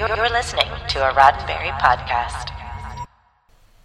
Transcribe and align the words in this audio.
You're 0.00 0.30
listening 0.30 0.64
to 0.64 1.10
a 1.10 1.12
Roddenberry 1.12 1.78
podcast. 1.78 2.48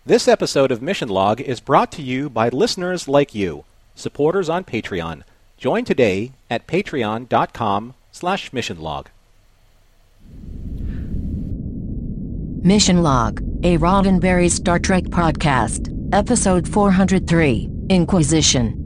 This 0.06 0.30
episode 0.30 0.72
of 0.72 0.82
Mission 0.82 1.10
Log 1.10 1.42
is 1.42 1.60
brought 1.60 1.92
to 1.92 2.02
you 2.02 2.30
by 2.30 2.48
listeners 2.48 3.10
like 3.10 3.36
you, 3.36 3.66
supporters 3.96 4.48
on 4.48 4.64
Patreon. 4.64 5.24
Join 5.58 5.84
today 5.84 6.32
at 6.50 6.68
patreon.com 6.68 7.96
slash 8.14 8.52
missionlog. 8.52 9.08
Mission 12.64 13.04
Log, 13.04 13.42
a 13.66 13.78
Roddenberry 13.78 14.50
Star 14.50 14.80
Trek 14.80 15.04
podcast, 15.04 15.94
episode 16.14 16.66
403, 16.66 17.70
Inquisition. 17.90 18.85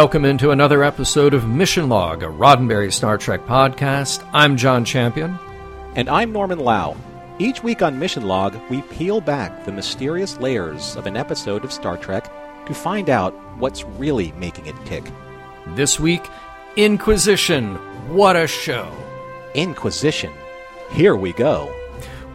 Welcome 0.00 0.24
into 0.24 0.50
another 0.50 0.82
episode 0.82 1.34
of 1.34 1.46
Mission 1.46 1.90
Log, 1.90 2.22
a 2.22 2.26
Roddenberry 2.26 2.90
Star 2.90 3.18
Trek 3.18 3.44
podcast. 3.44 4.26
I'm 4.32 4.56
John 4.56 4.82
Champion. 4.82 5.38
And 5.94 6.08
I'm 6.08 6.32
Norman 6.32 6.58
Lau. 6.58 6.96
Each 7.38 7.62
week 7.62 7.82
on 7.82 7.98
Mission 7.98 8.26
Log, 8.26 8.56
we 8.70 8.80
peel 8.80 9.20
back 9.20 9.66
the 9.66 9.72
mysterious 9.72 10.38
layers 10.40 10.96
of 10.96 11.04
an 11.04 11.18
episode 11.18 11.64
of 11.64 11.70
Star 11.70 11.98
Trek 11.98 12.32
to 12.66 12.72
find 12.72 13.10
out 13.10 13.34
what's 13.58 13.84
really 13.84 14.32
making 14.38 14.64
it 14.64 14.86
tick. 14.86 15.04
This 15.74 16.00
week, 16.00 16.26
Inquisition. 16.76 17.74
What 18.08 18.36
a 18.36 18.46
show! 18.46 18.90
Inquisition. 19.52 20.32
Here 20.92 21.14
we 21.14 21.34
go. 21.34 21.70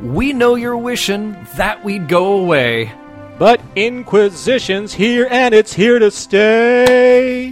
We 0.03 0.33
know 0.33 0.53
you're 0.53 0.77
wishing 0.77 1.35
that 1.55 1.83
we'd 1.83 2.07
go 2.07 2.33
away. 2.33 2.91
But 3.37 3.59
Inquisition's 3.75 4.93
here 4.93 5.27
and 5.29 5.53
it's 5.53 5.73
here 5.73 5.99
to 5.99 6.09
stay. 6.09 7.51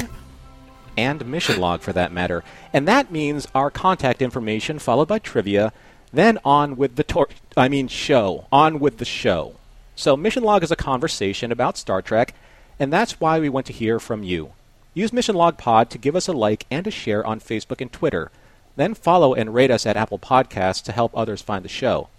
And 0.95 1.25
mission 1.25 1.59
log 1.59 1.81
for 1.81 1.91
that 1.91 2.13
matter. 2.13 2.41
And 2.71 2.87
that 2.87 3.11
means 3.11 3.47
our 3.53 3.69
contact 3.69 4.21
information 4.21 4.79
followed 4.79 5.09
by 5.09 5.19
trivia, 5.19 5.73
then 6.13 6.39
on 6.45 6.77
with 6.77 6.95
the 6.95 7.03
tor- 7.03 7.27
I 7.57 7.67
mean 7.67 7.89
show, 7.89 8.47
on 8.49 8.79
with 8.79 8.97
the 8.97 9.05
show. 9.05 9.55
So 9.95 10.15
mission 10.15 10.43
log 10.43 10.63
is 10.63 10.71
a 10.71 10.77
conversation 10.77 11.51
about 11.51 11.77
Star 11.77 12.01
Trek, 12.01 12.33
and 12.79 12.91
that's 12.91 13.19
why 13.19 13.39
we 13.39 13.49
want 13.49 13.65
to 13.65 13.73
hear 13.73 13.99
from 13.99 14.23
you. 14.23 14.53
Use 14.93 15.11
Mission 15.11 15.35
Log 15.35 15.57
Pod 15.57 15.89
to 15.89 15.97
give 15.97 16.15
us 16.15 16.27
a 16.27 16.33
like 16.33 16.65
and 16.69 16.85
a 16.85 16.91
share 16.91 17.25
on 17.25 17.39
Facebook 17.39 17.81
and 17.81 17.91
Twitter. 17.91 18.31
Then 18.75 18.93
follow 18.93 19.33
and 19.33 19.53
rate 19.53 19.71
us 19.71 19.85
at 19.85 19.97
Apple 19.97 20.19
Podcasts 20.19 20.83
to 20.83 20.91
help 20.91 21.11
others 21.15 21.41
find 21.41 21.65
the 21.65 21.69
show. 21.69 22.09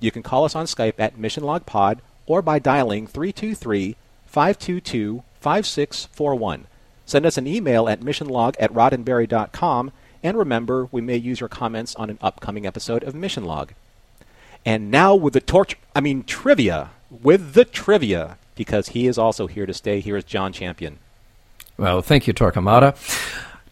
You 0.00 0.10
can 0.10 0.22
call 0.22 0.44
us 0.44 0.56
on 0.56 0.66
Skype 0.66 0.94
at 0.98 1.16
Mission 1.16 1.44
Log 1.44 1.66
Pod 1.66 2.02
or 2.26 2.42
by 2.42 2.58
dialing 2.58 3.06
323 3.06 3.96
522 4.26 5.22
5641. 5.40 6.66
Send 7.04 7.24
us 7.24 7.38
an 7.38 7.46
email 7.46 7.88
at 7.88 8.00
missionlog 8.00 8.56
at 8.58 8.72
roddenberry.com, 8.72 9.92
and 10.22 10.36
remember, 10.36 10.88
we 10.90 11.00
may 11.00 11.16
use 11.16 11.38
your 11.38 11.48
comments 11.48 11.94
on 11.94 12.10
an 12.10 12.18
upcoming 12.20 12.66
episode 12.66 13.04
of 13.04 13.14
Mission 13.14 13.44
Log. 13.44 13.72
And 14.64 14.90
now 14.90 15.14
with 15.14 15.32
the 15.34 15.40
torch, 15.40 15.76
I 15.94 16.00
mean 16.00 16.24
trivia, 16.24 16.90
with 17.10 17.52
the 17.52 17.64
trivia, 17.64 18.38
because 18.56 18.88
he 18.88 19.06
is 19.06 19.18
also 19.18 19.46
here 19.46 19.66
to 19.66 19.74
stay. 19.74 20.00
Here 20.00 20.16
is 20.16 20.24
John 20.24 20.52
Champion. 20.52 20.98
Well, 21.76 22.02
thank 22.02 22.26
you, 22.26 22.34
Torquemada. 22.34 22.96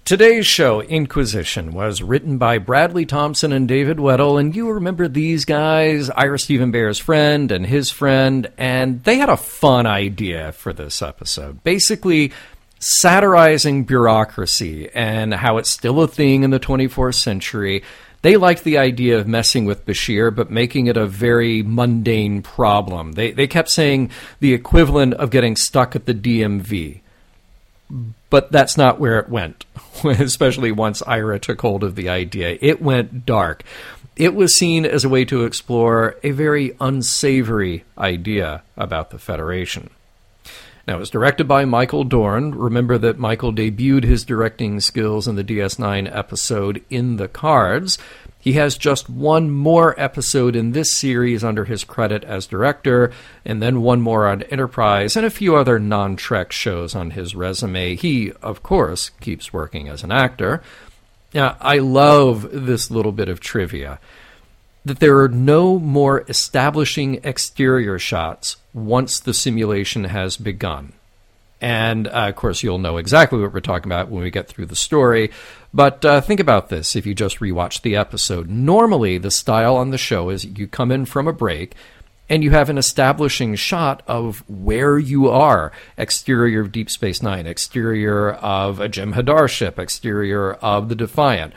Today's 0.05 0.47
show, 0.47 0.83
Inquisition, 0.83 1.73
was 1.73 2.03
written 2.03 2.37
by 2.37 2.59
Bradley 2.59 3.07
Thompson 3.07 3.55
and 3.55 3.67
David 3.67 3.97
Weddle, 3.97 4.39
and 4.39 4.55
you 4.55 4.71
remember 4.71 5.09
these 5.09 5.47
guys, 5.47 6.11
Ira 6.11 6.39
Steven 6.39 6.71
Behr's 6.71 6.99
friend 6.99 7.51
and 7.51 7.65
his 7.65 7.91
friend, 7.91 8.53
and 8.59 9.03
they 9.05 9.17
had 9.17 9.31
a 9.31 9.39
fun 9.39 9.87
idea 9.87 10.53
for 10.53 10.75
this 10.75 11.01
episode. 11.01 11.65
Basically, 11.65 12.33
satirizing 12.81 13.85
bureaucracy 13.85 14.91
and 14.93 15.33
how 15.33 15.57
it's 15.57 15.71
still 15.71 16.03
a 16.03 16.07
thing 16.07 16.43
in 16.43 16.51
the 16.51 16.61
24th 16.61 17.15
century. 17.15 17.83
They 18.21 18.37
liked 18.37 18.63
the 18.63 18.77
idea 18.77 19.19
of 19.19 19.27
messing 19.27 19.65
with 19.65 19.87
Bashir, 19.87 20.35
but 20.35 20.51
making 20.51 20.87
it 20.87 20.99
a 20.99 21.07
very 21.07 21.63
mundane 21.63 22.43
problem. 22.43 23.13
They, 23.13 23.31
they 23.31 23.47
kept 23.47 23.71
saying 23.71 24.11
the 24.41 24.53
equivalent 24.53 25.15
of 25.15 25.31
getting 25.31 25.57
stuck 25.57 25.97
at 25.97 26.05
the 26.05 26.13
DMV 26.13 27.01
but 28.35 28.51
that's 28.51 28.77
not 28.77 28.99
where 28.99 29.21
it 29.21 29.29
went, 29.29 29.65
especially 30.05 30.73
once 30.73 31.05
Ira 31.07 31.39
took 31.39 31.61
hold 31.61 31.85
of 31.85 31.95
the 31.95 32.09
idea. 32.09 32.59
It 32.61 32.83
went 32.83 33.25
dark. 33.25 33.63
It 34.17 34.35
was 34.35 34.57
seen 34.57 34.85
as 34.85 35.05
a 35.05 35.09
way 35.09 35.25
to 35.27 35.45
explore 35.45 36.17
a 36.25 36.33
very 36.33 36.77
unsavory 36.81 37.85
idea 37.97 38.65
about 38.77 39.11
the 39.11 39.21
Federation. 39.21 39.89
Now, 40.85 40.97
it 40.97 40.99
was 40.99 41.11
directed 41.11 41.47
by 41.47 41.65
Michael 41.65 42.03
Dorn. 42.03 42.57
Remember 42.57 42.99
that 42.99 43.21
Michael 43.21 43.53
debuted 43.53 44.03
his 44.03 44.25
directing 44.25 44.81
skills 44.81 45.29
in 45.29 45.37
the 45.37 45.45
DS9 45.45 46.13
episode 46.13 46.85
In 46.91 47.19
the 47.19 47.29
Cards. 47.29 47.99
He 48.45 48.53
has 48.53 48.77
just 48.77 49.09
one 49.09 49.51
more 49.51 49.99
episode 49.99 50.55
in 50.55 50.73
this 50.73 50.95
series 50.95 51.43
under 51.43 51.65
his 51.65 51.83
credit 51.83 52.25
as 52.25 52.47
director, 52.47 53.11
and 53.43 53.63
then 53.63 53.81
one 53.81 54.03
more 54.03 54.27
on 54.29 54.43
Enterprise, 54.43 55.17
and 55.17 55.25
a 55.25 55.31
few 55.31 55.57
other 55.57 55.79
non 55.79 56.15
Trek 56.15 56.53
shows 56.53 56.95
on 56.95 57.13
his 57.13 57.35
resume. 57.35 57.97
He, 57.97 58.33
of 58.43 58.63
course, 58.63 59.09
keeps 59.23 59.55
working 59.55 59.89
as 59.89 60.05
an 60.05 60.13
actor. 60.13 60.63
Now, 61.33 61.57
I 61.59 61.79
love 61.79 62.47
this 62.53 62.91
little 62.91 63.13
bit 63.13 63.31
of 63.31 63.41
trivia 63.41 63.99
that 64.85 65.01
there 65.01 65.21
are 65.21 65.29
no 65.31 65.79
more 65.79 66.27
establishing 66.29 67.21
exterior 67.25 67.99
shots 67.99 68.59
once 68.75 69.21
the 69.21 69.33
simulation 69.33 70.05
has 70.05 70.37
begun. 70.37 70.93
And 71.65 72.09
uh, 72.09 72.29
of 72.29 72.37
course, 72.37 72.63
you'll 72.63 72.77
know 72.77 72.99
exactly 72.99 73.41
what 73.41 73.55
we're 73.55 73.61
talking 73.61 73.91
about 73.91 74.11
when 74.11 74.23
we 74.23 74.31
get 74.31 74.49
through 74.49 74.67
the 74.67 74.77
story. 74.77 75.31
But 75.73 76.05
uh, 76.05 76.21
think 76.21 76.39
about 76.39 76.69
this 76.69 76.95
if 76.95 77.07
you 77.07 77.15
just 77.15 77.39
rewatch 77.39 77.81
the 77.81 77.97
episode. 77.97 78.51
Normally, 78.51 79.17
the 79.17 79.31
style 79.31 79.77
on 79.77 79.89
the 79.89 79.97
show 79.97 80.29
is 80.29 80.45
you 80.45 80.67
come 80.67 80.93
in 80.93 81.07
from 81.07 81.27
a 81.27 81.33
break 81.33 81.75
and 82.29 82.45
you 82.45 82.51
have 82.51 82.69
an 82.69 82.77
establishing 82.77 83.55
shot 83.55 84.03
of 84.07 84.45
where 84.47 84.99
you 84.99 85.31
are 85.31 85.73
exterior 85.97 86.61
of 86.61 86.71
Deep 86.71 86.91
Space 86.91 87.23
Nine, 87.23 87.47
exterior 87.47 88.33
of 88.33 88.79
a 88.79 88.87
Jem'Hadar 88.91 89.49
ship, 89.49 89.79
exterior 89.79 90.53
of 90.53 90.91
the 90.91 90.95
Defiant. 90.95 91.55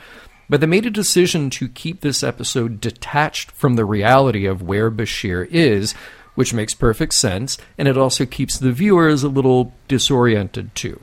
But 0.48 0.62
they 0.62 0.66
made 0.66 0.86
a 0.86 0.90
decision 0.90 1.50
to 1.50 1.68
keep 1.68 2.00
this 2.00 2.22
episode 2.22 2.80
detached 2.80 3.50
from 3.50 3.74
the 3.76 3.84
reality 3.84 4.46
of 4.46 4.62
where 4.62 4.90
Bashir 4.90 5.46
is 5.50 5.94
which 6.38 6.54
makes 6.54 6.72
perfect 6.72 7.12
sense, 7.14 7.58
and 7.76 7.88
it 7.88 7.98
also 7.98 8.24
keeps 8.24 8.58
the 8.58 8.70
viewers 8.70 9.24
a 9.24 9.28
little 9.28 9.72
disoriented 9.88 10.72
too. 10.72 11.00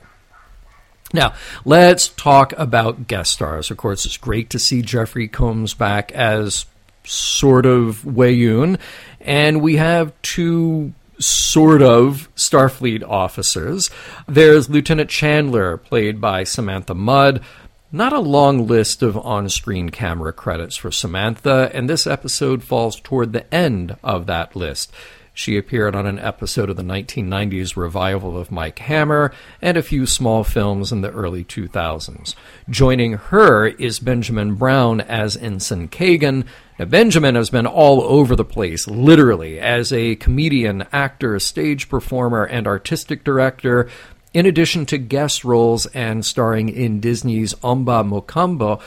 Now, 1.12 1.34
let's 1.66 2.08
talk 2.08 2.54
about 2.58 3.08
guest 3.08 3.34
stars. 3.34 3.70
Of 3.70 3.76
course, 3.76 4.06
it's 4.06 4.16
great 4.16 4.50
to 4.52 4.60
see 4.60 4.82
Jeffrey 4.82 5.28
Combs 5.28 5.74
back 5.74 6.14
as 6.14 6.66
sort 7.04 7.66
of 7.66 8.04
Weyoun, 8.04 8.80
and 9.20 9.62
we 9.62 9.76
have 9.76 10.14
two 10.22 10.94
sort 11.20 11.82
of 11.82 12.30
Starfleet 12.38 13.04
officers. 13.04 13.90
There's 14.30 14.70
Lieutenant 14.70 15.10
Chandler, 15.10 15.76
played 15.76 16.22
by 16.22 16.46
Samantha 16.46 16.94
Mudd. 16.96 17.42
Not 17.92 18.14
a 18.14 18.20
long 18.20 18.68
list 18.68 19.04
of 19.04 19.18
on 19.18 19.50
screen 19.50 19.90
camera 19.90 20.32
credits 20.32 20.78
for 20.78 20.92
Samantha, 20.92 21.70
and 21.74 21.90
this 21.90 22.08
episode 22.08 22.64
falls 22.64 23.02
toward 23.02 23.34
the 23.34 23.54
end 23.54 23.98
of 24.02 24.28
that 24.28 24.56
list. 24.56 24.94
She 25.38 25.58
appeared 25.58 25.98
on 25.98 26.06
an 26.06 26.18
episode 26.18 26.70
of 26.70 26.78
the 26.78 26.82
1990s 26.82 27.76
revival 27.76 28.38
of 28.38 28.54
Mike 28.54 28.80
Hammer 28.80 29.34
and 29.62 29.76
a 29.76 29.84
few 29.84 30.06
small 30.06 30.46
films 30.46 30.94
in 30.94 31.02
the 31.02 31.12
early 31.12 31.44
2000s. 31.44 32.36
Joining 32.70 33.14
her 33.18 33.68
is 33.68 34.00
Benjamin 34.00 34.56
Brown 34.56 35.02
as 35.02 35.36
Ensign 35.36 35.90
Kagan. 35.90 36.46
Now, 36.80 36.86
Benjamin 36.86 37.36
has 37.36 37.50
been 37.50 37.68
all 37.68 38.02
over 38.04 38.34
the 38.34 38.46
place, 38.46 38.88
literally, 38.88 39.60
as 39.60 39.92
a 39.92 40.16
comedian, 40.16 40.86
actor, 40.94 41.38
stage 41.40 41.90
performer, 41.90 42.46
and 42.46 42.66
artistic 42.66 43.26
director, 43.26 43.90
in 44.34 44.46
addition 44.46 44.86
to 44.86 44.98
guest 44.98 45.44
roles 45.44 45.86
and 45.88 46.26
starring 46.26 46.70
in 46.70 47.02
Disney's 47.02 47.54
Omba 47.56 48.08
Mokomba. 48.08 48.82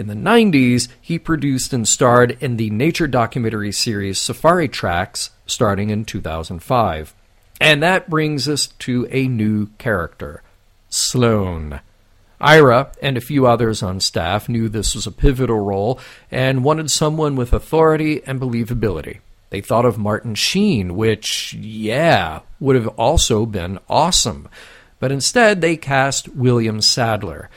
In 0.00 0.06
the 0.06 0.14
90s, 0.14 0.88
he 0.98 1.18
produced 1.18 1.74
and 1.74 1.86
starred 1.86 2.38
in 2.40 2.56
the 2.56 2.70
nature 2.70 3.06
documentary 3.06 3.70
series 3.70 4.18
Safari 4.18 4.66
Tracks, 4.66 5.28
starting 5.44 5.90
in 5.90 6.06
2005. 6.06 7.14
And 7.60 7.82
that 7.82 8.08
brings 8.08 8.48
us 8.48 8.68
to 8.78 9.06
a 9.10 9.28
new 9.28 9.66
character, 9.76 10.42
Sloan. 10.88 11.80
Ira 12.40 12.92
and 13.02 13.18
a 13.18 13.20
few 13.20 13.46
others 13.46 13.82
on 13.82 14.00
staff 14.00 14.48
knew 14.48 14.70
this 14.70 14.94
was 14.94 15.06
a 15.06 15.12
pivotal 15.12 15.60
role 15.60 16.00
and 16.30 16.64
wanted 16.64 16.90
someone 16.90 17.36
with 17.36 17.52
authority 17.52 18.22
and 18.24 18.40
believability. 18.40 19.18
They 19.50 19.60
thought 19.60 19.84
of 19.84 19.98
Martin 19.98 20.34
Sheen, 20.34 20.96
which, 20.96 21.52
yeah, 21.52 22.40
would 22.58 22.74
have 22.74 22.88
also 22.88 23.44
been 23.44 23.78
awesome. 23.86 24.48
But 24.98 25.12
instead, 25.12 25.60
they 25.60 25.76
cast 25.76 26.30
William 26.30 26.80
Sadler. 26.80 27.50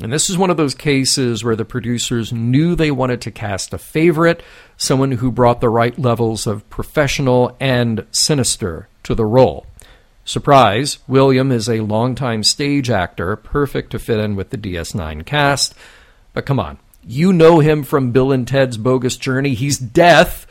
And 0.00 0.12
this 0.12 0.30
is 0.30 0.38
one 0.38 0.50
of 0.50 0.56
those 0.56 0.74
cases 0.74 1.44
where 1.44 1.56
the 1.56 1.64
producers 1.64 2.32
knew 2.32 2.74
they 2.74 2.90
wanted 2.90 3.20
to 3.22 3.30
cast 3.30 3.74
a 3.74 3.78
favorite, 3.78 4.42
someone 4.76 5.12
who 5.12 5.30
brought 5.30 5.60
the 5.60 5.68
right 5.68 5.98
levels 5.98 6.46
of 6.46 6.68
professional 6.70 7.56
and 7.60 8.06
sinister 8.10 8.88
to 9.02 9.14
the 9.14 9.26
role. 9.26 9.66
Surprise, 10.24 10.98
William 11.06 11.50
is 11.50 11.68
a 11.68 11.80
longtime 11.80 12.42
stage 12.42 12.88
actor, 12.88 13.36
perfect 13.36 13.90
to 13.90 13.98
fit 13.98 14.18
in 14.18 14.36
with 14.36 14.50
the 14.50 14.58
DS9 14.58 15.26
cast. 15.26 15.74
But 16.32 16.46
come 16.46 16.60
on, 16.60 16.78
you 17.04 17.32
know 17.32 17.58
him 17.58 17.82
from 17.82 18.12
Bill 18.12 18.32
and 18.32 18.46
Ted's 18.46 18.76
Bogus 18.76 19.16
Journey. 19.16 19.54
He's 19.54 19.78
Death. 19.78 20.46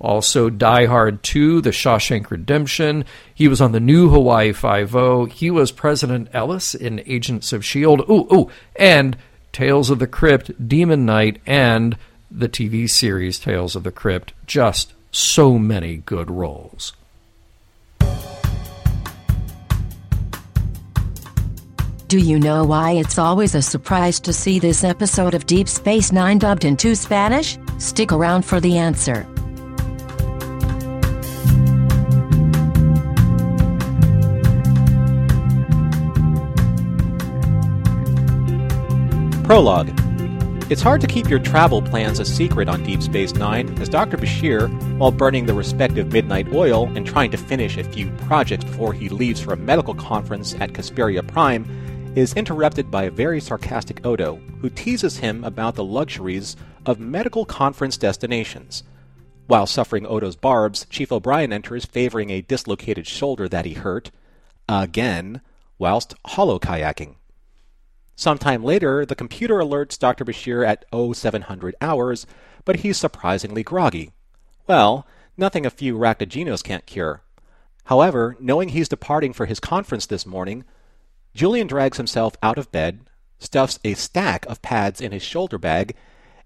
Also, 0.00 0.48
Die 0.48 0.86
Hard 0.86 1.22
2, 1.22 1.60
The 1.60 1.70
Shawshank 1.70 2.30
Redemption. 2.30 3.04
He 3.34 3.48
was 3.48 3.60
on 3.60 3.72
the 3.72 3.80
new 3.80 4.08
Hawaii 4.08 4.52
Five-O. 4.52 5.26
He 5.26 5.50
was 5.50 5.72
President 5.72 6.28
Ellis 6.32 6.74
in 6.74 7.02
Agents 7.06 7.52
of 7.52 7.60
S.H.I.E.L.D. 7.60 8.04
Ooh, 8.10 8.26
ooh, 8.32 8.50
and 8.76 9.16
Tales 9.52 9.90
of 9.90 9.98
the 9.98 10.06
Crypt, 10.06 10.68
Demon 10.68 11.04
Knight, 11.04 11.40
and 11.44 11.98
the 12.30 12.48
TV 12.48 12.88
series 12.88 13.38
Tales 13.38 13.76
of 13.76 13.82
the 13.82 13.90
Crypt. 13.90 14.32
Just 14.46 14.94
so 15.12 15.58
many 15.58 15.98
good 15.98 16.30
roles. 16.30 16.94
Do 22.10 22.18
you 22.18 22.40
know 22.40 22.64
why 22.64 22.92
it's 22.92 23.18
always 23.18 23.54
a 23.54 23.62
surprise 23.62 24.18
to 24.20 24.32
see 24.32 24.58
this 24.58 24.82
episode 24.82 25.32
of 25.32 25.46
Deep 25.46 25.68
Space 25.68 26.10
Nine 26.10 26.38
dubbed 26.38 26.64
into 26.64 26.96
Spanish? 26.96 27.56
Stick 27.78 28.10
around 28.10 28.44
for 28.44 28.58
the 28.58 28.78
answer. 28.78 29.29
Prologue. 39.50 39.90
It's 40.70 40.80
hard 40.80 41.00
to 41.00 41.08
keep 41.08 41.28
your 41.28 41.40
travel 41.40 41.82
plans 41.82 42.20
a 42.20 42.24
secret 42.24 42.68
on 42.68 42.84
Deep 42.84 43.02
Space 43.02 43.34
Nine, 43.34 43.76
as 43.80 43.88
Dr. 43.88 44.16
Bashir, 44.16 44.68
while 44.96 45.10
burning 45.10 45.46
the 45.46 45.54
respective 45.54 46.12
midnight 46.12 46.52
oil 46.52 46.86
and 46.94 47.04
trying 47.04 47.32
to 47.32 47.36
finish 47.36 47.76
a 47.76 47.82
few 47.82 48.12
projects 48.28 48.62
before 48.62 48.92
he 48.92 49.08
leaves 49.08 49.40
for 49.40 49.52
a 49.52 49.56
medical 49.56 49.92
conference 49.92 50.54
at 50.60 50.72
Casperia 50.72 51.24
Prime, 51.26 51.64
is 52.14 52.34
interrupted 52.34 52.92
by 52.92 53.02
a 53.02 53.10
very 53.10 53.40
sarcastic 53.40 54.06
Odo, 54.06 54.36
who 54.60 54.70
teases 54.70 55.16
him 55.16 55.42
about 55.42 55.74
the 55.74 55.82
luxuries 55.82 56.54
of 56.86 57.00
medical 57.00 57.44
conference 57.44 57.96
destinations. 57.96 58.84
While 59.48 59.66
suffering 59.66 60.06
Odo's 60.06 60.36
barbs, 60.36 60.86
Chief 60.90 61.10
O'Brien 61.10 61.52
enters, 61.52 61.84
favoring 61.84 62.30
a 62.30 62.42
dislocated 62.42 63.08
shoulder 63.08 63.48
that 63.48 63.64
he 63.64 63.74
hurt, 63.74 64.12
again, 64.68 65.40
whilst 65.76 66.14
holo 66.24 66.60
kayaking. 66.60 67.16
Sometime 68.20 68.62
later, 68.62 69.06
the 69.06 69.14
computer 69.14 69.60
alerts 69.60 69.98
Dr. 69.98 70.26
Bashir 70.26 70.62
at 70.62 70.84
0700 70.92 71.74
hours, 71.80 72.26
but 72.66 72.80
he's 72.80 72.98
surprisingly 72.98 73.62
groggy. 73.62 74.12
Well, 74.66 75.06
nothing 75.38 75.64
a 75.64 75.70
few 75.70 75.96
Raktajinos 75.96 76.62
can't 76.62 76.84
cure. 76.84 77.22
However, 77.84 78.36
knowing 78.38 78.68
he's 78.68 78.90
departing 78.90 79.32
for 79.32 79.46
his 79.46 79.58
conference 79.58 80.04
this 80.04 80.26
morning, 80.26 80.64
Julian 81.32 81.66
drags 81.66 81.96
himself 81.96 82.34
out 82.42 82.58
of 82.58 82.70
bed, 82.70 83.08
stuffs 83.38 83.78
a 83.86 83.94
stack 83.94 84.44
of 84.44 84.60
pads 84.60 85.00
in 85.00 85.12
his 85.12 85.22
shoulder 85.22 85.56
bag, 85.56 85.96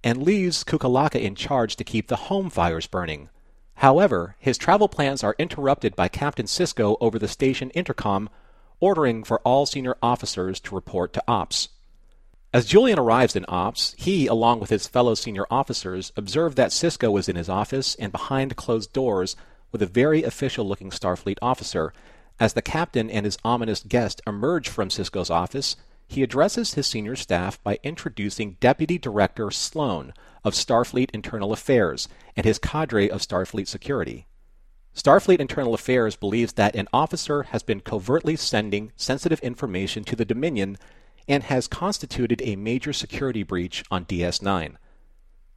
and 0.04 0.22
leaves 0.22 0.62
Kukalaka 0.62 1.20
in 1.20 1.34
charge 1.34 1.74
to 1.74 1.82
keep 1.82 2.06
the 2.06 2.30
home 2.30 2.50
fires 2.50 2.86
burning. 2.86 3.30
However, 3.78 4.36
his 4.38 4.58
travel 4.58 4.86
plans 4.86 5.24
are 5.24 5.34
interrupted 5.40 5.96
by 5.96 6.06
Captain 6.06 6.46
Sisko 6.46 6.96
over 7.00 7.18
the 7.18 7.26
station 7.26 7.70
intercom 7.70 8.30
ordering 8.80 9.24
for 9.24 9.40
all 9.40 9.66
senior 9.66 9.96
officers 10.02 10.60
to 10.60 10.74
report 10.74 11.12
to 11.12 11.22
Ops. 11.28 11.68
As 12.52 12.66
Julian 12.66 13.00
arrives 13.00 13.34
in 13.34 13.44
Ops, 13.48 13.94
he, 13.98 14.28
along 14.28 14.60
with 14.60 14.70
his 14.70 14.86
fellow 14.86 15.14
senior 15.14 15.44
officers, 15.50 16.12
observe 16.16 16.54
that 16.54 16.70
Sisko 16.70 17.18
is 17.18 17.28
in 17.28 17.34
his 17.34 17.48
office 17.48 17.96
and 17.96 18.12
behind 18.12 18.54
closed 18.54 18.92
doors 18.92 19.34
with 19.72 19.82
a 19.82 19.86
very 19.86 20.22
official 20.22 20.64
looking 20.64 20.90
Starfleet 20.90 21.38
officer. 21.42 21.92
As 22.38 22.52
the 22.52 22.62
captain 22.62 23.10
and 23.10 23.24
his 23.24 23.38
ominous 23.44 23.82
guest 23.82 24.20
emerge 24.26 24.68
from 24.68 24.88
Sisko's 24.88 25.30
office, 25.30 25.74
he 26.06 26.22
addresses 26.22 26.74
his 26.74 26.86
senior 26.86 27.16
staff 27.16 27.60
by 27.64 27.80
introducing 27.82 28.56
Deputy 28.60 28.98
Director 28.98 29.50
Sloan 29.50 30.12
of 30.44 30.54
Starfleet 30.54 31.10
Internal 31.12 31.52
Affairs 31.52 32.08
and 32.36 32.46
his 32.46 32.58
cadre 32.58 33.08
of 33.08 33.20
Starfleet 33.20 33.66
security. 33.66 34.26
Starfleet 34.94 35.40
Internal 35.40 35.74
Affairs 35.74 36.14
believes 36.14 36.52
that 36.52 36.76
an 36.76 36.86
officer 36.92 37.44
has 37.44 37.64
been 37.64 37.80
covertly 37.80 38.36
sending 38.36 38.92
sensitive 38.96 39.40
information 39.40 40.04
to 40.04 40.14
the 40.14 40.24
Dominion 40.24 40.78
and 41.26 41.42
has 41.44 41.66
constituted 41.66 42.40
a 42.44 42.54
major 42.54 42.92
security 42.92 43.42
breach 43.42 43.82
on 43.90 44.04
DS9. 44.04 44.76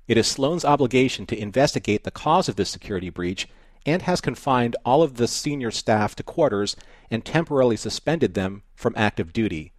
It 0.07 0.18
is 0.18 0.28
Sloan's 0.28 0.66
obligation 0.66 1.28
to 1.28 1.39
investigate 1.39 2.04
the 2.04 2.12
cause 2.12 2.50
of 2.50 2.56
this 2.56 2.72
security 2.72 3.12
breach 3.12 3.48
and 3.86 4.01
has 4.01 4.22
confined 4.22 4.75
all 4.84 5.04
of 5.04 5.16
the 5.16 5.28
senior 5.28 5.69
staff 5.69 6.16
to 6.16 6.24
quarters 6.24 6.75
and 7.12 7.24
temporarily 7.24 7.78
suspended 7.78 8.34
them 8.34 8.63
from 8.74 8.95
active 8.98 9.34
duty. 9.34 9.72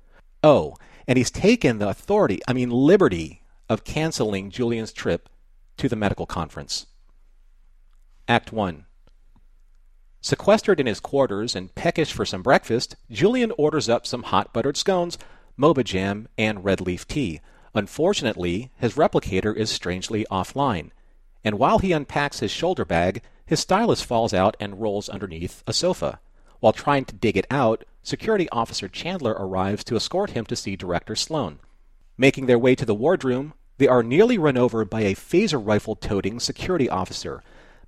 Oh, 0.43 0.77
and 1.09 1.19
he's 1.19 1.33
taken 1.33 1.79
the 1.79 1.89
authority, 1.89 2.41
I 2.47 2.53
mean 2.53 2.71
liberty, 2.71 3.43
of 3.69 3.85
canceling 3.85 4.51
Julian's 4.51 4.93
trip 4.93 5.29
to 5.79 5.89
the 5.89 5.97
medical 5.97 6.27
conference. 6.27 6.87
Act 8.29 8.53
1 8.53 8.85
Sequestered 10.21 10.81
in 10.81 10.87
his 10.87 11.01
quarters 11.01 11.55
and 11.55 11.75
peckish 11.75 12.13
for 12.13 12.25
some 12.25 12.43
breakfast, 12.43 12.97
Julian 13.11 13.53
orders 13.57 13.89
up 13.89 14.07
some 14.07 14.25
hot 14.25 14.53
buttered 14.53 14.77
scones, 14.77 15.17
moba 15.59 15.85
jam, 15.85 16.29
and 16.37 16.65
red 16.65 16.81
leaf 16.81 17.07
tea. 17.07 17.41
Unfortunately, 17.75 18.71
his 18.77 18.95
replicator 18.95 19.55
is 19.57 19.71
strangely 19.71 20.27
offline, 20.31 20.91
and 21.45 21.59
while 21.59 21.79
he 21.79 21.93
unpacks 21.93 22.41
his 22.41 22.51
shoulder 22.51 22.85
bag, 22.85 23.23
his 23.47 23.61
stylus 23.61 24.03
falls 24.03 24.35
out 24.35 24.57
and 24.59 24.81
rolls 24.81 25.09
underneath 25.09 25.63
a 25.67 25.73
sofa. 25.73 26.21
While 26.61 26.73
trying 26.73 27.05
to 27.07 27.15
dig 27.15 27.37
it 27.37 27.47
out, 27.51 27.85
Security 28.03 28.49
Officer 28.51 28.89
Chandler 28.89 29.33
arrives 29.33 29.85
to 29.85 29.97
escort 29.97 30.31
him 30.31 30.45
to 30.47 30.57
see 30.57 30.77
Director 30.77 31.15
Sloan. 31.15 31.61
Making 32.17 32.47
their 32.47 32.59
way 32.59 32.75
to 32.75 32.85
the 32.85 32.95
wardroom, 32.95 33.55
they 33.77 33.87
are 33.87 34.03
nearly 34.03 34.39
run 34.39 34.57
over 34.57 34.85
by 34.85 35.03
a 35.03 35.15
phaser 35.15 35.65
rifle 35.65 35.95
toting 35.95 36.41
security 36.41 36.89
officer, 36.91 37.43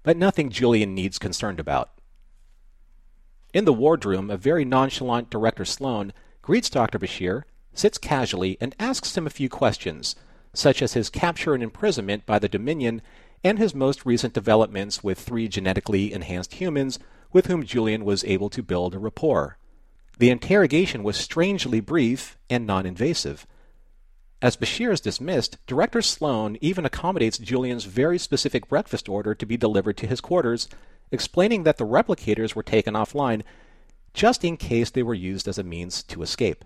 but 0.04 0.16
nothing 0.16 0.50
Julian 0.50 0.94
needs 0.94 1.18
concerned 1.18 1.58
about. 1.58 1.90
In 3.52 3.64
the 3.64 3.72
wardroom, 3.72 4.30
a 4.30 4.36
very 4.36 4.64
nonchalant 4.64 5.28
Director 5.28 5.64
Sloan 5.64 6.12
greets 6.40 6.70
Dr. 6.70 6.98
Bashir, 6.98 7.42
sits 7.72 7.98
casually, 7.98 8.56
and 8.60 8.76
asks 8.78 9.16
him 9.16 9.26
a 9.26 9.30
few 9.30 9.48
questions, 9.48 10.14
such 10.54 10.82
as 10.82 10.92
his 10.92 11.10
capture 11.10 11.54
and 11.54 11.62
imprisonment 11.62 12.26
by 12.26 12.38
the 12.38 12.48
Dominion 12.48 13.02
and 13.42 13.58
his 13.58 13.74
most 13.74 14.06
recent 14.06 14.34
developments 14.34 15.02
with 15.02 15.18
three 15.18 15.48
genetically 15.48 16.12
enhanced 16.12 16.54
humans 16.54 16.98
with 17.32 17.46
whom 17.46 17.64
Julian 17.64 18.04
was 18.04 18.24
able 18.24 18.50
to 18.50 18.62
build 18.62 18.94
a 18.94 18.98
rapport. 18.98 19.56
The 20.18 20.30
interrogation 20.30 21.02
was 21.02 21.16
strangely 21.16 21.80
brief 21.80 22.36
and 22.48 22.66
non 22.66 22.86
invasive. 22.86 23.46
As 24.42 24.56
Bashir 24.56 24.92
is 24.92 25.00
dismissed, 25.00 25.58
Director 25.66 26.02
Sloan 26.02 26.56
even 26.60 26.84
accommodates 26.84 27.38
Julian's 27.38 27.84
very 27.84 28.18
specific 28.18 28.68
breakfast 28.68 29.08
order 29.08 29.34
to 29.34 29.46
be 29.46 29.56
delivered 29.56 29.96
to 29.98 30.06
his 30.06 30.20
quarters 30.20 30.68
explaining 31.10 31.64
that 31.64 31.76
the 31.78 31.86
replicators 31.86 32.54
were 32.54 32.62
taken 32.62 32.94
offline 32.94 33.42
just 34.14 34.44
in 34.44 34.56
case 34.56 34.90
they 34.90 35.02
were 35.02 35.14
used 35.14 35.46
as 35.46 35.58
a 35.58 35.62
means 35.62 36.02
to 36.02 36.22
escape. 36.22 36.64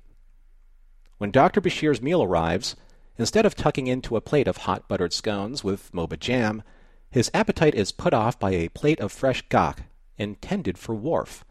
When 1.19 1.31
Dr. 1.31 1.61
Bashir's 1.61 2.03
meal 2.03 2.23
arrives, 2.23 2.77
instead 3.19 3.47
of 3.47 3.55
tucking 3.55 3.87
into 3.87 4.17
a 4.17 4.21
plate 4.21 4.49
of 4.49 4.59
hot 4.59 4.89
buttered 4.89 5.13
scones 5.13 5.63
with 5.63 5.93
moba 5.93 6.19
jam, 6.19 6.63
his 7.11 7.31
appetite 7.33 7.75
is 7.75 7.93
put 7.93 8.13
off 8.13 8.39
by 8.39 8.51
a 8.53 8.69
plate 8.71 9.01
of 9.01 9.13
fresh 9.13 9.43
gagh 9.49 9.85
intended 10.19 10.79
for 10.79 10.95
Worf. 10.95 11.45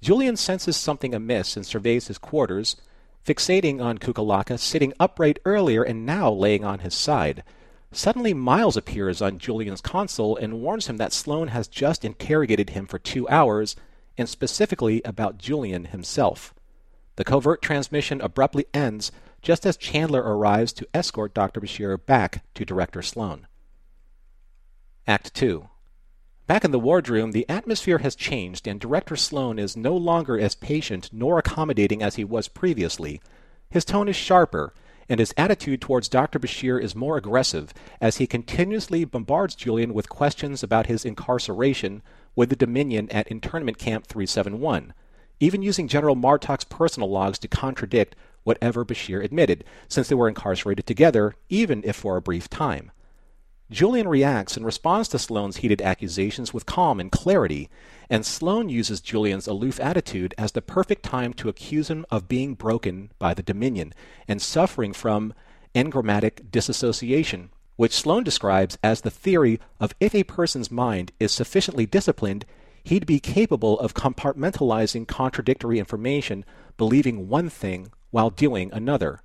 Julian 0.00 0.36
senses 0.36 0.76
something 0.76 1.14
amiss 1.14 1.56
and 1.56 1.64
surveys 1.64 2.08
his 2.08 2.18
quarters, 2.18 2.76
fixating 3.24 3.82
on 3.82 3.98
Kukalaka 3.98 4.58
sitting 4.58 4.92
upright 5.00 5.38
earlier 5.44 5.82
and 5.82 6.04
now 6.04 6.30
laying 6.30 6.64
on 6.64 6.80
his 6.80 6.94
side. 6.94 7.42
Suddenly, 7.94 8.34
Miles 8.34 8.76
appears 8.76 9.22
on 9.22 9.38
Julian's 9.38 9.80
console 9.80 10.36
and 10.36 10.60
warns 10.60 10.88
him 10.88 10.96
that 10.96 11.12
Sloan 11.12 11.48
has 11.48 11.68
just 11.68 12.04
interrogated 12.04 12.70
him 12.70 12.86
for 12.86 12.98
two 12.98 13.28
hours, 13.28 13.76
and 14.18 14.28
specifically 14.28 15.00
about 15.04 15.38
Julian 15.38 15.86
himself. 15.86 16.52
The 17.14 17.24
covert 17.24 17.62
transmission 17.62 18.20
abruptly 18.20 18.66
ends 18.74 19.12
just 19.42 19.64
as 19.64 19.76
Chandler 19.76 20.22
arrives 20.22 20.72
to 20.72 20.88
escort 20.92 21.34
Dr. 21.34 21.60
Bashir 21.60 21.96
back 22.04 22.44
to 22.54 22.64
Director 22.64 23.00
Sloan. 23.00 23.46
Act 25.06 25.32
2 25.34 25.68
Back 26.48 26.64
in 26.64 26.72
the 26.72 26.80
wardroom, 26.80 27.30
the 27.30 27.48
atmosphere 27.48 27.98
has 27.98 28.16
changed, 28.16 28.66
and 28.66 28.80
Director 28.80 29.14
Sloan 29.14 29.58
is 29.58 29.76
no 29.76 29.96
longer 29.96 30.38
as 30.38 30.56
patient 30.56 31.10
nor 31.12 31.38
accommodating 31.38 32.02
as 32.02 32.16
he 32.16 32.24
was 32.24 32.48
previously. 32.48 33.20
His 33.70 33.84
tone 33.84 34.08
is 34.08 34.16
sharper, 34.16 34.74
and 35.08 35.20
his 35.20 35.34
attitude 35.36 35.80
towards 35.80 36.08
Dr. 36.08 36.38
Bashir 36.38 36.80
is 36.80 36.94
more 36.94 37.16
aggressive 37.16 37.72
as 38.00 38.16
he 38.16 38.26
continuously 38.26 39.04
bombards 39.04 39.54
Julian 39.54 39.92
with 39.94 40.08
questions 40.08 40.62
about 40.62 40.86
his 40.86 41.04
incarceration 41.04 42.02
with 42.34 42.48
the 42.48 42.56
Dominion 42.56 43.08
at 43.10 43.28
Internment 43.28 43.78
Camp 43.78 44.06
371. 44.06 44.92
even 45.40 45.62
using 45.62 45.88
General 45.88 46.14
Martok's 46.14 46.64
personal 46.64 47.10
logs 47.10 47.38
to 47.40 47.48
contradict 47.48 48.16
whatever 48.44 48.84
Bashir 48.84 49.22
admitted, 49.24 49.64
since 49.88 50.08
they 50.08 50.14
were 50.14 50.28
incarcerated 50.28 50.86
together, 50.86 51.34
even 51.48 51.82
if 51.84 51.96
for 51.96 52.16
a 52.16 52.22
brief 52.22 52.48
time. 52.48 52.90
Julian 53.74 54.06
reacts 54.06 54.56
and 54.56 54.64
responds 54.64 55.08
to 55.08 55.18
Sloan's 55.18 55.56
heated 55.56 55.82
accusations 55.82 56.54
with 56.54 56.64
calm 56.64 57.00
and 57.00 57.10
clarity, 57.10 57.68
and 58.08 58.24
Sloan 58.24 58.68
uses 58.68 59.00
Julian's 59.00 59.48
aloof 59.48 59.80
attitude 59.80 60.32
as 60.38 60.52
the 60.52 60.62
perfect 60.62 61.02
time 61.02 61.32
to 61.34 61.48
accuse 61.48 61.90
him 61.90 62.06
of 62.08 62.28
being 62.28 62.54
broken 62.54 63.10
by 63.18 63.34
the 63.34 63.42
Dominion 63.42 63.92
and 64.28 64.40
suffering 64.40 64.92
from 64.92 65.34
engrammatic 65.74 66.52
disassociation, 66.52 67.50
which 67.74 67.92
Sloan 67.92 68.22
describes 68.22 68.78
as 68.84 69.00
the 69.00 69.10
theory 69.10 69.58
of 69.80 69.92
if 69.98 70.14
a 70.14 70.22
person's 70.22 70.70
mind 70.70 71.10
is 71.18 71.32
sufficiently 71.32 71.84
disciplined, 71.84 72.44
he'd 72.84 73.06
be 73.06 73.18
capable 73.18 73.76
of 73.80 73.92
compartmentalizing 73.92 75.08
contradictory 75.08 75.80
information, 75.80 76.44
believing 76.76 77.28
one 77.28 77.50
thing 77.50 77.90
while 78.12 78.30
doing 78.30 78.70
another. 78.72 79.20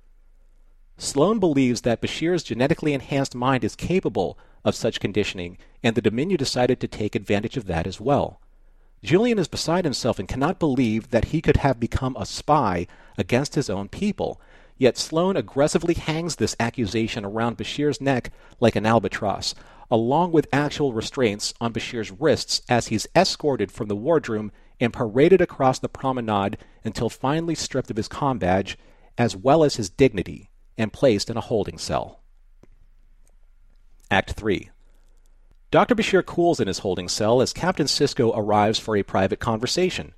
Sloan 1.02 1.38
believes 1.38 1.80
that 1.80 2.02
Bashir's 2.02 2.42
genetically 2.42 2.92
enhanced 2.92 3.34
mind 3.34 3.64
is 3.64 3.74
capable 3.74 4.38
of 4.66 4.74
such 4.74 5.00
conditioning, 5.00 5.56
and 5.82 5.96
the 5.96 6.02
Dominion 6.02 6.36
decided 6.36 6.78
to 6.78 6.88
take 6.88 7.14
advantage 7.14 7.56
of 7.56 7.64
that 7.68 7.86
as 7.86 7.98
well. 7.98 8.38
Julian 9.02 9.38
is 9.38 9.48
beside 9.48 9.86
himself 9.86 10.18
and 10.18 10.28
cannot 10.28 10.58
believe 10.58 11.08
that 11.08 11.26
he 11.26 11.40
could 11.40 11.56
have 11.56 11.80
become 11.80 12.14
a 12.18 12.26
spy 12.26 12.86
against 13.16 13.54
his 13.54 13.70
own 13.70 13.88
people. 13.88 14.42
Yet 14.76 14.98
Sloan 14.98 15.38
aggressively 15.38 15.94
hangs 15.94 16.36
this 16.36 16.54
accusation 16.60 17.24
around 17.24 17.56
Bashir's 17.56 17.98
neck 18.02 18.30
like 18.60 18.76
an 18.76 18.84
albatross, 18.84 19.54
along 19.90 20.32
with 20.32 20.48
actual 20.52 20.92
restraints 20.92 21.54
on 21.62 21.72
Bashir's 21.72 22.10
wrists 22.10 22.60
as 22.68 22.88
he's 22.88 23.06
escorted 23.16 23.72
from 23.72 23.88
the 23.88 23.96
wardroom 23.96 24.52
and 24.78 24.92
paraded 24.92 25.40
across 25.40 25.78
the 25.78 25.88
promenade 25.88 26.58
until 26.84 27.08
finally 27.08 27.54
stripped 27.54 27.90
of 27.90 27.96
his 27.96 28.06
com 28.06 28.38
badge, 28.38 28.76
as 29.16 29.34
well 29.34 29.64
as 29.64 29.76
his 29.76 29.88
dignity 29.88 30.49
and 30.80 30.92
placed 30.92 31.28
in 31.28 31.36
a 31.36 31.42
holding 31.42 31.78
cell. 31.78 32.20
Act 34.10 34.32
3 34.32 34.70
Dr. 35.70 35.94
Bashir 35.94 36.24
cools 36.24 36.58
in 36.58 36.66
his 36.66 36.80
holding 36.80 37.08
cell 37.08 37.40
as 37.40 37.52
Captain 37.52 37.86
Sisko 37.86 38.32
arrives 38.34 38.78
for 38.78 38.96
a 38.96 39.04
private 39.04 39.38
conversation. 39.38 40.14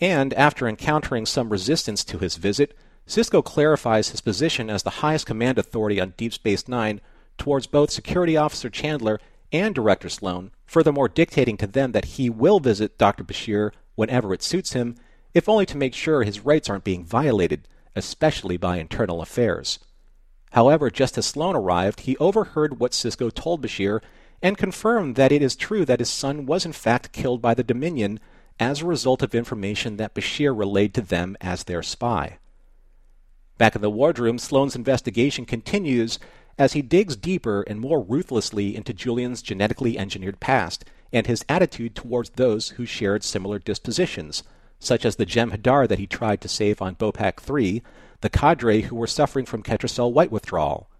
And 0.00 0.32
after 0.34 0.68
encountering 0.68 1.26
some 1.26 1.48
resistance 1.48 2.04
to 2.04 2.18
his 2.18 2.36
visit, 2.36 2.76
Sisko 3.06 3.42
clarifies 3.42 4.10
his 4.10 4.20
position 4.20 4.70
as 4.70 4.82
the 4.82 5.00
highest 5.00 5.26
command 5.26 5.58
authority 5.58 6.00
on 6.00 6.14
Deep 6.16 6.32
Space 6.32 6.68
Nine 6.68 7.00
towards 7.38 7.66
both 7.66 7.90
Security 7.90 8.36
Officer 8.36 8.70
Chandler 8.70 9.20
and 9.52 9.74
Director 9.74 10.08
Sloan, 10.08 10.52
furthermore 10.66 11.08
dictating 11.08 11.56
to 11.56 11.66
them 11.66 11.92
that 11.92 12.04
he 12.04 12.30
will 12.30 12.60
visit 12.60 12.98
Dr. 12.98 13.24
Bashir 13.24 13.72
whenever 13.94 14.32
it 14.32 14.42
suits 14.42 14.74
him, 14.74 14.96
if 15.32 15.48
only 15.48 15.66
to 15.66 15.76
make 15.76 15.94
sure 15.94 16.22
his 16.22 16.44
rights 16.44 16.68
aren't 16.68 16.84
being 16.84 17.04
violated, 17.04 17.66
especially 17.96 18.56
by 18.56 18.76
internal 18.76 19.20
affairs. 19.20 19.78
However, 20.54 20.88
just 20.88 21.18
as 21.18 21.26
Sloan 21.26 21.56
arrived, 21.56 22.00
he 22.00 22.16
overheard 22.18 22.78
what 22.78 22.92
Sisko 22.92 23.28
told 23.34 23.60
Bashir 23.60 24.00
and 24.40 24.56
confirmed 24.56 25.16
that 25.16 25.32
it 25.32 25.42
is 25.42 25.56
true 25.56 25.84
that 25.84 25.98
his 25.98 26.08
son 26.08 26.46
was 26.46 26.64
in 26.64 26.72
fact 26.72 27.10
killed 27.10 27.42
by 27.42 27.54
the 27.54 27.64
Dominion 27.64 28.20
as 28.60 28.80
a 28.80 28.86
result 28.86 29.20
of 29.20 29.34
information 29.34 29.96
that 29.96 30.14
Bashir 30.14 30.56
relayed 30.56 30.94
to 30.94 31.00
them 31.00 31.36
as 31.40 31.64
their 31.64 31.82
spy. 31.82 32.38
Back 33.58 33.74
in 33.74 33.82
the 33.82 33.90
wardroom, 33.90 34.38
Sloan's 34.38 34.76
investigation 34.76 35.44
continues 35.44 36.20
as 36.56 36.74
he 36.74 36.82
digs 36.82 37.16
deeper 37.16 37.62
and 37.62 37.80
more 37.80 38.00
ruthlessly 38.00 38.76
into 38.76 38.94
Julian's 38.94 39.42
genetically 39.42 39.98
engineered 39.98 40.38
past 40.38 40.84
and 41.12 41.26
his 41.26 41.44
attitude 41.48 41.96
towards 41.96 42.30
those 42.30 42.70
who 42.70 42.86
shared 42.86 43.24
similar 43.24 43.58
dispositions, 43.58 44.44
such 44.78 45.04
as 45.04 45.16
the 45.16 45.26
Jem'Hadar 45.26 45.88
that 45.88 45.98
he 45.98 46.06
tried 46.06 46.40
to 46.42 46.48
save 46.48 46.80
on 46.80 46.94
Bopak 46.94 47.40
3, 47.40 47.82
the 48.20 48.30
cadre 48.30 48.82
who 48.82 48.96
were 48.96 49.06
suffering 49.06 49.46
from 49.46 49.62
Ketracel 49.62 50.12
white 50.12 50.32
withdrawal. 50.32 50.90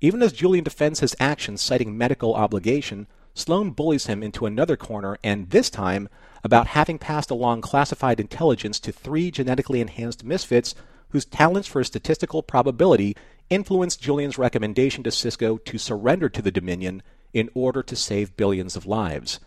Even 0.00 0.22
as 0.22 0.32
Julian 0.32 0.64
defends 0.64 1.00
his 1.00 1.16
actions 1.18 1.62
citing 1.62 1.96
medical 1.96 2.34
obligation, 2.34 3.06
Sloan 3.34 3.70
bullies 3.70 4.06
him 4.06 4.22
into 4.22 4.46
another 4.46 4.76
corner 4.76 5.18
and 5.24 5.50
this 5.50 5.70
time 5.70 6.08
about 6.44 6.68
having 6.68 6.98
passed 6.98 7.30
along 7.30 7.62
classified 7.62 8.20
intelligence 8.20 8.78
to 8.80 8.92
three 8.92 9.30
genetically 9.30 9.80
enhanced 9.80 10.24
misfits 10.24 10.74
whose 11.08 11.24
talents 11.24 11.68
for 11.68 11.82
statistical 11.82 12.42
probability 12.42 13.16
influenced 13.50 14.02
Julian's 14.02 14.38
recommendation 14.38 15.02
to 15.04 15.10
Sisko 15.10 15.64
to 15.64 15.78
surrender 15.78 16.28
to 16.28 16.42
the 16.42 16.50
Dominion 16.50 17.02
in 17.32 17.50
order 17.54 17.82
to 17.82 17.96
save 17.96 18.36
billions 18.36 18.76
of 18.76 18.86
lives. 18.86 19.40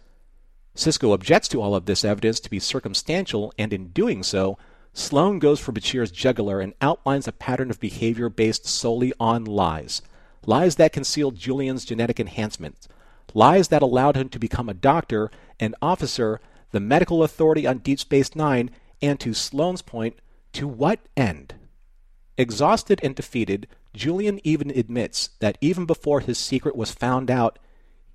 Sisko 0.76 1.14
objects 1.14 1.48
to 1.50 1.62
all 1.62 1.76
of 1.76 1.86
this 1.86 2.06
evidence 2.06 2.40
to 2.40 2.50
be 2.50 2.60
circumstantial, 2.60 3.52
and 3.58 3.74
in 3.74 3.88
doing 3.90 4.22
so, 4.22 4.58
Sloan 4.98 5.38
goes 5.38 5.60
for 5.60 5.72
Bashir's 5.72 6.10
jugular 6.10 6.60
and 6.60 6.74
outlines 6.82 7.28
a 7.28 7.32
pattern 7.32 7.70
of 7.70 7.80
behavior 7.80 8.30
based 8.30 8.66
solely 8.66 9.14
on 9.20 9.46
lies. 9.46 10.02
Lies 10.48 10.78
that 10.78 10.92
concealed 10.92 11.36
Julian's 11.36 11.86
genetic 11.86 12.20
enhancement. 12.20 12.88
Lies 13.36 13.68
that 13.68 13.84
allowed 13.84 14.18
him 14.18 14.28
to 14.30 14.40
become 14.40 14.68
a 14.68 14.74
doctor, 14.74 15.30
an 15.60 15.76
officer, 15.84 16.42
the 16.72 16.80
medical 16.80 17.22
authority 17.22 17.68
on 17.68 17.78
Deep 17.78 18.00
Space 18.00 18.36
Nine, 18.36 18.72
and 19.00 19.20
to 19.20 19.36
Sloan's 19.36 19.84
point, 19.84 20.18
to 20.54 20.68
what 20.68 21.00
end? 21.16 21.54
Exhausted 22.36 23.00
and 23.04 23.16
defeated, 23.16 23.68
Julian 23.94 24.40
even 24.44 24.72
admits 24.72 25.30
that 25.42 25.60
even 25.62 25.86
before 25.86 26.22
his 26.22 26.40
secret 26.40 26.76
was 26.76 26.90
found 26.90 27.30
out, 27.30 27.60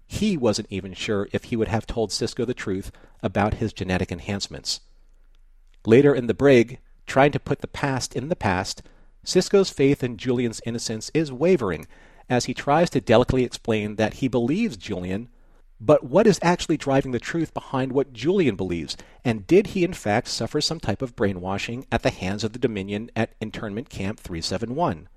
he 0.05 0.37
wasn't 0.37 0.67
even 0.69 0.95
sure 0.95 1.29
if 1.31 1.45
he 1.45 1.55
would 1.55 1.69
have 1.69 1.87
told 1.87 2.11
Sisko 2.11 2.45
the 2.45 2.55
truth 2.55 2.91
about 3.23 3.55
his 3.55 3.73
genetic 3.73 4.11
enhancements. 4.11 4.81
Later 5.85 6.15
in 6.15 6.27
the 6.27 6.35
brig, 6.35 6.79
trying 7.07 7.33
to 7.33 7.41
put 7.41 7.61
the 7.61 7.67
past 7.67 8.15
in 8.15 8.29
the 8.29 8.37
past, 8.37 8.83
Sisko's 9.25 9.71
faith 9.71 10.03
in 10.03 10.17
Julian's 10.17 10.61
innocence 10.65 11.11
is 11.15 11.33
wavering 11.33 11.87
as 12.29 12.47
he 12.47 12.55
tries 12.55 12.91
to 12.91 13.01
delicately 13.01 13.45
explain 13.45 13.97
that 13.97 14.15
he 14.15 14.29
believes 14.29 14.77
Julian, 14.77 15.29
but 15.81 16.05
what 16.05 16.27
is 16.27 16.39
actually 16.43 16.77
driving 16.77 17.11
the 17.11 17.19
truth 17.19 17.53
behind 17.53 17.93
what 17.93 18.13
Julian 18.13 18.55
believes? 18.55 18.97
And 19.25 19.47
did 19.47 19.69
he 19.69 19.83
in 19.83 19.93
fact 19.93 20.29
suffer 20.29 20.61
some 20.61 20.79
type 20.79 21.03
of 21.03 21.17
brainwashing 21.17 21.87
at 21.91 22.03
the 22.03 22.11
hands 22.11 22.45
of 22.45 22.53
the 22.53 22.59
Dominion 22.59 23.11
at 23.17 23.35
internment 23.41 23.91
camp 23.91 24.21
371? 24.21 25.09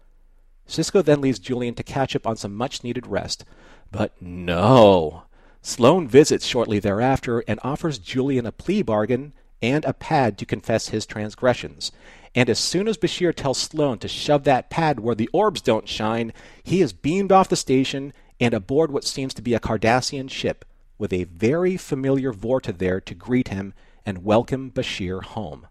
Sisko 0.68 1.04
then 1.04 1.22
leaves 1.22 1.38
Julian 1.38 1.76
to 1.76 1.84
catch 1.84 2.16
up 2.16 2.26
on 2.26 2.36
some 2.36 2.56
much 2.56 2.84
needed 2.84 3.06
rest. 3.06 3.46
But 3.92 4.20
no! 4.20 5.24
Sloan 5.62 6.08
visits 6.08 6.48
shortly 6.48 6.80
thereafter 6.80 7.44
and 7.48 7.60
offers 7.64 8.00
Julian 8.00 8.48
a 8.48 8.52
plea 8.52 8.82
bargain 8.82 9.34
and 9.62 9.86
a 9.86 9.94
pad 9.94 10.38
to 10.38 10.46
confess 10.46 10.90
his 10.90 11.06
transgressions. 11.06 11.92
And 12.36 12.50
as 12.50 12.60
soon 12.60 12.88
as 12.88 12.98
Bashir 12.98 13.34
tells 13.34 13.58
Sloan 13.58 13.98
to 14.00 14.08
shove 14.08 14.44
that 14.44 14.70
pad 14.70 15.00
where 15.00 15.16
the 15.16 15.30
orbs 15.32 15.62
don't 15.62 15.88
shine, 15.88 16.34
he 16.64 16.82
is 16.82 16.92
beamed 16.92 17.32
off 17.32 17.50
the 17.50 17.56
station 17.56 18.14
and 18.40 18.54
aboard 18.54 18.92
what 18.92 19.06
seems 19.06 19.34
to 19.36 19.42
be 19.42 19.54
a 19.54 19.60
Cardassian 19.60 20.30
ship, 20.30 20.66
with 20.98 21.14
a 21.14 21.24
very 21.26 21.78
familiar 21.78 22.34
Vorta 22.34 22.78
there 22.78 23.00
to 23.02 23.16
greet 23.16 23.48
him 23.48 23.74
and 24.06 24.24
welcome 24.24 24.72
Bashir 24.72 25.24
home. 25.24 25.68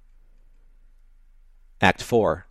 Act 1.80 2.02
4 2.02 2.46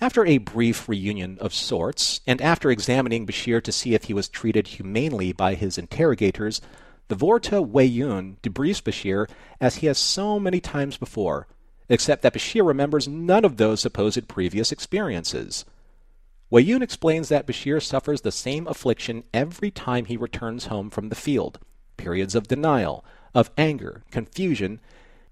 After 0.00 0.26
a 0.26 0.38
brief 0.38 0.88
reunion 0.88 1.38
of 1.40 1.54
sorts, 1.54 2.20
and 2.26 2.40
after 2.42 2.70
examining 2.70 3.26
Bashir 3.26 3.62
to 3.62 3.72
see 3.72 3.94
if 3.94 4.04
he 4.04 4.14
was 4.14 4.28
treated 4.28 4.68
humanely 4.68 5.32
by 5.32 5.54
his 5.54 5.78
interrogators, 5.78 6.60
the 7.10 7.16
Vorta 7.16 7.68
Weyoun 7.68 8.36
debriefs 8.40 8.80
Bashir 8.80 9.28
as 9.60 9.76
he 9.76 9.88
has 9.88 9.98
so 9.98 10.38
many 10.38 10.60
times 10.60 10.96
before, 10.96 11.48
except 11.88 12.22
that 12.22 12.32
Bashir 12.32 12.64
remembers 12.64 13.08
none 13.08 13.44
of 13.44 13.56
those 13.56 13.80
supposed 13.80 14.28
previous 14.28 14.70
experiences. 14.70 15.64
Weyoun 16.52 16.82
explains 16.82 17.28
that 17.28 17.48
Bashir 17.48 17.82
suffers 17.82 18.20
the 18.20 18.30
same 18.30 18.68
affliction 18.68 19.24
every 19.34 19.72
time 19.72 20.04
he 20.04 20.16
returns 20.16 20.66
home 20.66 20.88
from 20.88 21.08
the 21.08 21.16
field 21.16 21.58
periods 21.96 22.34
of 22.34 22.48
denial, 22.48 23.04
of 23.34 23.50
anger, 23.58 24.04
confusion, 24.10 24.80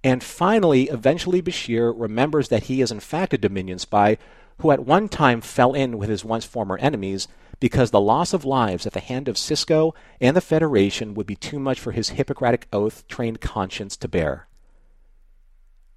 and 0.05 0.23
finally, 0.23 0.89
eventually, 0.89 1.41
Bashir 1.41 1.95
remembers 1.97 2.49
that 2.49 2.65
he 2.65 2.81
is 2.83 2.91
in 2.91 3.01
fact 3.01 3.33
a 3.35 3.39
Dominion 3.39 3.79
spy 3.79 4.19
who 4.59 4.71
at 4.71 4.85
one 4.85 5.09
time 5.09 5.41
fell 5.41 5.73
in 5.73 5.99
with 5.99 6.09
his 6.09 6.25
once 6.25 6.45
former 6.45 6.79
enemies 6.79 7.29
because 7.61 7.91
the 7.91 8.00
loss 8.00 8.33
of 8.33 8.45
lives 8.45 8.87
at 8.87 8.93
the 8.93 9.00
hand 9.00 9.29
of 9.29 9.37
Sisko 9.37 9.93
and 10.21 10.37
the 10.37 10.41
Federation 10.41 11.15
would 11.15 11.27
be 11.27 11.37
too 11.37 11.59
much 11.59 11.81
for 11.81 11.93
his 11.93 12.11
Hippocratic 12.11 12.69
oath 12.73 13.07
trained 13.09 13.41
conscience 13.41 13.97
to 13.97 14.09
bear. 14.09 14.47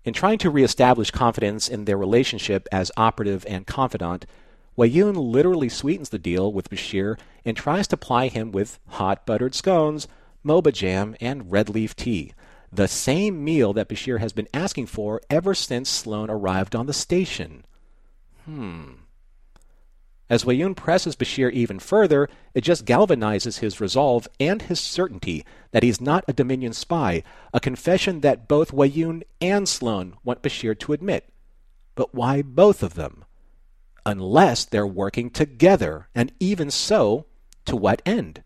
In 0.03 0.13
trying 0.13 0.39
to 0.39 0.50
reestablish 0.50 1.12
confidence 1.12 1.68
in 1.68 1.86
their 1.86 1.98
relationship 1.98 2.68
as 2.72 2.91
operative 2.98 3.46
and 3.48 3.68
confidant, 3.68 4.25
Weyoun 4.77 5.15
literally 5.15 5.70
sweetens 5.70 6.10
the 6.10 6.18
deal 6.18 6.51
with 6.51 6.70
Bashir 6.70 7.20
and 7.46 7.56
tries 7.56 7.88
to 7.89 7.98
ply 7.98 8.27
him 8.27 8.51
with 8.51 8.80
hot 8.88 9.25
buttered 9.27 9.53
scones, 9.53 10.08
moba 10.44 10.74
jam, 10.74 11.15
and 11.22 11.51
red 11.51 11.70
leaf 11.70 11.96
tea, 11.96 12.34
the 12.72 12.88
same 12.88 13.44
meal 13.44 13.74
that 13.74 13.89
Bashir 13.89 14.20
has 14.20 14.34
been 14.34 14.48
asking 14.53 14.88
for 14.88 15.22
ever 15.30 15.53
since 15.53 15.89
Sloan 15.89 16.32
arrived 16.32 16.75
on 16.75 16.88
the 16.88 16.94
station. 16.94 17.63
Hmm. 18.45 18.91
As 20.31 20.45
Weyoun 20.45 20.77
presses 20.77 21.17
Bashir 21.17 21.51
even 21.51 21.77
further, 21.77 22.29
it 22.53 22.62
just 22.62 22.86
galvanizes 22.86 23.60
his 23.60 23.81
resolve 23.81 24.29
and 24.39 24.62
his 24.62 24.79
certainty 24.79 25.43
that 25.71 25.83
he's 25.83 26.00
not 26.00 26.24
a 26.25 26.31
Dominion 26.31 26.71
spy, 26.71 27.21
a 27.53 27.60
confession 27.60 28.21
that 28.21 28.48
both 28.48 28.71
Weyoun 28.71 29.24
and 29.41 29.67
Sloan 29.67 30.15
want 30.24 30.41
Bashir 30.41 30.79
to 30.79 30.93
admit. 30.93 31.27
But 31.95 32.15
why 32.15 32.41
both 32.41 32.81
of 32.81 32.93
them? 32.93 33.25
Unless 34.05 34.65
they're 34.65 34.88
working 34.88 35.29
together, 35.31 36.07
and 36.15 36.31
even 36.39 36.71
so, 36.71 37.25
to 37.65 37.75
what 37.75 38.01
end? 38.05 38.41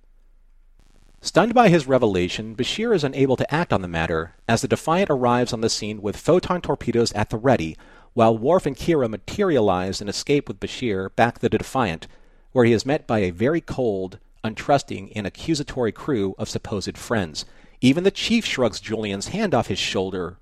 Stunned 1.21 1.53
by 1.53 1.69
his 1.69 1.87
revelation, 1.87 2.55
Bashir 2.55 2.95
is 2.95 3.03
unable 3.03 3.35
to 3.35 3.53
act 3.53 3.71
on 3.71 3.81
the 3.81 3.87
matter 3.87 4.33
as 4.47 4.61
the 4.61 4.67
Defiant 4.67 5.09
arrives 5.09 5.53
on 5.53 5.61
the 5.61 5.69
scene 5.69 6.01
with 6.01 6.17
photon 6.17 6.61
torpedoes 6.61 7.11
at 7.13 7.29
the 7.29 7.37
ready, 7.37 7.77
while 8.15 8.35
Worf 8.35 8.65
and 8.65 8.77
Kira 8.77 9.09
materialize 9.09 9.99
and 10.01 10.09
escape 10.09 10.47
with 10.47 10.59
Bashir 10.59 11.13
back 11.15 11.35
to 11.35 11.41
the 11.41 11.49
Defiant, 11.49 12.07
where 12.53 12.65
he 12.65 12.71
is 12.71 12.85
met 12.85 13.05
by 13.05 13.19
a 13.19 13.29
very 13.29 13.59
cold, 13.59 14.19
untrusting, 14.41 15.11
and 15.15 15.27
accusatory 15.27 15.91
crew 15.91 16.33
of 16.39 16.49
supposed 16.49 16.97
friends. 16.97 17.45
Even 17.81 18.05
the 18.05 18.11
chief 18.11 18.45
shrugs 18.45 18.79
Julian's 18.79 19.27
hand 19.27 19.53
off 19.53 19.67
his 19.67 19.77
shoulder. 19.77 20.37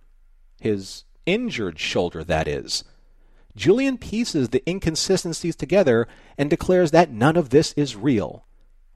His 0.62 1.04
injured 1.26 1.80
shoulder, 1.80 2.24
that 2.24 2.48
is. 2.48 2.84
Julian 3.56 3.98
pieces 3.98 4.50
the 4.50 4.64
inconsistencies 4.70 5.56
together 5.56 6.08
and 6.38 6.52
declares 6.52 6.92
that 6.92 7.12
none 7.12 7.36
of 7.36 7.50
this 7.50 7.74
is 7.74 7.96
real. 7.96 8.46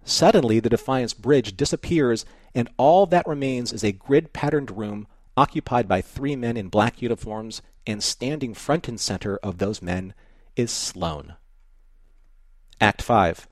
Suddenly, 0.04 0.60
the 0.60 0.70
Defiant's 0.70 1.16
bridge 1.16 1.58
disappears, 1.58 2.26
and 2.54 2.70
all 2.78 3.08
that 3.08 3.28
remains 3.28 3.74
is 3.74 3.84
a 3.84 3.92
grid 3.92 4.34
patterned 4.34 4.78
room 4.78 5.08
occupied 5.36 5.88
by 5.88 6.02
three 6.02 6.36
men 6.36 6.58
in 6.58 6.70
black 6.70 7.02
uniforms, 7.02 7.64
and 7.88 8.04
standing 8.04 8.54
front 8.54 8.88
and 8.88 9.00
center 9.00 9.38
of 9.38 9.58
those 9.58 9.82
men 9.82 10.14
is 10.56 10.70
Sloan. 10.70 11.36
Act 12.80 13.02
5. 13.02 13.48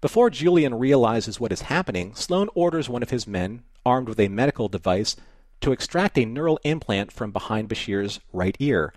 Before 0.00 0.28
Julian 0.28 0.74
realizes 0.74 1.40
what 1.40 1.50
is 1.50 1.62
happening, 1.62 2.14
Sloan 2.14 2.48
orders 2.54 2.88
one 2.88 3.02
of 3.02 3.10
his 3.10 3.26
men, 3.26 3.62
armed 3.86 4.08
with 4.08 4.20
a 4.20 4.28
medical 4.28 4.68
device, 4.68 5.16
to 5.62 5.72
extract 5.72 6.18
a 6.18 6.26
neural 6.26 6.60
implant 6.62 7.10
from 7.10 7.32
behind 7.32 7.68
Bashir's 7.68 8.20
right 8.32 8.56
ear, 8.60 8.92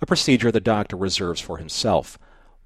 a 0.00 0.06
procedure 0.06 0.50
the 0.50 0.60
doctor 0.60 0.96
reserves 0.96 1.40
for 1.40 1.58
himself. 1.58 2.18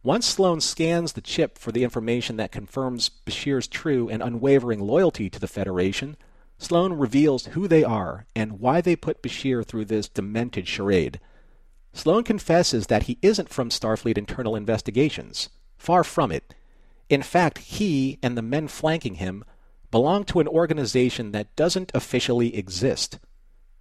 Once 0.02 0.26
Sloan 0.26 0.60
scans 0.60 1.12
the 1.12 1.20
chip 1.20 1.58
for 1.58 1.72
the 1.72 1.84
information 1.84 2.36
that 2.36 2.52
confirms 2.52 3.08
Bashir's 3.08 3.66
true 3.66 4.08
and 4.08 4.22
unwavering 4.22 4.80
loyalty 4.80 5.28
to 5.28 5.38
the 5.38 5.48
Federation, 5.48 6.16
Sloan 6.58 6.92
reveals 6.94 7.46
who 7.46 7.68
they 7.68 7.84
are 7.84 8.26
and 8.34 8.60
why 8.60 8.80
they 8.80 8.96
put 8.96 9.22
Bashir 9.22 9.64
through 9.64 9.86
this 9.86 10.08
demented 10.08 10.68
charade. 10.68 11.20
Sloan 11.92 12.24
confesses 12.24 12.86
that 12.88 13.04
he 13.04 13.18
isn't 13.22 13.48
from 13.48 13.70
Starfleet 13.70 14.18
Internal 14.18 14.56
Investigations. 14.56 15.48
Far 15.76 16.04
from 16.04 16.32
it. 16.32 16.54
In 17.08 17.22
fact, 17.22 17.58
he 17.58 18.18
and 18.22 18.36
the 18.36 18.42
men 18.42 18.68
flanking 18.68 19.16
him 19.16 19.44
belong 19.90 20.24
to 20.24 20.40
an 20.40 20.48
organization 20.48 21.32
that 21.32 21.54
doesn't 21.54 21.92
officially 21.94 22.56
exist. 22.56 23.18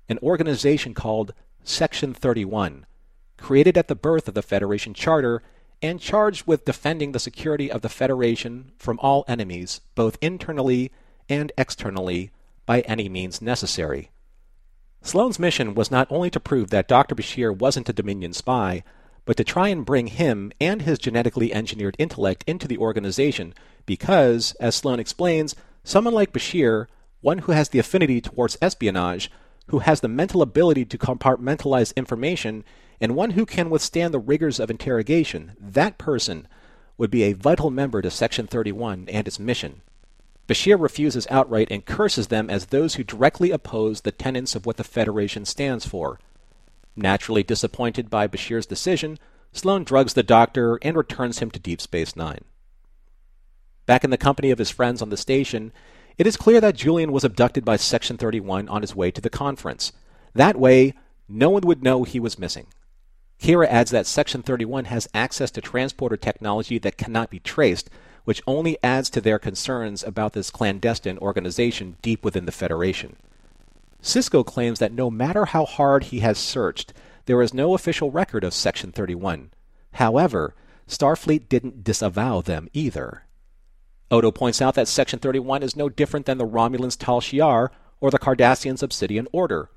An 0.10 0.20
organization 0.22 0.94
called 0.94 1.34
Section 1.64 2.14
31, 2.14 2.86
created 3.38 3.78
at 3.78 3.88
the 3.88 3.96
birth 3.96 4.28
of 4.28 4.34
the 4.34 4.42
Federation 4.42 4.94
Charter 4.94 5.42
and 5.82 6.00
charged 6.00 6.46
with 6.46 6.66
defending 6.66 7.14
the 7.14 7.20
security 7.20 7.72
of 7.72 7.82
the 7.82 7.90
Federation 7.90 8.74
from 8.78 9.00
all 9.02 9.26
enemies, 9.28 9.82
both 9.96 10.18
internally 10.22 10.92
and 11.30 11.52
externally, 11.58 12.32
by 12.66 12.82
any 12.82 13.10
means 13.10 13.42
necessary. 13.42 14.10
Sloan's 15.02 15.40
mission 15.40 15.76
was 15.76 15.92
not 15.92 16.08
only 16.10 16.30
to 16.30 16.40
prove 16.40 16.70
that 16.70 16.88
Dr. 16.88 17.14
Bashir 17.14 17.56
wasn't 17.56 17.90
a 17.90 17.94
Dominion 17.94 18.32
spy, 18.32 18.84
but 19.26 19.38
to 19.38 19.44
try 19.44 19.70
and 19.70 19.86
bring 19.86 20.08
him 20.08 20.52
and 20.60 20.82
his 20.82 21.00
genetically 21.00 21.54
engineered 21.54 21.96
intellect 22.00 22.44
into 22.48 22.68
the 22.68 22.78
organization 22.78 23.54
because, 23.86 24.56
as 24.60 24.76
Sloan 24.76 25.00
explains, 25.00 25.56
someone 25.84 26.14
like 26.14 26.34
Bashir, 26.34 26.88
one 27.22 27.40
who 27.40 27.52
has 27.52 27.70
the 27.70 27.80
affinity 27.80 28.22
towards 28.22 28.58
espionage, 28.62 29.30
who 29.68 29.80
has 29.80 30.02
the 30.02 30.08
mental 30.08 30.42
ability 30.42 30.86
to 30.86 30.98
compartmentalize 30.98 31.96
information, 31.96 32.64
and 33.00 33.16
one 33.16 33.32
who 33.32 33.46
can 33.46 33.70
withstand 33.70 34.14
the 34.14 34.20
rigors 34.20 34.60
of 34.60 34.70
interrogation, 34.70 35.54
that 35.60 35.98
person 35.98 36.48
would 36.98 37.12
be 37.12 37.24
a 37.24 37.34
vital 37.34 37.70
member 37.70 38.02
to 38.02 38.12
Section 38.12 38.48
31 38.48 39.08
and 39.10 39.28
its 39.28 39.40
mission. 39.40 39.82
Bashir 40.48 40.80
refuses 40.80 41.28
outright 41.30 41.70
and 41.72 41.86
curses 41.86 42.28
them 42.28 42.50
as 42.50 42.68
those 42.68 42.96
who 42.96 43.04
directly 43.04 43.52
oppose 43.52 44.02
the 44.02 44.12
tenets 44.12 44.56
of 44.56 44.66
what 44.66 44.78
the 44.78 44.84
Federation 44.84 45.46
stands 45.46 45.86
for. 45.86 46.20
Naturally 46.96 47.44
disappointed 47.44 48.10
by 48.10 48.28
Bashir's 48.28 48.66
decision, 48.66 49.18
Sloan 49.52 49.84
drugs 49.84 50.14
the 50.14 50.24
doctor 50.24 50.80
and 50.82 50.98
returns 50.98 51.40
him 51.40 51.50
to 51.52 51.60
Deep 51.60 51.80
Space 51.80 52.16
Nine. 52.16 52.44
Back 53.86 54.04
in 54.04 54.10
the 54.10 54.18
company 54.18 54.52
of 54.52 54.60
his 54.60 54.70
friends 54.70 55.02
on 55.02 55.10
the 55.10 55.18
station, 55.18 55.72
it 56.18 56.28
is 56.28 56.38
clear 56.38 56.62
that 56.62 56.76
Julian 56.76 57.12
was 57.12 57.24
abducted 57.24 57.64
by 57.64 57.76
Section 57.76 58.18
31 58.18 58.68
on 58.70 58.82
his 58.82 58.96
way 58.96 59.12
to 59.12 59.22
the 59.22 59.30
conference. 59.30 59.92
That 60.34 60.58
way, 60.58 60.94
no 61.28 61.50
one 61.50 61.64
would 61.64 61.84
know 61.84 62.04
he 62.04 62.20
was 62.20 62.40
missing. 62.40 62.68
Kira 63.42 63.68
adds 63.68 63.92
that 63.92 64.08
Section 64.08 64.42
31 64.42 64.86
has 64.86 65.08
access 65.14 65.52
to 65.52 65.62
transporter 65.62 66.18
technology 66.18 66.78
that 66.80 66.98
cannot 66.98 67.30
be 67.30 67.40
traced, 67.40 67.90
which 68.24 68.42
only 68.48 68.78
adds 68.84 69.10
to 69.10 69.22
their 69.22 69.40
concerns 69.40 70.04
about 70.04 70.34
this 70.34 70.50
clandestine 70.50 71.18
organization 71.18 71.98
deep 72.02 72.24
within 72.24 72.46
the 72.46 72.52
Federation. 72.52 73.16
Sisko 74.02 74.46
claims 74.46 74.80
that 74.80 74.92
no 74.92 75.10
matter 75.10 75.46
how 75.46 75.66
hard 75.66 76.06
he 76.06 76.20
has 76.20 76.38
searched, 76.38 76.94
there 77.26 77.42
is 77.42 77.54
no 77.54 77.74
official 77.74 78.12
record 78.12 78.44
of 78.44 78.54
Section 78.54 78.92
31. 78.92 79.52
However, 79.94 80.56
Starfleet 80.88 81.48
didn't 81.48 81.84
disavow 81.84 82.42
them 82.42 82.68
either. 82.74 83.24
Odo 84.12 84.32
points 84.32 84.62
out 84.62 84.76
that 84.76 84.88
Section 84.88 85.20
31 85.20 85.64
is 85.64 85.76
no 85.76 85.90
different 85.90 86.26
than 86.26 86.38
the 86.38 86.46
Romulans' 86.46 86.98
Tal 86.98 87.22
Shiar 87.22 87.70
or 88.02 88.12
the 88.12 88.20
Cardassians' 88.20 88.84
Obsidian 88.84 89.28
Order. 89.32 89.70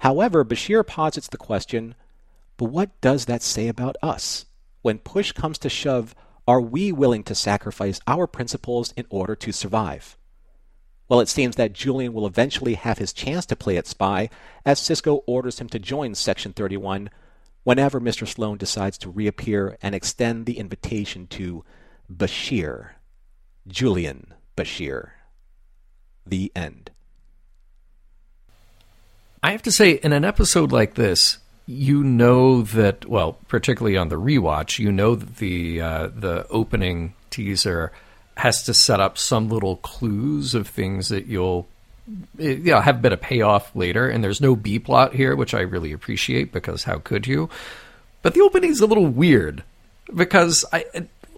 However, 0.00 0.44
Bashir 0.44 0.86
posits 0.86 1.28
the 1.28 1.36
question 1.36 1.94
but 2.58 2.66
what 2.66 3.00
does 3.00 3.24
that 3.26 3.40
say 3.40 3.68
about 3.68 3.96
us? 4.02 4.44
When 4.82 4.98
push 4.98 5.32
comes 5.32 5.58
to 5.58 5.70
shove, 5.70 6.14
are 6.48 6.62
we 6.62 6.90
willing 6.90 7.22
to 7.24 7.34
sacrifice 7.34 8.00
our 8.06 8.26
principles 8.26 8.94
in 8.96 9.04
order 9.10 9.36
to 9.36 9.52
survive? 9.52 10.16
Well, 11.06 11.20
it 11.20 11.28
seems 11.28 11.56
that 11.56 11.74
Julian 11.74 12.14
will 12.14 12.26
eventually 12.26 12.74
have 12.74 12.96
his 12.96 13.12
chance 13.12 13.44
to 13.46 13.56
play 13.56 13.76
at 13.76 13.86
spy 13.86 14.30
as 14.64 14.80
Sisko 14.80 15.20
orders 15.26 15.60
him 15.60 15.68
to 15.68 15.78
join 15.78 16.14
Section 16.14 16.54
31 16.54 17.10
whenever 17.64 18.00
Mr. 18.00 18.26
Sloan 18.26 18.56
decides 18.56 18.96
to 18.98 19.10
reappear 19.10 19.76
and 19.82 19.94
extend 19.94 20.46
the 20.46 20.58
invitation 20.58 21.26
to 21.28 21.64
Bashir. 22.10 22.92
Julian 23.66 24.32
Bashir. 24.56 25.10
The 26.26 26.50
end. 26.56 26.90
I 29.42 29.52
have 29.52 29.62
to 29.62 29.72
say, 29.72 29.92
in 29.92 30.14
an 30.14 30.24
episode 30.24 30.72
like 30.72 30.94
this, 30.94 31.38
you 31.68 32.02
know 32.02 32.62
that 32.62 33.04
well, 33.04 33.34
particularly 33.46 33.98
on 33.98 34.08
the 34.08 34.18
rewatch, 34.18 34.78
you 34.78 34.90
know 34.90 35.14
that 35.14 35.36
the 35.36 35.82
uh, 35.82 36.08
the 36.08 36.46
opening 36.48 37.12
teaser 37.28 37.92
has 38.38 38.62
to 38.62 38.72
set 38.72 39.00
up 39.00 39.18
some 39.18 39.50
little 39.50 39.76
clues 39.76 40.54
of 40.54 40.66
things 40.66 41.10
that 41.10 41.26
you'll 41.26 41.68
you 42.38 42.56
know, 42.56 42.80
have 42.80 42.96
a 42.96 43.00
bit 43.00 43.12
of 43.12 43.20
payoff 43.20 43.76
later. 43.76 44.08
And 44.08 44.24
there's 44.24 44.40
no 44.40 44.56
B 44.56 44.78
plot 44.78 45.14
here, 45.14 45.36
which 45.36 45.52
I 45.52 45.60
really 45.60 45.92
appreciate 45.92 46.52
because 46.52 46.84
how 46.84 47.00
could 47.00 47.26
you? 47.26 47.50
But 48.22 48.32
the 48.32 48.40
opening's 48.40 48.80
a 48.80 48.86
little 48.86 49.06
weird 49.06 49.62
because 50.14 50.64
I 50.72 50.86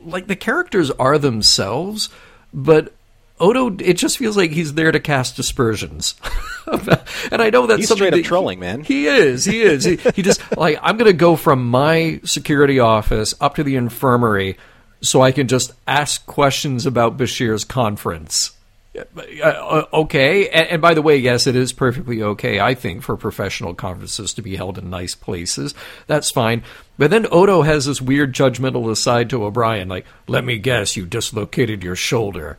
like 0.00 0.28
the 0.28 0.36
characters 0.36 0.92
are 0.92 1.18
themselves, 1.18 2.08
but 2.54 2.94
Odo, 3.40 3.74
it 3.78 3.94
just 3.94 4.18
feels 4.18 4.36
like 4.36 4.50
he's 4.50 4.74
there 4.74 4.92
to 4.92 5.00
cast 5.00 5.38
aspersions. 5.38 6.14
and 6.66 7.42
I 7.42 7.50
know 7.50 7.66
that's 7.66 7.80
he's 7.80 7.88
something 7.88 8.08
straight 8.08 8.14
up 8.14 8.18
that 8.20 8.24
trolling, 8.24 8.58
he, 8.58 8.60
man. 8.60 8.84
He 8.84 9.06
is. 9.06 9.44
He 9.44 9.62
is. 9.62 9.84
he, 9.84 9.96
he 10.14 10.22
just 10.22 10.40
like 10.56 10.78
I'm 10.82 10.96
going 10.96 11.10
to 11.10 11.16
go 11.16 11.36
from 11.36 11.68
my 11.68 12.20
security 12.24 12.78
office 12.78 13.34
up 13.40 13.56
to 13.56 13.64
the 13.64 13.76
infirmary 13.76 14.58
so 15.00 15.22
I 15.22 15.32
can 15.32 15.48
just 15.48 15.72
ask 15.86 16.24
questions 16.26 16.86
about 16.86 17.16
Bashir's 17.16 17.64
conference. 17.64 18.52
Uh, 18.94 19.84
okay, 19.92 20.48
and, 20.48 20.66
and, 20.66 20.82
by 20.82 20.94
the 20.94 21.00
way, 21.00 21.16
yes, 21.16 21.46
it 21.46 21.54
is 21.54 21.72
perfectly 21.72 22.22
okay. 22.22 22.58
I 22.58 22.74
think 22.74 23.02
for 23.02 23.16
professional 23.16 23.72
conferences 23.72 24.34
to 24.34 24.42
be 24.42 24.56
held 24.56 24.78
in 24.78 24.90
nice 24.90 25.14
places, 25.14 25.74
that's 26.08 26.30
fine. 26.32 26.64
But 26.98 27.10
then 27.10 27.28
Odo 27.30 27.62
has 27.62 27.86
this 27.86 28.02
weird 28.02 28.34
judgmental 28.34 28.90
aside 28.90 29.30
to 29.30 29.44
O'Brien, 29.44 29.88
like, 29.88 30.06
"Let 30.26 30.44
me 30.44 30.58
guess, 30.58 30.96
you 30.96 31.06
dislocated 31.06 31.84
your 31.84 31.94
shoulder." 31.94 32.58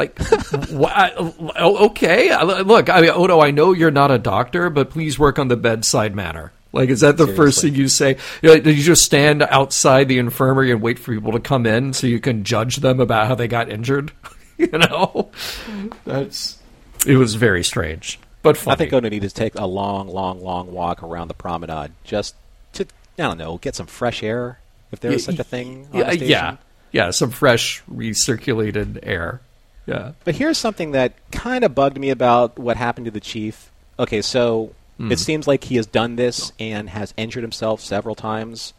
Like, 0.00 0.16
oh, 0.54 1.88
okay, 1.88 2.34
look, 2.62 2.88
I 2.88 3.02
mean, 3.02 3.10
oh, 3.10 3.24
Odo, 3.24 3.40
I 3.40 3.50
know 3.50 3.72
you're 3.74 3.90
not 3.90 4.10
a 4.10 4.16
doctor, 4.16 4.70
but 4.70 4.88
please 4.88 5.18
work 5.18 5.38
on 5.38 5.48
the 5.48 5.58
bedside 5.58 6.14
manner. 6.14 6.52
Like, 6.72 6.88
is 6.88 7.00
that 7.00 7.18
the 7.18 7.24
Seriously. 7.24 7.36
first 7.36 7.60
thing 7.60 7.74
you 7.74 7.88
say? 7.88 8.16
You 8.40 8.48
know, 8.48 8.70
you 8.70 8.82
just 8.82 9.04
stand 9.04 9.42
outside 9.42 10.08
the 10.08 10.16
infirmary 10.16 10.70
and 10.70 10.80
wait 10.80 10.98
for 10.98 11.12
people 11.12 11.32
to 11.32 11.38
come 11.40 11.66
in 11.66 11.92
so 11.92 12.06
you 12.06 12.18
can 12.18 12.44
judge 12.44 12.76
them 12.76 12.98
about 12.98 13.26
how 13.26 13.34
they 13.34 13.46
got 13.46 13.68
injured? 13.68 14.12
you 14.56 14.68
know, 14.68 15.30
that's 16.06 16.58
it 17.06 17.16
was 17.16 17.34
very 17.34 17.62
strange, 17.62 18.18
but 18.40 18.56
funny. 18.56 18.72
I 18.72 18.76
think 18.76 18.94
Odo 18.94 19.10
needed 19.10 19.28
to 19.28 19.34
take 19.34 19.54
a 19.56 19.66
long, 19.66 20.08
long, 20.08 20.42
long 20.42 20.72
walk 20.72 21.02
around 21.02 21.28
the 21.28 21.34
promenade 21.34 21.92
just 22.04 22.36
to 22.72 22.86
I 23.18 23.24
don't 23.24 23.36
know 23.36 23.58
get 23.58 23.74
some 23.74 23.86
fresh 23.86 24.22
air 24.22 24.60
if 24.92 25.00
there 25.00 25.12
is 25.12 25.24
such 25.24 25.38
a 25.38 25.44
thing. 25.44 25.88
yeah, 25.92 26.10
yeah. 26.12 26.56
yeah, 26.90 27.10
some 27.10 27.32
fresh 27.32 27.82
recirculated 27.92 29.00
air. 29.02 29.42
Yeah. 29.86 30.12
But 30.24 30.36
here's 30.36 30.58
something 30.58 30.92
that 30.92 31.14
kind 31.32 31.64
of 31.64 31.74
bugged 31.74 31.98
me 31.98 32.10
about 32.10 32.58
what 32.58 32.76
happened 32.76 33.06
to 33.06 33.10
the 33.10 33.20
chief. 33.20 33.70
Okay, 33.98 34.22
so 34.22 34.72
Hmm. 34.98 35.10
it 35.10 35.18
seems 35.18 35.48
like 35.48 35.64
he 35.64 35.76
has 35.76 35.86
done 35.86 36.16
this 36.16 36.52
and 36.60 36.90
has 36.90 37.14
injured 37.16 37.42
himself 37.42 37.80
several 37.80 38.14
times. 38.14 38.72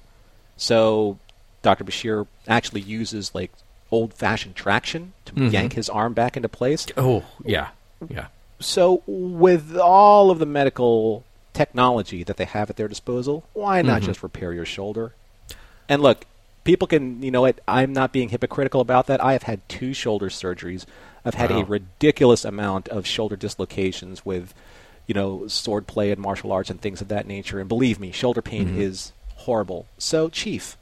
So 0.58 1.18
Dr. 1.64 1.84
Bashir 1.84 2.28
actually 2.48 2.82
uses 2.82 3.34
like 3.34 3.52
old-fashioned 3.92 4.56
traction 4.56 5.14
to 5.26 5.34
Mm-hmm. 5.34 5.48
yank 5.48 5.74
his 5.74 5.90
arm 5.90 6.14
back 6.14 6.38
into 6.38 6.48
place. 6.50 6.86
Oh, 6.96 7.24
yeah. 7.44 7.70
Yeah. 8.10 8.28
So 8.60 9.02
with 9.08 9.76
all 9.78 10.30
of 10.32 10.40
the 10.40 10.46
medical 10.46 11.24
technology 11.54 12.24
that 12.24 12.38
they 12.38 12.46
have 12.46 12.70
at 12.70 12.78
their 12.78 12.88
disposal, 12.88 13.44
why 13.54 13.80
Mm-hmm. 13.80 13.88
not 13.88 14.02
just 14.04 14.24
repair 14.24 14.54
your 14.54 14.66
shoulder? 14.66 15.14
And 15.90 16.02
look, 16.02 16.26
people 16.64 16.88
can, 16.88 17.22
you 17.24 17.32
know 17.32 17.42
what, 17.42 17.60
I'm 17.68 17.94
not 17.94 18.12
being 18.14 18.30
hypocritical 18.30 18.82
about 18.82 19.08
that. 19.08 19.24
I 19.24 19.34
have 19.34 19.44
had 19.44 19.68
two 19.70 19.94
shoulder 19.94 20.30
surgeries. 20.30 20.86
I've 21.26 21.36
had 21.36 21.52
Wow. 21.52 21.62
a 21.62 21.66
ridiculous 21.66 22.46
amount 22.46 22.88
of 22.90 23.06
shoulder 23.06 23.36
dislocations 23.36 24.26
with, 24.26 24.54
you 25.08 25.14
know, 25.14 25.48
sword 25.48 25.88
play 25.88 26.12
and 26.12 26.22
martial 26.22 26.52
arts 26.52 26.70
and 26.70 26.82
things 26.82 27.02
of 27.02 27.08
that 27.10 27.28
nature. 27.28 27.60
And 27.60 27.70
believe 27.70 28.00
me, 28.00 28.12
shoulder 28.12 28.42
pain 28.42 28.68
Mm-hmm. 28.68 28.80
is 28.82 29.12
horrible. 29.38 29.86
So, 29.98 30.30
Chief, 30.30 30.78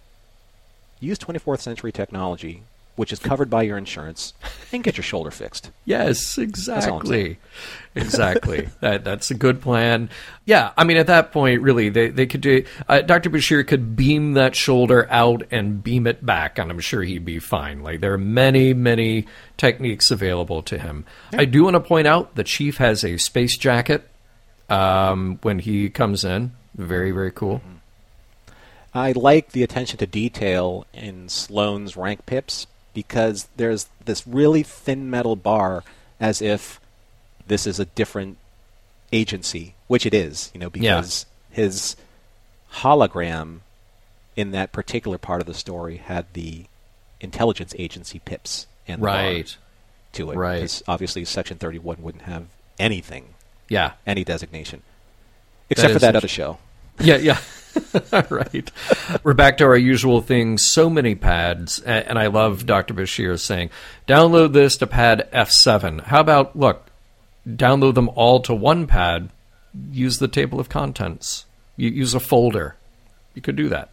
use 0.99 1.17
24th 1.17 1.61
century 1.61 1.91
technology, 1.91 2.63
which 2.99 3.13
is 3.13 3.19
covered 3.19 3.49
by 3.49 3.61
your 3.61 3.77
insurance, 3.77 4.33
and 4.73 4.83
get 4.83 4.97
your 4.97 5.05
shoulder 5.05 5.31
fixed. 5.31 5.71
Yes, 5.85 6.37
exactly. 6.37 7.39
exactly. 7.95 8.67
that 8.81 9.05
that's 9.05 9.31
a 9.31 9.35
good 9.35 9.61
plan. 9.61 10.09
Yeah, 10.43 10.73
I 10.75 10.83
mean 10.83 10.97
at 10.97 11.07
that 11.07 11.31
point 11.31 11.61
really 11.61 11.87
they 11.87 12.09
they 12.09 12.25
could 12.25 12.41
do 12.41 12.65
uh, 12.89 12.99
Dr. 12.99 13.29
Bashir 13.29 13.65
could 13.65 13.95
beam 13.95 14.33
that 14.33 14.53
shoulder 14.53 15.07
out 15.09 15.43
and 15.49 15.81
beam 15.81 16.07
it 16.07 16.25
back 16.25 16.59
and 16.59 16.69
I'm 16.69 16.81
sure 16.81 17.01
he'd 17.01 17.23
be 17.23 17.39
fine. 17.39 17.83
Like 17.83 18.01
there 18.01 18.11
are 18.11 18.17
many 18.17 18.73
many 18.73 19.27
techniques 19.55 20.11
available 20.11 20.61
to 20.63 20.77
him. 20.77 21.05
I 21.31 21.45
do 21.45 21.63
want 21.63 21.75
to 21.75 21.79
point 21.79 22.05
out 22.05 22.35
the 22.35 22.43
chief 22.43 22.79
has 22.79 23.05
a 23.05 23.15
space 23.15 23.55
jacket 23.57 24.09
um, 24.67 25.39
when 25.41 25.59
he 25.59 25.89
comes 25.89 26.25
in. 26.25 26.51
Very 26.75 27.11
very 27.11 27.31
cool. 27.31 27.61
I 28.93 29.13
like 29.13 29.53
the 29.53 29.63
attention 29.63 29.99
to 29.99 30.05
detail 30.05 30.85
in 30.93 31.29
Sloan's 31.29 31.95
rank 31.95 32.25
pips 32.25 32.67
because 32.93 33.47
there's 33.57 33.87
this 34.05 34.25
really 34.27 34.63
thin 34.63 35.09
metal 35.09 35.35
bar 35.35 35.83
as 36.19 36.41
if 36.41 36.79
this 37.47 37.65
is 37.67 37.79
a 37.79 37.85
different 37.85 38.37
agency, 39.11 39.75
which 39.87 40.05
it 40.05 40.13
is, 40.13 40.51
you 40.53 40.59
know, 40.59 40.69
Yeah. 40.73 40.97
because 40.97 41.25
his 41.51 41.95
hologram 42.75 43.59
in 44.35 44.51
that 44.51 44.71
particular 44.71 45.17
part 45.17 45.41
of 45.41 45.47
the 45.47 45.53
story 45.53 45.97
had 45.97 46.25
the 46.33 46.65
intelligence 47.19 47.73
agency 47.77 48.19
pips 48.19 48.67
and 48.87 49.01
Right. 49.01 49.55
to 50.13 50.31
it. 50.31 50.35
Right. 50.37 50.55
Because 50.57 50.83
obviously 50.87 51.25
Section 51.25 51.57
31 51.57 51.97
wouldn't 52.01 52.23
have 52.23 52.45
anything, 52.77 53.33
Yeah. 53.67 53.93
any 54.07 54.23
designation, 54.23 54.83
except 55.69 55.93
for 55.93 55.99
that 55.99 56.15
other 56.15 56.27
show. 56.27 56.57
Yeah, 56.99 57.17
yeah. 57.17 57.39
right. 58.29 58.71
We're 59.23 59.33
back 59.33 59.57
to 59.57 59.65
our 59.65 59.77
usual 59.77 60.21
thing. 60.21 60.57
So 60.57 60.89
many 60.89 61.15
pads, 61.15 61.79
and 61.79 62.17
I 62.17 62.27
love 62.27 62.65
Dr. 62.65 62.93
Bashir 62.93 63.39
saying, 63.39 63.69
download 64.07 64.53
this 64.53 64.77
to 64.77 64.87
pad 64.87 65.29
F7. 65.33 66.05
How 66.05 66.21
about, 66.21 66.55
look, 66.55 66.87
download 67.47 67.95
them 67.95 68.09
all 68.09 68.39
to 68.41 68.53
one 68.53 68.87
pad, 68.87 69.29
use 69.91 70.19
the 70.19 70.27
table 70.27 70.59
of 70.59 70.69
contents, 70.69 71.45
you 71.75 71.89
use 71.89 72.13
a 72.13 72.19
folder. 72.19 72.75
You 73.35 73.41
could 73.41 73.55
do 73.55 73.69
that. 73.69 73.89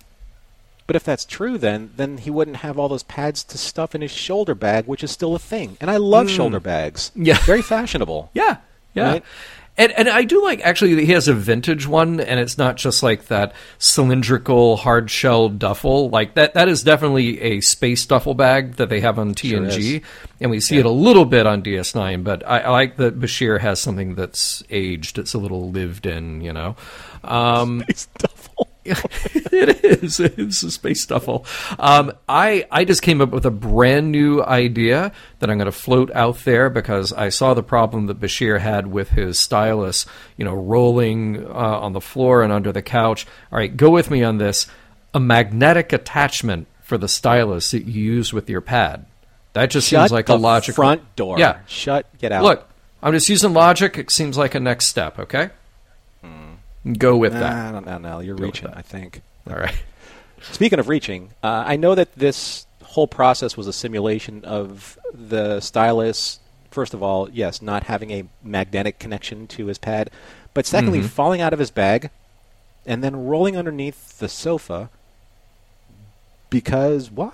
But 0.86 0.96
if 0.96 1.04
that's 1.04 1.24
true, 1.24 1.58
then 1.58 1.90
then 1.96 2.18
he 2.18 2.30
wouldn't 2.30 2.58
have 2.58 2.78
all 2.78 2.88
those 2.88 3.02
pads 3.02 3.42
to 3.44 3.58
stuff 3.58 3.94
in 3.94 4.00
his 4.02 4.10
shoulder 4.10 4.54
bag, 4.54 4.86
which 4.86 5.02
is 5.02 5.10
still 5.10 5.34
a 5.34 5.38
thing. 5.38 5.76
And 5.80 5.90
I 5.90 5.96
love 5.96 6.26
mm. 6.26 6.36
shoulder 6.36 6.60
bags. 6.60 7.10
Yeah. 7.14 7.38
very 7.44 7.62
fashionable. 7.62 8.30
Yeah, 8.34 8.58
yeah. 8.94 9.12
Right? 9.12 9.24
And 9.78 9.92
and 9.92 10.08
I 10.08 10.24
do 10.24 10.42
like 10.42 10.60
actually 10.62 11.04
he 11.04 11.12
has 11.12 11.28
a 11.28 11.34
vintage 11.34 11.86
one, 11.86 12.18
and 12.18 12.40
it's 12.40 12.56
not 12.56 12.76
just 12.76 13.02
like 13.02 13.26
that 13.26 13.52
cylindrical 13.78 14.76
hard 14.76 15.10
shell 15.10 15.50
duffel. 15.50 16.08
Like 16.08 16.34
that 16.34 16.54
that 16.54 16.68
is 16.68 16.82
definitely 16.82 17.40
a 17.42 17.60
space 17.60 18.06
duffel 18.06 18.34
bag 18.34 18.76
that 18.76 18.88
they 18.88 19.00
have 19.00 19.18
on 19.18 19.34
TNG, 19.34 19.96
is. 19.96 20.02
and 20.40 20.50
we 20.50 20.60
see 20.60 20.78
it 20.78 20.86
a 20.86 20.90
little 20.90 21.26
bit 21.26 21.46
on 21.46 21.62
DS9. 21.62 22.24
But 22.24 22.46
I, 22.46 22.60
I 22.60 22.70
like 22.70 22.96
that 22.96 23.20
Bashir 23.20 23.60
has 23.60 23.80
something 23.80 24.14
that's 24.14 24.62
aged. 24.70 25.18
It's 25.18 25.34
a 25.34 25.38
little 25.38 25.70
lived 25.70 26.06
in, 26.06 26.40
you 26.40 26.54
know. 26.54 26.76
Um, 27.22 27.84
It's 27.88 28.06
duffel. 28.18 28.65
it 29.52 29.84
is. 29.84 30.20
It's 30.20 30.62
a 30.62 30.70
space 30.70 31.04
duffel. 31.06 31.46
Um, 31.78 32.12
I 32.28 32.66
I 32.70 32.84
just 32.84 33.02
came 33.02 33.20
up 33.20 33.30
with 33.30 33.46
a 33.46 33.50
brand 33.50 34.12
new 34.12 34.42
idea 34.42 35.12
that 35.38 35.50
I'm 35.50 35.58
going 35.58 35.66
to 35.66 35.72
float 35.72 36.10
out 36.14 36.38
there 36.44 36.70
because 36.70 37.12
I 37.12 37.28
saw 37.28 37.54
the 37.54 37.62
problem 37.62 38.06
that 38.06 38.20
Bashir 38.20 38.60
had 38.60 38.86
with 38.86 39.10
his 39.10 39.40
stylus, 39.40 40.06
you 40.36 40.44
know, 40.44 40.54
rolling 40.54 41.44
uh, 41.46 41.50
on 41.50 41.92
the 41.92 42.00
floor 42.00 42.42
and 42.42 42.52
under 42.52 42.72
the 42.72 42.82
couch. 42.82 43.26
All 43.52 43.58
right, 43.58 43.76
go 43.76 43.90
with 43.90 44.10
me 44.10 44.22
on 44.22 44.38
this. 44.38 44.66
A 45.14 45.20
magnetic 45.20 45.92
attachment 45.92 46.68
for 46.82 46.98
the 46.98 47.08
stylus 47.08 47.70
that 47.70 47.84
you 47.84 48.02
use 48.02 48.32
with 48.32 48.48
your 48.48 48.60
pad. 48.60 49.06
That 49.54 49.70
just 49.70 49.88
Shut 49.88 50.02
seems 50.02 50.12
like 50.12 50.28
a 50.28 50.34
logical 50.34 50.74
front 50.74 51.16
door. 51.16 51.38
Yeah. 51.38 51.60
Shut. 51.66 52.06
Get 52.18 52.30
out. 52.30 52.42
Look, 52.42 52.68
I'm 53.02 53.14
just 53.14 53.28
using 53.28 53.54
logic. 53.54 53.96
It 53.96 54.10
seems 54.10 54.36
like 54.36 54.54
a 54.54 54.60
next 54.60 54.88
step. 54.88 55.18
Okay. 55.18 55.50
Go 56.98 57.16
with 57.16 57.32
Nah, 57.32 57.40
that. 57.40 57.52
I 57.66 57.72
don't 57.72 57.86
know. 57.86 57.98
No, 57.98 58.20
you're 58.20 58.34
with 58.34 58.44
reaching. 58.44 58.68
I 58.68 58.82
think. 58.82 59.22
All 59.50 59.56
right. 59.56 59.74
Speaking 60.52 60.78
of 60.78 60.88
reaching, 60.88 61.30
uh, 61.42 61.64
I 61.66 61.76
know 61.76 61.94
that 61.94 62.14
this 62.14 62.66
whole 62.84 63.06
process 63.08 63.56
was 63.56 63.66
a 63.66 63.72
simulation 63.72 64.44
of 64.44 64.98
the 65.12 65.60
stylus. 65.60 66.38
First 66.70 66.94
of 66.94 67.02
all, 67.02 67.28
yes, 67.30 67.60
not 67.62 67.84
having 67.84 68.10
a 68.10 68.24
magnetic 68.44 68.98
connection 68.98 69.46
to 69.48 69.66
his 69.66 69.78
pad, 69.78 70.10
but 70.54 70.66
secondly, 70.66 70.98
Mm-hmm. 71.00 71.08
falling 71.08 71.40
out 71.40 71.52
of 71.52 71.58
his 71.58 71.70
bag 71.70 72.10
and 72.84 73.02
then 73.02 73.16
rolling 73.26 73.56
underneath 73.56 74.18
the 74.18 74.28
sofa. 74.28 74.90
Because 76.50 77.10
why? 77.10 77.32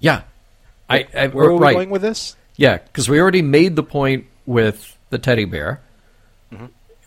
Yeah. 0.00 0.22
I, 0.88 1.06
I 1.14 1.26
Where 1.28 1.46
are 1.48 1.52
we 1.54 1.58
right. 1.58 1.74
going 1.74 1.90
with 1.90 2.02
this? 2.02 2.36
Yeah, 2.56 2.78
because 2.78 3.08
we 3.08 3.20
already 3.20 3.42
made 3.42 3.76
the 3.76 3.82
point 3.82 4.26
with 4.46 4.96
the 5.10 5.18
teddy 5.18 5.44
bear. 5.44 5.80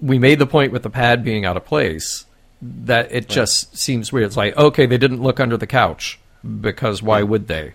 We 0.02 0.20
made 0.20 0.40
the 0.40 0.48
point 0.48 0.72
with 0.72 0.84
the 0.84 0.90
pad 0.90 1.24
being 1.24 1.46
out 1.46 1.58
of 1.58 1.66
place. 1.66 2.26
That 2.62 3.12
it 3.12 3.30
just 3.30 3.78
seems 3.78 4.12
weird. 4.12 4.26
It's 4.28 4.38
like, 4.38 4.58
okay, 4.58 4.88
they 4.88 4.98
didn't 4.98 5.22
look 5.22 5.40
under 5.40 5.58
the 5.58 5.68
couch 5.68 6.18
because 6.60 7.04
why 7.04 7.22
would 7.22 7.48
they? 7.48 7.74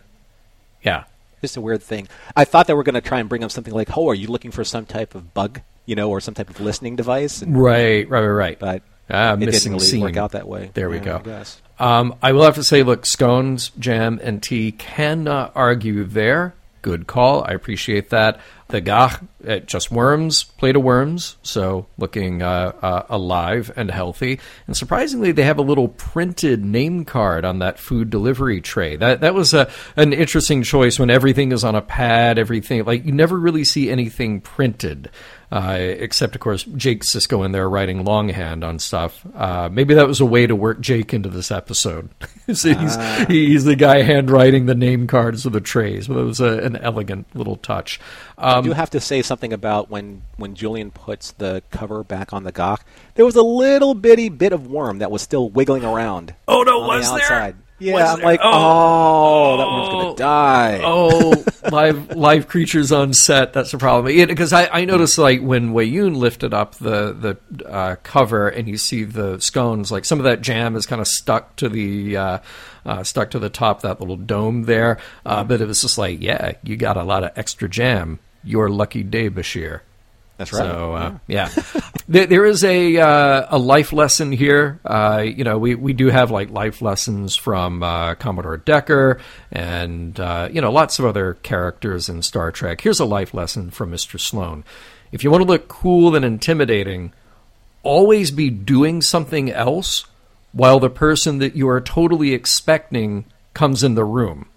Yeah. 0.82 1.04
It's 1.40 1.56
a 1.56 1.61
weird 1.61 1.82
thing. 1.82 2.08
I 2.37 2.44
thought 2.44 2.66
they 2.66 2.74
were 2.74 2.82
going 2.82 2.94
to 2.96 3.00
try 3.00 3.20
and 3.20 3.28
bring 3.28 3.44
up 3.44 3.50
something 3.52 3.72
like, 3.74 3.96
"Oh, 3.96 4.08
are 4.08 4.14
you 4.14 4.26
looking 4.28 4.50
for 4.50 4.64
some 4.64 4.85
type 4.87 5.14
of 5.14 5.32
bug, 5.35 5.61
you 5.87 5.94
know, 5.96 6.11
or 6.11 6.20
some 6.20 6.35
type 6.35 6.50
of 6.50 6.61
listening 6.61 6.96
device?" 6.96 7.42
And, 7.42 7.56
Right, 7.61 8.08
right, 8.08 8.20
right, 8.20 8.28
right. 8.28 8.58
but 8.58 8.82
Ah, 9.11 9.35
it 9.35 9.38
missing 9.40 9.50
didn't 9.72 9.72
really 9.74 9.87
scene. 9.87 10.00
work 10.02 10.16
out 10.16 10.32
that 10.32 10.46
way. 10.48 10.70
There 10.74 10.88
we 10.90 10.96
Yeah, 10.98 11.04
go. 11.04 11.16
I 11.16 11.22
guess. 11.22 11.61
Um, 11.78 12.14
I 12.22 12.32
will 12.32 12.44
have 12.44 12.54
to 12.56 12.64
say, 12.64 12.82
look, 12.85 13.04
scones, 13.06 13.70
jam, 13.78 14.20
and 14.22 14.40
tea 14.42 14.70
cannot 14.72 15.50
argue 15.56 16.04
there. 16.04 16.54
Good 16.82 17.06
call. 17.06 17.44
I 17.44 17.52
appreciate 17.52 18.10
that. 18.10 18.40
The 18.66 18.80
gagh, 18.80 19.20
uh, 19.46 19.58
just 19.58 19.92
worms, 19.92 20.42
plate 20.44 20.74
of 20.74 20.82
worms, 20.82 21.36
so 21.42 21.86
looking 21.96 22.42
uh, 22.42 22.72
uh, 22.82 23.06
alive 23.08 23.70
and 23.76 23.88
healthy. 23.90 24.40
And 24.66 24.76
surprisingly, 24.76 25.30
they 25.30 25.44
have 25.44 25.58
a 25.58 25.62
little 25.62 25.88
printed 25.88 26.64
name 26.64 27.04
card 27.04 27.44
on 27.44 27.60
that 27.60 27.78
food 27.78 28.10
delivery 28.10 28.60
tray. 28.60 28.96
That 28.96 29.20
that 29.20 29.34
was 29.34 29.54
a 29.54 29.70
an 29.94 30.12
interesting 30.12 30.64
choice 30.64 30.98
when 30.98 31.10
everything 31.10 31.52
is 31.52 31.62
on 31.64 31.76
a 31.76 31.82
pad. 31.82 32.38
Everything 32.38 32.84
like 32.84 33.04
you 33.04 33.12
never 33.12 33.38
really 33.38 33.64
see 33.64 33.88
anything 33.88 34.40
printed. 34.40 35.10
Uh, 35.52 35.76
except, 35.78 36.34
of 36.34 36.40
course, 36.40 36.64
Jake 36.64 37.02
Sisko 37.02 37.44
in 37.44 37.52
there 37.52 37.68
writing 37.68 38.04
longhand 38.06 38.64
on 38.64 38.78
stuff. 38.78 39.22
Uh, 39.34 39.68
maybe 39.70 39.92
that 39.92 40.06
was 40.06 40.18
a 40.18 40.24
way 40.24 40.46
to 40.46 40.56
work 40.56 40.80
Jake 40.80 41.12
into 41.12 41.28
this 41.28 41.50
episode. 41.50 42.08
so 42.54 42.72
he's, 42.72 42.96
he's 43.28 43.64
the 43.64 43.76
guy 43.76 44.00
handwriting 44.00 44.64
the 44.64 44.74
name 44.74 45.06
cards 45.06 45.44
of 45.44 45.52
the 45.52 45.60
trays. 45.60 46.08
But 46.08 46.16
it 46.16 46.24
was 46.24 46.40
a, 46.40 46.58
an 46.60 46.76
elegant 46.76 47.26
little 47.36 47.56
touch. 47.56 48.00
I 48.38 48.54
Um, 48.54 48.64
do 48.64 48.72
have 48.72 48.88
to 48.90 49.00
say 49.00 49.20
something 49.20 49.52
about 49.52 49.90
when, 49.90 50.22
when 50.38 50.54
Julian 50.54 50.90
puts 50.90 51.32
the 51.32 51.62
cover 51.70 52.02
back 52.02 52.32
on 52.32 52.44
the 52.44 52.52
gagh. 52.52 52.80
There 53.16 53.26
was 53.26 53.36
a 53.36 53.42
little 53.42 53.92
bitty 53.92 54.30
bit 54.30 54.54
of 54.54 54.68
worm 54.68 55.00
that 55.00 55.10
was 55.10 55.20
still 55.20 55.50
wiggling 55.50 55.84
around. 55.84 56.34
Oh, 56.48 56.62
no, 56.62 56.80
on 56.80 56.96
was 56.96 57.10
the 57.10 57.18
there? 57.18 57.28
Yeah, 57.78 57.94
Was 57.94 58.11
I'm 58.11 58.16
there? 58.18 58.26
like, 58.26 58.40
Oh. 58.42 58.50
oh, 58.52 59.56
that 59.56 59.66
one's 59.66 59.88
gonna 59.88 60.16
die. 60.16 60.80
oh, 60.85 61.44
live 61.72 62.14
live 62.14 62.46
creatures 62.46 62.92
on 62.92 63.12
set. 63.12 63.52
That's 63.52 63.72
the 63.72 63.78
problem. 63.78 64.14
Because 64.28 64.52
I, 64.52 64.66
I 64.68 64.85
noticed 64.85 65.18
like 65.18 65.40
when 65.40 65.72
Weyoun 65.72 66.14
lifted 66.16 66.54
up 66.54 66.76
the 66.76 67.12
the 67.12 67.66
uh, 67.68 67.96
cover 68.04 68.48
and 68.48 68.68
you 68.68 68.76
see 68.78 69.02
the 69.04 69.40
scones, 69.40 69.90
like 69.90 70.04
some 70.04 70.20
of 70.20 70.24
that 70.24 70.42
jam 70.42 70.76
is 70.76 70.87
kind 70.87 71.00
of 71.00 71.08
stuck 71.08 71.56
to 71.56 71.68
the 71.68 72.16
uh, 72.16 72.38
uh, 72.87 73.02
stuck 73.02 73.30
to 73.32 73.38
the 73.40 73.50
top 73.50 73.82
that 73.82 73.98
little 74.00 74.16
dome 74.16 74.62
there. 74.64 74.98
Uh, 75.26 75.42
but 75.42 75.61
it 75.61 75.66
was 75.66 75.82
just 75.82 75.98
like, 75.98 76.20
yeah, 76.22 76.52
you 76.62 76.76
got 76.76 76.96
a 76.96 77.02
lot 77.02 77.24
of 77.24 77.32
extra 77.37 77.68
jam. 77.68 78.20
Your 78.44 78.68
lucky 78.68 79.02
day, 79.02 79.28
Bashir. 79.30 79.80
That's 80.38 80.52
right. 80.52 80.62
So 80.62 80.94
uh, 80.94 81.18
yeah, 81.26 81.50
there, 82.08 82.26
there 82.26 82.44
is 82.44 82.64
a 82.64 82.96
uh, 82.96 83.46
a 83.50 83.58
life 83.58 83.92
lesson 83.92 84.32
here. 84.32 84.80
Uh, 84.84 85.22
you 85.24 85.44
know, 85.44 85.58
we, 85.58 85.74
we 85.74 85.92
do 85.92 86.08
have 86.08 86.30
like 86.30 86.50
life 86.50 86.82
lessons 86.82 87.36
from 87.36 87.82
uh, 87.82 88.14
Commodore 88.16 88.56
Decker 88.56 89.20
and 89.52 90.18
uh, 90.18 90.48
you 90.50 90.60
know 90.60 90.72
lots 90.72 90.98
of 90.98 91.04
other 91.04 91.34
characters 91.34 92.08
in 92.08 92.22
Star 92.22 92.50
Trek. 92.50 92.80
Here's 92.80 92.98
a 92.98 93.04
life 93.04 93.34
lesson 93.34 93.70
from 93.70 93.90
Mister 93.90 94.18
Sloan: 94.18 94.64
If 95.12 95.22
you 95.22 95.30
want 95.30 95.42
to 95.42 95.48
look 95.48 95.68
cool 95.68 96.16
and 96.16 96.24
intimidating, 96.24 97.12
always 97.82 98.30
be 98.30 98.50
doing 98.50 99.02
something 99.02 99.50
else 99.50 100.06
while 100.52 100.80
the 100.80 100.90
person 100.90 101.38
that 101.38 101.54
you 101.54 101.68
are 101.68 101.80
totally 101.80 102.32
expecting 102.32 103.26
comes 103.54 103.84
in 103.84 103.94
the 103.94 104.04
room, 104.04 104.48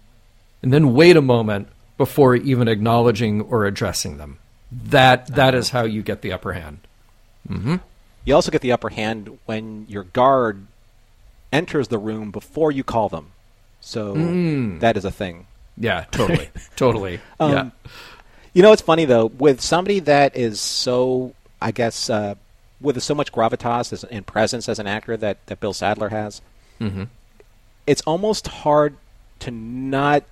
and 0.63 0.73
then 0.73 0.93
wait 0.93 1.17
a 1.17 1.21
moment 1.21 1.67
before 1.97 2.35
even 2.35 2.67
acknowledging 2.67 3.41
or 3.41 3.65
addressing 3.65 4.17
them. 4.17 4.39
That 4.71 5.27
that 5.35 5.55
is 5.55 5.69
how 5.69 5.83
you 5.85 6.01
get 6.01 6.21
the 6.21 6.31
upper 6.31 6.53
hand. 6.53 6.79
You 8.25 8.33
also 8.33 8.49
get 8.51 8.61
the 8.61 8.71
upper 8.71 8.89
hand 8.89 9.37
when 9.45 9.85
your 9.87 10.03
guard 10.03 10.65
enters 11.53 11.89
the 11.89 11.99
room 11.99 12.31
before 12.31 12.71
you 12.71 12.83
call 12.83 13.07
them. 13.09 13.31
So 13.81 14.15
that 14.79 14.97
is 14.97 15.05
a 15.05 15.11
thing. 15.11 15.45
Yeah, 15.77 16.05
totally, 16.11 16.49
totally. 16.75 17.19
Um, 17.39 17.51
yeah, 17.51 17.69
You 18.53 18.63
know, 18.63 18.71
it's 18.71 18.81
funny 18.81 19.05
though 19.05 19.27
with 19.27 19.61
somebody 19.61 19.99
that 19.99 20.35
is 20.35 20.59
so, 20.59 21.33
I 21.61 21.71
guess, 21.71 22.09
uh, 22.09 22.35
with 22.81 23.01
so 23.03 23.13
much 23.13 23.31
gravitas 23.31 23.93
as, 23.93 24.03
and 24.05 24.25
presence 24.25 24.67
as 24.67 24.79
an 24.79 24.87
actor 24.87 25.15
that, 25.17 25.45
that 25.45 25.59
Bill 25.59 25.73
Sadler 25.73 26.09
has. 26.09 26.41
It's 27.87 28.01
almost 28.01 28.47
hard 28.47 28.95
to 29.39 29.51
not 29.51 30.23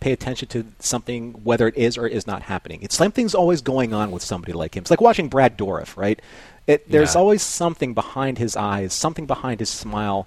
pay 0.00 0.12
attention 0.12 0.48
to 0.48 0.66
something, 0.78 1.32
whether 1.44 1.66
it 1.68 1.76
is 1.76 1.96
or 1.96 2.06
is 2.06 2.26
not 2.26 2.42
happening. 2.42 2.80
It's 2.82 2.96
something's 2.96 3.34
always 3.34 3.60
going 3.62 3.94
on 3.94 4.10
with 4.10 4.22
somebody 4.22 4.52
like 4.52 4.76
him. 4.76 4.82
It's 4.82 4.90
like 4.90 5.00
watching 5.00 5.28
Brad 5.28 5.56
Dourif, 5.56 5.96
right? 5.96 6.20
It, 6.66 6.90
there's 6.90 7.14
Yeah. 7.14 7.20
always 7.20 7.42
something 7.42 7.94
behind 7.94 8.38
his 8.38 8.56
eyes, 8.56 8.92
something 8.92 9.26
behind 9.26 9.60
his 9.60 9.70
smile. 9.70 10.26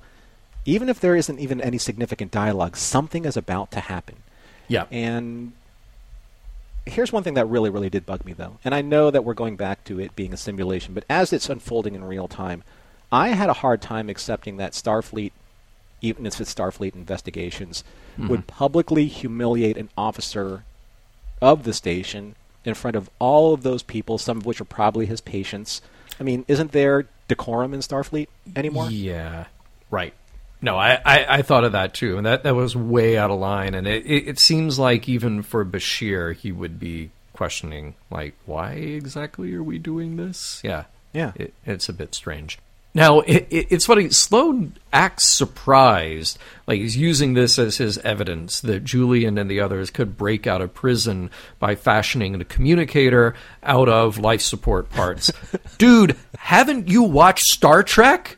Even 0.66 0.90
if 0.90 1.00
there 1.00 1.16
isn't 1.16 1.40
even 1.40 1.62
any 1.62 1.78
significant 1.78 2.32
dialogue, 2.32 2.78
something 2.78 3.26
is 3.26 3.38
about 3.38 3.72
to 3.72 3.80
happen. 3.80 4.16
yeah. 4.68 4.86
And 4.92 5.54
here's 6.86 7.12
one 7.14 7.24
thing 7.24 7.36
that 7.36 7.46
really, 7.48 7.70
really 7.70 7.90
did 7.90 8.06
bug 8.06 8.26
me, 8.26 8.34
though. 8.34 8.58
And 8.66 8.74
I 8.74 8.82
know 8.82 9.12
that 9.12 9.24
we're 9.24 9.34
going 9.36 9.56
back 9.56 9.84
to 9.86 10.00
it 10.00 10.16
being 10.16 10.34
a 10.34 10.38
simulation, 10.38 10.94
but 10.94 11.06
as 11.10 11.32
it's 11.34 11.50
unfolding 11.50 11.94
in 11.96 12.04
real 12.04 12.28
time, 12.28 12.64
I 13.12 13.30
had 13.30 13.50
a 13.50 13.54
hard 13.54 13.82
time 13.82 14.10
accepting 14.10 14.58
that 14.58 14.74
Starfleet, 14.74 15.32
even 16.02 16.26
if 16.26 16.40
it's 16.40 16.54
Starfleet 16.54 16.96
investigations, 16.96 17.84
would 18.18 18.42
mm-hmm. 18.42 18.48
publicly 18.48 19.08
humiliate 19.08 19.78
an 19.78 19.90
officer 19.98 20.64
of 21.42 21.64
the 21.64 21.74
station 21.74 22.36
in 22.66 22.74
front 22.74 22.98
of 22.98 23.10
all 23.20 23.54
of 23.54 23.64
those 23.64 23.84
people, 23.84 24.18
some 24.18 24.38
of 24.38 24.46
which 24.46 24.60
are 24.60 24.66
probably 24.66 25.06
his 25.06 25.22
patients. 25.22 25.82
I 26.20 26.24
mean, 26.24 26.44
isn't 26.48 26.72
there 26.74 27.06
decorum 27.28 27.74
in 27.74 27.80
Starfleet 27.80 28.28
anymore? 28.56 28.90
Yeah, 28.90 29.46
right. 29.90 30.14
No, 30.62 30.76
I, 30.78 31.00
I, 31.06 31.26
I 31.38 31.42
thought 31.42 31.64
of 31.64 31.72
that 31.72 31.94
too, 31.94 32.18
and 32.18 32.26
that, 32.26 32.44
that 32.44 32.56
was 32.56 32.76
way 32.76 33.18
out 33.18 33.32
of 33.32 33.40
line. 33.40 33.74
And 33.74 33.88
it, 33.88 34.06
it, 34.06 34.28
it 34.28 34.40
seems 34.40 34.78
like 34.78 35.08
even 35.08 35.42
for 35.42 35.64
Bashir, 35.64 36.36
he 36.36 36.52
would 36.52 36.78
be 36.80 37.12
questioning, 37.32 37.96
like, 38.12 38.34
why 38.46 38.74
exactly 38.74 39.54
are 39.54 39.64
we 39.64 39.80
doing 39.80 40.18
this? 40.18 40.60
Yeah, 40.62 40.84
Yeah. 41.14 41.32
it, 41.36 41.54
it's 41.66 41.88
a 41.88 41.94
bit 41.94 42.14
strange. 42.14 42.60
Now, 42.94 43.20
it, 43.20 43.48
it, 43.50 43.68
it's 43.70 43.86
funny. 43.86 44.10
Sloan 44.10 44.74
acts 44.92 45.30
surprised, 45.30 46.40
like 46.66 46.80
he's 46.80 46.98
using 46.98 47.34
this 47.34 47.60
as 47.60 47.78
his 47.78 48.00
evidence 48.00 48.62
that 48.62 48.84
Julian 48.84 49.38
and 49.38 49.50
the 49.50 49.60
others 49.60 49.92
could 49.92 50.18
break 50.18 50.48
out 50.48 50.62
of 50.62 50.74
prison 50.74 51.30
by 51.60 51.76
fashioning 51.76 52.40
a 52.40 52.44
communicator 52.44 53.36
out 53.62 53.90
of 53.90 54.18
life 54.18 54.42
support 54.42 54.90
parts. 54.90 55.32
Dude, 55.78 56.18
haven't 56.38 56.88
you 56.88 57.04
watched 57.04 57.44
Star 57.44 57.84
Trek? 57.84 58.38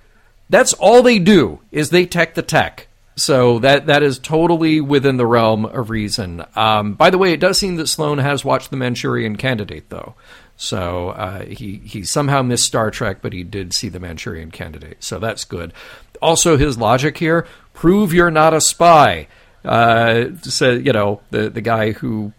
That's 0.50 0.74
all 0.74 1.02
they 1.02 1.20
do 1.20 1.62
is 1.72 1.90
they 1.90 2.06
tech 2.06 2.34
the 2.34 2.42
tech. 2.42 2.88
So 3.16 3.60
that 3.60 3.86
that 3.86 4.04
is 4.04 4.20
totally 4.20 4.82
within 4.82 5.18
the 5.18 5.28
realm 5.28 5.66
of 5.66 5.90
reason. 5.90 6.44
Um, 6.56 6.94
by 6.94 7.10
the 7.10 7.18
way, 7.18 7.34
it 7.34 7.40
does 7.40 7.58
seem 7.58 7.76
that 7.76 7.88
Sloan 7.88 8.18
has 8.18 8.44
watched 8.44 8.70
The 8.70 8.78
Manchurian 8.78 9.36
Candidate, 9.36 9.90
though. 9.90 10.16
So 10.62 11.10
uh, 11.10 11.46
he 11.46 11.82
he 11.84 12.04
somehow 12.04 12.44
missed 12.44 12.66
Star 12.66 12.92
Trek, 12.92 13.18
but 13.24 13.34
he 13.34 13.44
did 13.44 13.74
see 13.74 13.90
The 13.90 14.00
Manchurian 14.00 14.52
Candidate. 14.52 15.04
So 15.04 15.18
that's 15.18 15.44
good. 15.44 15.74
Also, 16.22 16.56
his 16.56 16.78
logic 16.78 17.18
here: 17.18 17.48
prove 17.74 18.14
you're 18.14 18.30
not 18.30 18.54
a 18.54 18.62
spy. 18.62 19.28
Uh, 19.66 20.26
so 20.44 20.70
you 20.70 20.94
know 20.94 21.20
the 21.32 21.50
the 21.50 21.62
guy 21.62 21.94
who 21.94 22.32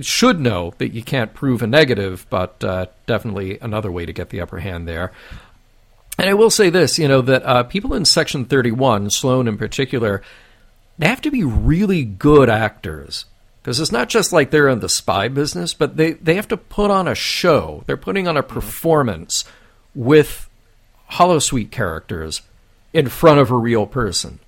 should 0.00 0.38
know 0.38 0.74
that 0.78 0.92
you 0.92 1.02
can't 1.02 1.34
prove 1.34 1.60
a 1.60 1.66
negative, 1.66 2.24
but 2.30 2.62
uh, 2.62 2.86
definitely 3.06 3.58
another 3.58 3.90
way 3.90 4.06
to 4.06 4.12
get 4.12 4.30
the 4.30 4.40
upper 4.40 4.60
hand 4.60 4.86
there. 4.86 5.10
And 6.18 6.30
I 6.30 6.34
will 6.34 6.50
say 6.50 6.70
this, 6.70 7.00
you 7.00 7.08
know, 7.08 7.20
that 7.20 7.42
uh, 7.42 7.64
people 7.64 7.94
in 7.94 8.04
Section 8.04 8.44
31, 8.44 9.10
Sloan 9.10 9.48
in 9.48 9.58
particular, 9.58 10.22
they 10.98 11.08
have 11.08 11.22
to 11.22 11.32
be 11.32 11.42
really 11.42 12.04
good 12.04 12.48
actors. 12.48 13.24
Because 13.70 13.78
it's 13.78 13.92
not 13.92 14.08
just 14.08 14.32
like 14.32 14.50
they're 14.50 14.66
in 14.66 14.80
the 14.80 14.88
spy 14.88 15.28
business, 15.28 15.74
but 15.74 15.96
they, 15.96 16.14
they 16.14 16.34
have 16.34 16.48
to 16.48 16.56
put 16.56 16.90
on 16.90 17.06
a 17.06 17.14
show. 17.14 17.84
They're 17.86 17.96
putting 17.96 18.26
on 18.26 18.36
a 18.36 18.42
performance 18.42 19.44
with 19.94 20.50
holosuite 21.12 21.70
characters 21.70 22.42
in 22.92 23.08
front 23.08 23.38
of 23.38 23.52
a 23.52 23.56
real 23.56 23.86
person. 23.86 24.40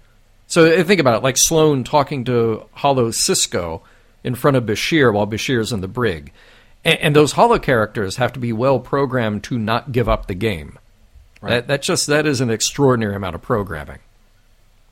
So 0.49 0.67
uh, 0.67 0.83
think 0.83 1.01
about 1.01 1.19
it, 1.19 1.23
like 1.23 1.37
Sloan 1.39 1.85
talking 1.85 2.25
to 2.25 2.65
Holo 2.73 3.11
Sisko 3.11 3.83
in 4.25 4.35
front 4.35 4.57
of 4.57 4.65
Bashir 4.65 5.15
while 5.15 5.29
Bashir's 5.29 5.73
in 5.73 5.83
the 5.83 5.87
brig. 5.87 6.33
And, 6.85 6.99
and 6.99 7.15
those 7.15 7.35
Holo 7.35 7.61
characters 7.61 8.17
have 8.17 8.33
to 8.33 8.41
be 8.41 8.53
well 8.53 8.81
programmed 8.81 9.45
to 9.45 9.57
not 9.57 9.93
give 9.93 10.09
up 10.09 10.27
the 10.27 10.35
game. 10.35 10.81
That, 11.43 11.69
that 11.69 11.83
just 11.83 12.09
that 12.09 12.27
is 12.27 12.41
an 12.41 12.51
extraordinary 12.51 13.15
amount 13.15 13.37
of 13.37 13.43
programming. 13.43 14.01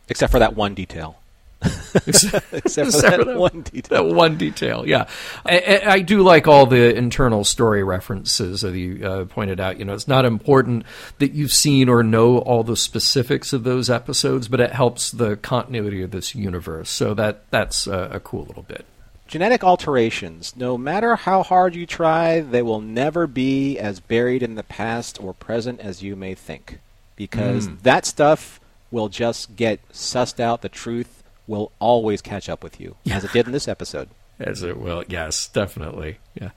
Except 0.09 0.31
for 0.31 0.38
that 0.38 0.55
one 0.55 0.75
detail. 0.75 1.16
Except 2.07 2.46
for 2.46 2.57
Except 2.57 2.92
that, 2.92 3.14
for 3.18 3.25
that- 3.25 3.37
one 3.38 3.62
detail. 3.62 4.05
That 4.09 4.14
one 4.14 4.37
detail, 4.38 4.87
yeah. 4.88 5.09
I, 5.44 5.83
I, 5.85 6.01
do 6.01 6.23
like 6.23 6.46
all 6.49 6.64
the 6.66 6.94
internal 6.94 7.44
story 7.44 7.83
references 7.85 8.62
that 8.62 8.75
you 8.75 9.07
uh, 9.07 9.25
pointed 9.27 9.61
out. 9.61 9.79
You 9.79 9.85
know, 9.85 9.92
it's 9.92 10.09
not 10.09 10.25
important 10.25 10.85
that 11.18 11.33
you've 11.33 11.53
seen 11.53 11.88
or 11.88 12.03
know 12.03 12.38
all 12.38 12.62
the 12.64 12.77
specifics 12.77 13.53
of 13.53 13.64
those 13.64 13.90
episodes, 13.90 14.49
but 14.49 14.61
it 14.61 14.73
helps 14.73 15.11
the 15.11 15.37
continuity 15.37 16.03
of 16.03 16.12
this 16.12 16.35
universe. 16.35 16.88
So 16.88 17.12
that 17.14 17.42
that's 17.51 17.87
uh, 17.87 18.09
a 18.11 18.20
cool 18.20 18.44
little 18.44 18.62
bit. 18.62 18.87
Genetic 19.29 19.62
alterations, 19.62 20.57
no 20.57 20.77
matter 20.79 21.14
how 21.14 21.42
hard 21.42 21.75
you 21.75 21.87
try, 21.87 22.40
they 22.40 22.62
will 22.62 22.81
never 22.81 23.27
be 23.27 23.79
as 23.79 24.01
buried 24.01 24.42
in 24.42 24.55
the 24.55 24.62
past 24.64 25.23
or 25.23 25.35
present 25.35 25.79
as 25.81 26.03
you 26.03 26.16
may 26.16 26.35
think. 26.35 26.81
Because 27.16 27.66
Hmm. 27.66 27.75
that 27.83 28.07
stuff 28.07 28.59
will 28.90 29.09
just 29.11 29.55
get 29.57 29.87
sussed 29.92 30.40
out. 30.40 30.62
The 30.62 30.68
truth 30.70 31.19
will 31.51 31.73
always 31.81 32.23
catch 32.23 32.49
up 32.49 32.63
with 32.63 32.81
you, 32.81 32.97
as 33.11 33.25
it 33.25 33.33
did 33.33 33.47
in 33.47 33.53
this 33.53 33.69
episode. 33.69 34.09
As 34.41 34.63
it 34.63 34.79
will, 34.79 35.05
yes, 35.07 35.49
definitely, 35.49 36.17
yeah. 36.33 36.53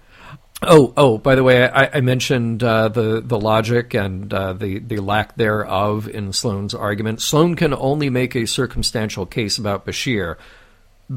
Oh, 0.62 0.94
oh! 0.96 1.18
By 1.18 1.36
the 1.36 1.44
way, 1.44 1.68
I, 1.68 1.98
I 1.98 2.00
mentioned 2.00 2.64
uh, 2.64 2.88
the 2.88 3.20
the 3.20 3.38
logic 3.38 3.94
and 3.94 4.34
uh, 4.34 4.54
the 4.54 4.80
the 4.80 5.02
lack 5.02 5.36
thereof 5.36 6.08
in 6.08 6.32
Sloan's 6.32 6.74
argument. 6.74 7.22
Sloan 7.22 7.56
can 7.56 7.74
only 7.74 8.10
make 8.10 8.38
a 8.38 8.48
circumstantial 8.48 9.26
case 9.26 9.58
about 9.58 9.86
Bashir 9.86 10.38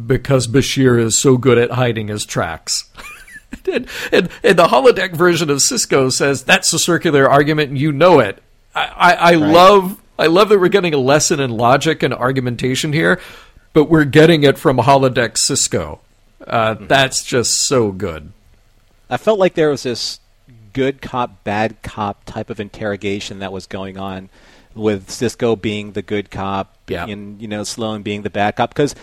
because 0.07 0.49
Bashir 0.49 1.01
is 1.01 1.17
so 1.17 1.37
good 1.37 1.59
at 1.59 1.71
hiding 1.71 2.09
his 2.09 2.27
tracks. 2.27 2.91
and, 3.73 3.87
and, 4.12 4.29
and 4.43 4.59
the 4.59 4.67
holodeck 4.67 5.12
version 5.12 5.51
of 5.51 5.59
Sisko 5.59 6.12
says 6.12 6.43
that's 6.43 6.73
a 6.73 6.79
circular 6.81 7.31
argument, 7.31 7.71
and 7.71 7.79
you 7.79 7.93
know 7.93 8.19
it. 8.19 8.43
I, 8.75 8.87
I, 8.97 9.12
I 9.12 9.35
love 9.35 10.03
I 10.19 10.27
love 10.27 10.49
that 10.49 10.59
we're 10.59 10.69
getting 10.69 10.95
a 10.95 10.99
lesson 10.99 11.41
in 11.41 11.51
logic 11.51 12.03
and 12.03 12.12
argumentation 12.12 12.93
here, 12.93 13.21
but 13.77 13.91
we're 13.91 14.07
getting 14.07 14.43
it 14.43 14.57
from 14.57 14.79
holodeck 14.79 15.35
Sisko. 15.35 15.99
Uh, 16.47 16.73
That's 16.81 17.23
just 17.23 17.67
so 17.67 17.93
good. 17.93 18.33
I 19.11 19.19
felt 19.19 19.39
like 19.39 19.53
there 19.53 19.69
was 19.69 19.83
this 19.83 20.19
good 20.73 21.03
cop, 21.03 21.45
bad 21.45 21.83
cop 21.83 22.25
type 22.25 22.49
of 22.49 22.59
interrogation 22.59 23.41
that 23.41 23.53
was 23.53 23.67
going 23.67 23.99
on 23.99 24.31
with 24.75 25.09
Sisko 25.09 25.61
being 25.61 25.93
the 25.93 26.01
good 26.01 26.31
cop 26.31 26.75
Yeah. 26.89 27.05
and 27.05 27.39
you 27.41 27.49
know 27.49 27.65
Sloan 27.65 28.01
being 28.01 28.23
the 28.23 28.31
bad 28.31 28.57
cop 28.57 28.71
because 28.71 28.95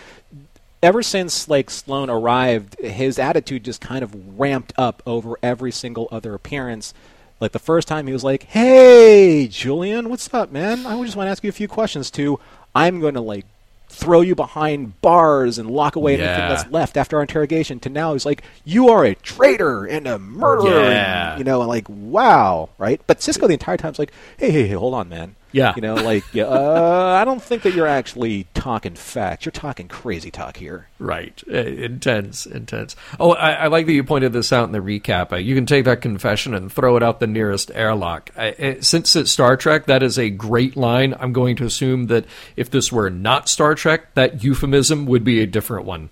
ever 0.82 1.04
since 1.04 1.46
like 1.46 1.70
Sloan 1.70 2.10
arrived, 2.10 2.76
his 2.80 3.16
attitude 3.20 3.62
just 3.64 3.80
kind 3.80 4.02
of 4.02 4.36
ramped 4.40 4.72
up 4.76 5.04
over 5.06 5.38
every 5.40 5.70
single 5.70 6.08
other 6.10 6.34
appearance. 6.34 6.92
Like 7.38 7.52
the 7.52 7.60
first 7.60 7.86
time 7.86 8.08
he 8.08 8.12
was 8.12 8.24
like, 8.24 8.42
"Hey, 8.42 9.46
Julian, 9.46 10.08
what's 10.10 10.34
up, 10.34 10.50
man? 10.50 10.84
I 10.84 11.00
just 11.04 11.14
want 11.14 11.28
to 11.28 11.30
ask 11.30 11.44
you 11.44 11.48
a 11.50 11.52
few 11.52 11.68
questions." 11.68 12.10
To, 12.12 12.40
"I'm 12.74 12.98
going 13.00 13.14
to 13.14 13.20
like 13.20 13.44
throw 13.94 14.20
you 14.20 14.34
behind 14.34 15.00
bars 15.00 15.58
and 15.58 15.70
lock 15.70 15.96
away 15.96 16.14
anything 16.14 16.48
that's 16.48 16.66
left 16.70 16.96
after 16.96 17.16
our 17.16 17.22
interrogation." 17.22 17.78
To 17.80 17.88
now 17.88 18.12
he's 18.12 18.26
like, 18.26 18.42
"You 18.64 18.88
are 18.90 19.04
a 19.04 19.14
traitor 19.14 19.84
and 19.86 20.06
a 20.06 20.18
murderer," 20.18 20.90
Yeah. 20.90 21.30
and, 21.32 21.38
you 21.38 21.44
know, 21.44 21.60
and 21.60 21.68
like, 21.68 21.86
wow, 21.88 22.68
right? 22.78 23.00
But 23.06 23.20
Sisko 23.20 23.46
the 23.46 23.54
entire 23.54 23.76
time's 23.76 23.98
like, 23.98 24.12
"Hey, 24.36 24.50
hey, 24.50 24.66
hey, 24.66 24.74
hold 24.74 24.94
on, 24.94 25.08
man." 25.08 25.36
Yeah. 25.54 25.72
You 25.76 25.82
know, 25.82 25.94
like, 25.94 26.24
yeah, 26.32 26.46
uh, 26.46 27.16
I 27.20 27.24
don't 27.24 27.40
think 27.40 27.62
that 27.62 27.74
you're 27.74 27.86
actually 27.86 28.48
talking 28.54 28.94
facts. 28.96 29.44
You're 29.44 29.52
talking 29.52 29.86
crazy 29.86 30.32
talk 30.32 30.56
here. 30.56 30.88
Right. 30.98 31.40
Uh, 31.48 31.58
intense, 31.58 32.44
intense. 32.44 32.96
Oh, 33.20 33.34
I, 33.34 33.52
I 33.52 33.66
like 33.68 33.86
that 33.86 33.92
you 33.92 34.02
pointed 34.02 34.32
this 34.32 34.52
out 34.52 34.64
in 34.64 34.72
the 34.72 34.80
recap. 34.80 35.32
Uh, 35.32 35.36
you 35.36 35.54
can 35.54 35.64
take 35.64 35.84
that 35.84 36.00
confession 36.00 36.54
and 36.54 36.72
throw 36.72 36.96
it 36.96 37.04
out 37.04 37.20
the 37.20 37.28
nearest 37.28 37.70
airlock. 37.72 38.30
I, 38.36 38.50
uh, 38.50 38.74
since 38.80 39.14
it's 39.14 39.30
Star 39.30 39.56
Trek, 39.56 39.86
that 39.86 40.02
is 40.02 40.18
a 40.18 40.28
great 40.28 40.76
line. 40.76 41.14
I'm 41.20 41.32
going 41.32 41.54
to 41.56 41.64
assume 41.64 42.08
that 42.08 42.24
if 42.56 42.68
this 42.68 42.90
were 42.90 43.08
not 43.08 43.48
Star 43.48 43.76
Trek, 43.76 44.12
that 44.14 44.42
euphemism 44.42 45.06
would 45.06 45.22
be 45.22 45.40
a 45.40 45.46
different 45.46 45.86
one. 45.86 46.10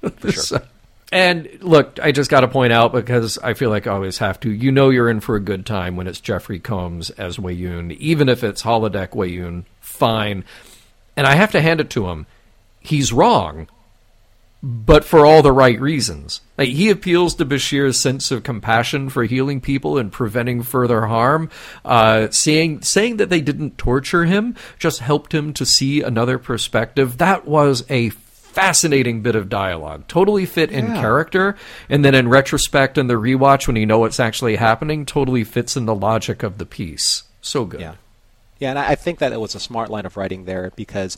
For 0.00 0.32
sure. 0.32 0.62
And 1.12 1.58
look, 1.60 1.98
I 2.00 2.12
just 2.12 2.30
got 2.30 2.40
to 2.40 2.48
point 2.48 2.72
out 2.72 2.92
because 2.92 3.36
I 3.38 3.54
feel 3.54 3.70
like 3.70 3.86
I 3.86 3.92
always 3.92 4.18
have 4.18 4.38
to. 4.40 4.50
You 4.50 4.70
know, 4.70 4.90
you're 4.90 5.10
in 5.10 5.20
for 5.20 5.34
a 5.34 5.40
good 5.40 5.66
time 5.66 5.96
when 5.96 6.06
it's 6.06 6.20
Jeffrey 6.20 6.60
Combs 6.60 7.10
as 7.10 7.36
Weyoun, 7.36 7.96
even 7.96 8.28
if 8.28 8.44
it's 8.44 8.62
holodeck 8.62 9.10
Weyoun. 9.10 9.64
Fine, 9.80 10.44
and 11.16 11.26
I 11.26 11.34
have 11.34 11.50
to 11.52 11.60
hand 11.60 11.80
it 11.80 11.90
to 11.90 12.08
him. 12.08 12.26
He's 12.78 13.12
wrong, 13.12 13.66
but 14.62 15.04
for 15.04 15.26
all 15.26 15.42
the 15.42 15.52
right 15.52 15.80
reasons. 15.80 16.42
Like, 16.56 16.68
he 16.68 16.90
appeals 16.90 17.34
to 17.34 17.44
Bashir's 17.44 17.98
sense 17.98 18.30
of 18.30 18.44
compassion 18.44 19.08
for 19.08 19.24
healing 19.24 19.60
people 19.60 19.98
and 19.98 20.12
preventing 20.12 20.62
further 20.62 21.06
harm. 21.06 21.50
Uh, 21.84 22.28
saying 22.30 22.82
saying 22.82 23.16
that 23.16 23.30
they 23.30 23.40
didn't 23.40 23.78
torture 23.78 24.26
him 24.26 24.54
just 24.78 25.00
helped 25.00 25.34
him 25.34 25.52
to 25.54 25.66
see 25.66 26.02
another 26.02 26.38
perspective. 26.38 27.18
That 27.18 27.46
was 27.46 27.84
a 27.90 28.12
fascinating 28.52 29.22
bit 29.22 29.34
of 29.36 29.48
dialogue. 29.48 30.06
Totally 30.08 30.46
fit 30.46 30.70
in 30.70 30.86
Yeah. 30.88 31.00
character, 31.00 31.56
and 31.88 32.04
then 32.04 32.14
in 32.14 32.28
retrospect 32.28 32.98
and 32.98 33.08
the 33.08 33.14
rewatch, 33.14 33.66
when 33.66 33.76
you 33.76 33.86
know 33.86 33.98
what's 34.00 34.20
actually 34.20 34.56
happening, 34.56 35.06
totally 35.06 35.44
fits 35.44 35.76
in 35.76 35.86
the 35.86 35.94
logic 35.94 36.42
of 36.42 36.58
the 36.58 36.66
piece. 36.66 37.24
So 37.40 37.64
good. 37.64 37.80
Yeah. 37.80 37.94
Yeah, 38.58 38.70
and 38.70 38.78
I 38.78 38.94
think 38.94 39.20
that 39.20 39.32
it 39.32 39.40
was 39.40 39.54
a 39.54 39.60
smart 39.60 39.88
line 39.90 40.04
of 40.04 40.16
writing 40.18 40.44
there 40.44 40.70
because 40.76 41.16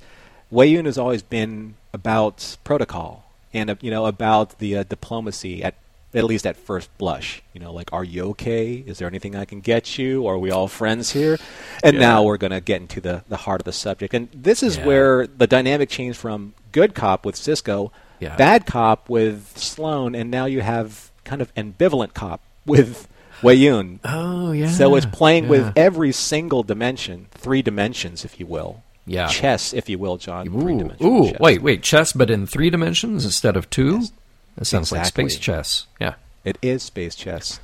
Weyoun 0.52 0.84
has 0.86 0.96
always 0.98 1.22
been 1.22 1.74
about 1.92 2.56
protocol 2.62 3.24
and 3.52 3.76
you 3.80 3.90
know 3.90 4.06
about 4.06 4.58
the 4.60 4.76
uh, 4.78 4.82
diplomacy 4.84 5.62
at 5.64 5.74
at 6.14 6.24
least 6.24 6.46
at 6.46 6.56
first 6.58 6.90
blush. 6.98 7.42
You 7.54 7.60
know, 7.60 7.72
like, 7.72 7.90
are 7.92 8.04
you 8.04 8.24
okay? 8.32 8.74
Is 8.86 8.98
there 8.98 9.08
anything 9.08 9.34
I 9.34 9.46
can 9.46 9.60
get 9.60 9.96
you? 9.98 10.26
Are 10.26 10.36
we 10.38 10.50
all 10.50 10.68
friends 10.68 11.10
here? 11.12 11.38
And 11.82 11.94
Yeah. 11.94 12.00
now 12.00 12.22
we're 12.22 12.36
going 12.36 12.50
to 12.52 12.60
get 12.60 12.80
into 12.82 13.00
the 13.00 13.24
the 13.28 13.38
heart 13.38 13.60
of 13.62 13.64
the 13.64 13.72
subject. 13.72 14.12
And 14.14 14.28
this 14.34 14.62
is 14.62 14.76
Yeah. 14.76 14.86
where 14.86 15.26
the 15.26 15.46
dynamic 15.46 15.88
changed 15.88 16.18
from 16.18 16.52
good 16.72 16.94
cop 16.94 17.24
with 17.24 17.36
Sisko, 17.36 17.90
Yeah. 18.20 18.36
bad 18.36 18.66
cop 18.66 19.08
with 19.08 19.56
Sloan, 19.56 20.14
and 20.14 20.30
now 20.30 20.46
you 20.46 20.60
have 20.60 21.10
kind 21.24 21.40
of 21.42 21.54
ambivalent 21.54 22.14
cop 22.14 22.40
with 22.66 23.08
Weyoun. 23.42 23.98
Oh 24.04 24.52
yeah. 24.52 24.70
So 24.70 24.94
it's 24.94 25.06
playing 25.06 25.44
yeah. 25.44 25.50
with 25.50 25.72
every 25.76 26.12
single 26.12 26.62
dimension, 26.62 27.26
three 27.32 27.62
dimensions, 27.62 28.24
if 28.24 28.38
you 28.38 28.46
will. 28.46 28.82
Yeah. 29.06 29.26
Chess, 29.26 29.72
if 29.72 29.88
you 29.88 29.98
will, 29.98 30.16
John. 30.16 30.46
Ooh, 30.48 30.94
ooh, 31.04 31.30
chess. 31.30 31.40
wait, 31.40 31.60
wait, 31.62 31.82
chess, 31.82 32.12
but 32.12 32.30
in 32.30 32.46
three 32.46 32.70
dimensions 32.70 33.24
instead 33.24 33.56
of 33.56 33.68
two. 33.68 33.98
Yes. 33.98 34.12
That 34.56 34.64
sounds 34.66 34.92
Exactly. 34.92 35.24
like 35.24 35.30
space 35.32 35.40
chess. 35.40 35.86
Yeah. 36.00 36.14
It 36.44 36.58
is 36.62 36.82
space 36.82 37.14
chess, 37.16 37.58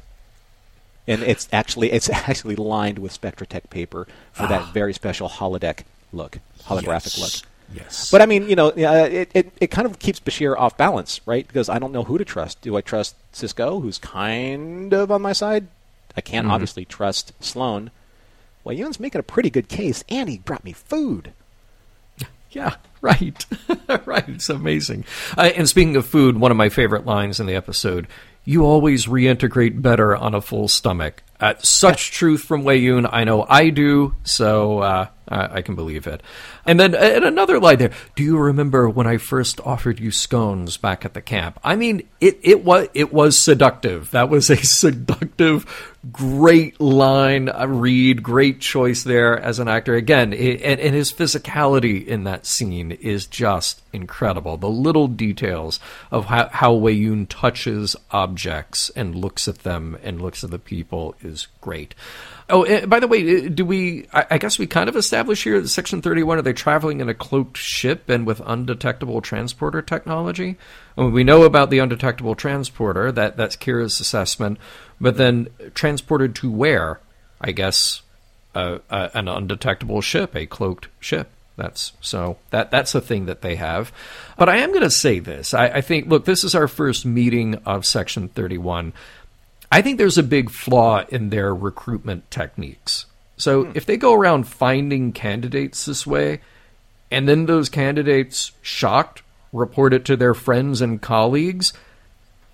and 1.07 1.23
it's 1.23 1.49
actually 1.53 1.93
it's 1.93 2.09
actually 2.29 2.57
lined 2.57 2.99
with 2.99 3.19
Spectratech 3.19 3.71
paper 3.71 4.07
for 4.33 4.47
that 4.47 4.63
ah. 4.63 4.71
very 4.73 4.93
special 4.93 5.29
holodeck 5.29 5.81
look, 6.13 6.39
holographic 6.65 7.19
look. 7.21 7.49
Yes. 7.75 8.11
But 8.11 8.23
I 8.23 8.27
mean, 8.27 8.49
you 8.49 8.57
know, 8.57 8.69
it, 8.69 9.31
it, 9.35 9.53
it 9.61 9.67
kind 9.71 9.87
of 9.87 9.99
keeps 9.99 10.21
Bashir 10.21 10.57
off 10.59 10.77
balance, 10.79 11.21
right? 11.27 11.47
Because 11.47 11.69
I 11.69 11.79
don't 11.79 11.93
know 11.93 12.05
who 12.05 12.17
to 12.19 12.25
trust. 12.25 12.61
Do 12.63 12.77
I 12.77 12.81
trust 12.81 13.15
Sisko, 13.33 13.83
who's 13.83 13.99
kind 13.99 14.93
of 14.95 15.11
on 15.11 15.21
my 15.23 15.33
side? 15.35 15.67
I 16.17 16.21
can't 16.23 16.47
Mhm. 16.47 16.51
obviously 16.51 16.85
trust 16.85 17.33
Sloan. 17.45 17.91
Well, 18.65 18.75
Weyoun's 18.75 18.99
making 18.99 19.19
a 19.21 19.23
pretty 19.23 19.51
good 19.51 19.69
case, 19.69 20.03
and 20.09 20.29
he 20.29 20.39
brought 20.39 20.65
me 20.65 20.73
food. 20.73 21.33
Yeah, 22.51 22.77
right. 23.03 23.45
right. 24.07 24.27
It's 24.29 24.49
amazing. 24.49 25.05
Uh, 25.37 25.51
and 25.55 25.69
speaking 25.69 25.97
of 25.97 26.07
food, 26.07 26.39
one 26.39 26.51
of 26.51 26.57
my 26.57 26.71
favorite 26.71 27.05
lines 27.05 27.39
in 27.41 27.47
the 27.47 27.55
episode 27.55 28.07
you 28.45 28.65
always 28.65 29.05
reintegrate 29.05 29.83
better 29.83 30.17
on 30.17 30.35
a 30.35 30.41
full 30.41 30.69
stomach. 30.69 31.23
Uh, 31.39 31.53
such 31.59 32.13
truth 32.13 32.41
from 32.43 32.63
Weyoun. 32.63 33.07
I 33.13 33.25
know 33.25 33.45
I 33.47 33.69
do, 33.69 34.15
so 34.25 34.79
uh, 34.79 35.07
I, 35.29 35.59
I 35.59 35.63
can 35.63 35.75
believe 35.75 36.07
it. 36.07 36.23
And 36.65 36.79
then 36.79 36.95
and 36.95 37.25
another 37.25 37.61
line 37.61 37.79
there. 37.79 37.93
Do 38.17 38.23
you 38.23 38.39
remember 38.39 38.89
when 38.89 39.07
I 39.07 39.17
first 39.17 39.61
offered 39.61 40.01
you 40.01 40.11
scones 40.11 40.77
back 40.77 41.05
at 41.05 41.15
the 41.15 41.23
camp? 41.23 41.59
I 41.63 41.77
mean, 41.77 42.09
it, 42.21 42.39
it 42.43 42.65
was 42.65 42.89
it 42.95 43.13
was 43.13 43.39
seductive. 43.39 44.11
That 44.11 44.29
was 44.29 44.51
a 44.51 44.57
seductive, 44.65 45.67
great 46.13 46.81
line. 46.81 47.51
Read, 47.67 48.23
great 48.23 48.61
choice 48.61 49.03
there 49.05 49.39
as 49.39 49.59
an 49.59 49.69
actor. 49.69 49.95
Again, 49.95 50.33
it, 50.33 50.63
and, 50.63 50.81
and 50.81 50.95
his 50.95 51.13
physicality 51.13 52.07
in 52.07 52.25
that 52.25 52.47
scene 52.47 52.93
is 52.93 53.27
just 53.27 53.83
incredible. 53.93 54.57
The 54.57 54.69
little 54.69 55.09
details 55.09 55.81
of 56.11 56.27
how, 56.27 56.49
how 56.49 56.75
Weyoun 56.75 57.27
touches 57.29 57.97
objects 58.11 58.91
and 58.91 59.15
looks 59.15 59.49
at 59.49 59.61
them 59.61 59.99
and 60.03 60.21
looks 60.21 60.45
at 60.45 60.51
the 60.51 60.59
people 60.59 61.15
is 61.23 61.49
great. 61.61 61.95
Oh, 62.51 62.63
eh, 62.63 62.87
by 62.87 62.99
the 62.99 63.09
way, 63.09 63.45
eh, 63.45 63.49
do 63.53 63.65
we? 63.65 64.07
I, 64.13 64.39
guess 64.39 64.59
we 64.59 64.67
kind 64.67 64.89
of 64.89 64.97
established 64.97 65.45
here 65.45 65.61
that 65.61 65.69
Section 65.69 66.01
Thirty-One 66.01 66.39
are 66.39 66.43
they 66.43 66.55
traveling 66.55 67.01
in 67.01 67.09
a 67.09 67.15
cloaked 67.15 67.59
ship 67.59 68.09
and 68.09 68.27
with 68.27 68.41
undetectable 68.45 69.21
transporter 69.21 69.83
technology? 69.83 70.57
I 70.97 71.03
mean, 71.03 71.13
we 71.13 71.25
know 71.25 71.43
about 71.43 71.69
the 71.71 71.79
undetectable 71.79 72.35
transporter. 72.35 73.13
That 73.13 73.37
that's 73.37 73.57
Kira's 73.57 74.01
assessment, 74.01 74.59
but 75.01 75.17
then 75.17 75.49
transported 75.75 76.35
to 76.37 76.51
where? 76.51 77.01
I 77.41 77.53
guess 77.53 78.03
an 78.55 79.29
undetectable 79.29 80.01
ship, 80.01 80.35
a 80.35 80.47
cloaked 80.47 80.89
ship. 81.01 81.31
That's 81.57 81.93
so 82.01 82.39
that 82.51 82.71
that's 82.71 82.95
a 82.95 83.01
thing 83.01 83.27
that 83.27 83.43
they 83.43 83.57
have. 83.57 83.93
But 84.37 84.49
I 84.49 84.59
am 84.59 84.71
going 84.71 84.83
to 84.83 84.91
say 84.91 85.19
this. 85.19 85.53
I, 85.53 85.67
I 85.67 85.81
think 85.81 86.07
look, 86.07 86.25
this 86.25 86.45
is 86.45 86.55
our 86.55 86.69
first 86.69 87.05
meeting 87.05 87.57
of 87.67 87.85
Section 87.85 88.29
Thirty 88.29 88.59
One. 88.59 88.93
I 89.71 89.83
think 89.83 89.99
there's 89.99 90.19
a 90.19 90.23
big 90.23 90.51
flaw 90.51 91.05
in 91.09 91.31
their 91.31 91.55
recruitment 91.55 92.31
techniques. 92.31 93.07
So 93.37 93.65
hmm. 93.65 93.73
if 93.75 93.87
they 93.87 93.97
go 93.97 94.15
around 94.15 94.49
finding 94.49 95.13
candidates 95.13 95.85
this 95.85 96.07
way, 96.07 96.41
and 97.11 97.29
then 97.29 97.47
those 97.47 97.69
candidates, 97.69 98.53
shocked, 98.63 99.23
report 99.53 99.95
it 99.95 100.05
to 100.07 100.17
their 100.17 100.35
friends 100.35 100.81
and 100.81 101.01
colleagues, 101.01 101.73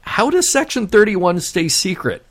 how 0.02 0.30
does 0.30 0.48
Section 0.48 0.86
31 0.86 1.40
stay 1.40 1.68
secret? 1.68 2.24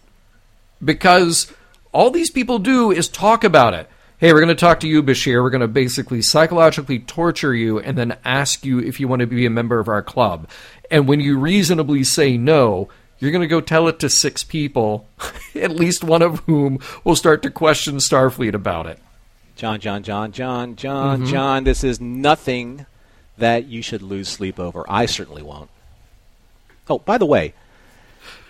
Because 0.84 1.52
all 1.91 2.12
these 2.12 2.30
people 2.30 2.60
do 2.60 2.91
is 2.91 3.08
talk 3.08 3.43
about 3.43 3.74
it. 3.74 3.89
Hey, 4.19 4.32
we're 4.32 4.39
going 4.39 4.48
to 4.50 4.56
talk 4.56 4.80
to 4.82 4.88
you, 4.88 5.04
Bashir. 5.04 5.43
We're 5.43 5.50
going 5.50 5.62
to 5.62 5.67
basically 5.67 6.22
psychologically 6.22 7.00
torture 7.00 7.54
you 7.54 7.80
and 7.80 7.98
then 7.98 8.17
ask 8.24 8.63
you 8.63 8.80
if 8.80 9.00
you 9.00 9.08
want 9.08 9.19
to 9.19 9.28
be 9.28 9.46
a 9.46 9.50
member 9.50 9.80
of 9.80 9.89
our 9.89 10.02
club. 10.02 10.48
And 10.89 11.08
when 11.08 11.19
you 11.19 11.38
reasonably 11.38 12.04
say 12.06 12.38
no, 12.38 12.89
you're 13.23 13.31
going 13.31 13.41
to 13.41 13.47
go 13.47 13.62
tell 13.62 13.88
it 13.88 13.99
to 13.99 14.09
six 14.09 14.43
people, 14.43 15.07
at 15.55 15.71
least 15.71 16.03
one 16.03 16.21
of 16.21 16.39
whom 16.39 16.79
will 17.03 17.15
start 17.15 17.41
to 17.43 17.49
question 17.49 17.95
Starfleet 17.95 18.53
about 18.53 18.86
it. 18.86 18.99
John, 19.55 19.79
John, 19.79 20.03
John, 20.03 20.31
John, 20.31 20.75
John, 20.75 21.21
mm-hmm. 21.21 21.31
John, 21.31 21.63
this 21.63 21.83
is 21.83 22.01
nothing 22.01 22.86
that 23.38 23.65
you 23.67 23.81
should 23.81 24.01
lose 24.01 24.27
sleep 24.27 24.59
over. 24.59 24.83
I 24.89 25.05
certainly 25.05 25.41
won't. 25.41 25.69
Oh, 26.89 26.99
by 26.99 27.17
the 27.17 27.25
way, 27.25 27.53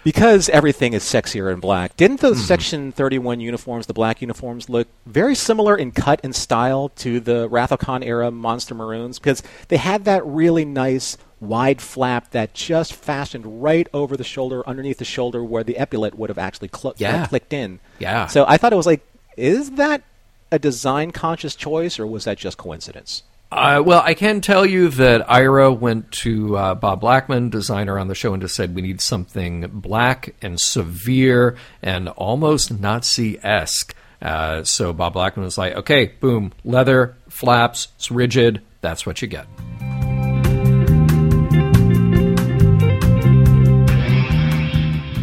because 0.03 0.49
everything 0.49 0.93
is 0.93 1.03
sexier 1.03 1.51
in 1.53 1.59
black, 1.59 1.95
didn't 1.97 2.19
those 2.19 2.37
mm-hmm. 2.37 2.45
Section 2.47 2.91
31 2.91 3.39
uniforms, 3.39 3.87
the 3.87 3.93
black 3.93 4.21
uniforms, 4.21 4.69
look 4.69 4.87
very 5.05 5.35
similar 5.35 5.75
in 5.75 5.91
cut 5.91 6.19
and 6.23 6.35
style 6.35 6.89
to 6.89 7.19
the 7.19 7.47
Khan 7.79 8.03
era 8.03 8.31
Monster 8.31 8.75
Maroons? 8.75 9.19
Because 9.19 9.43
they 9.67 9.77
had 9.77 10.05
that 10.05 10.25
really 10.25 10.65
nice 10.65 11.17
wide 11.39 11.81
flap 11.81 12.31
that 12.31 12.53
just 12.53 12.93
fastened 12.93 13.63
right 13.63 13.87
over 13.93 14.15
the 14.15 14.23
shoulder, 14.23 14.67
underneath 14.67 14.97
the 14.97 15.05
shoulder, 15.05 15.43
where 15.43 15.63
the 15.63 15.75
epaulet 15.75 16.15
would 16.15 16.29
have 16.29 16.37
actually 16.37 16.69
cl- 16.73 16.91
uh, 16.91 16.95
Yeah. 16.97 17.27
clicked 17.27 17.53
in. 17.53 17.79
Yeah. 17.99 18.27
So 18.27 18.45
I 18.47 18.57
thought 18.57 18.73
it 18.73 18.77
was 18.77 18.85
like, 18.85 19.01
is 19.35 19.71
that 19.71 20.03
a 20.51 20.59
design 20.59 21.11
conscious 21.11 21.55
choice, 21.55 21.99
or 21.99 22.07
was 22.07 22.25
that 22.25 22.37
just 22.37 22.57
coincidence? 22.57 23.23
Uh, 23.55 23.83
well, 23.85 24.01
I 24.03 24.15
can 24.15 24.41
tell 24.41 24.65
you 24.65 24.89
that 24.89 25.29
Ira 25.29 25.71
went 25.71 26.11
to 26.23 26.57
uh, 26.57 26.73
Bob 26.73 27.01
Blackman, 27.01 27.51
designer 27.51 27.99
on 27.99 28.07
the 28.07 28.15
show, 28.15 28.33
and 28.33 28.41
just 28.41 28.55
said 28.55 28.73
we 28.73 28.81
need 28.81 28.99
something 28.99 29.67
black 29.71 30.33
and 30.41 30.59
severe 30.59 31.55
and 31.83 32.09
almost 32.09 32.71
Nazi 32.73 33.37
esque. 33.43 33.95
Uh, 34.19 34.63
so 34.63 34.91
Bob 34.91 35.13
Blackman 35.13 35.43
was 35.43 35.59
like, 35.59 35.75
okay, 35.75 36.07
boom, 36.19 36.51
leather, 36.63 37.15
flaps, 37.29 37.89
it's 37.97 38.09
rigid, 38.09 38.59
that's 38.81 39.05
what 39.05 39.21
you 39.21 39.27
get. 39.27 39.45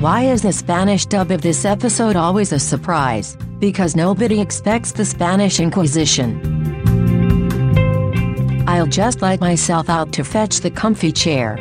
Why 0.00 0.22
is 0.22 0.42
the 0.42 0.52
Spanish 0.52 1.04
dub 1.04 1.32
of 1.32 1.42
this 1.42 1.64
episode 1.64 2.14
always 2.14 2.52
a 2.52 2.60
surprise? 2.60 3.36
Because 3.58 3.96
nobody 3.96 4.40
expects 4.40 4.92
the 4.92 5.04
Spanish 5.04 5.58
Inquisition. 5.58 6.59
I'll 8.70 8.86
just 8.86 9.20
let 9.20 9.40
myself 9.40 9.88
out 9.88 10.12
to 10.12 10.22
fetch 10.22 10.60
the 10.60 10.70
comfy 10.70 11.10
chair. 11.10 11.56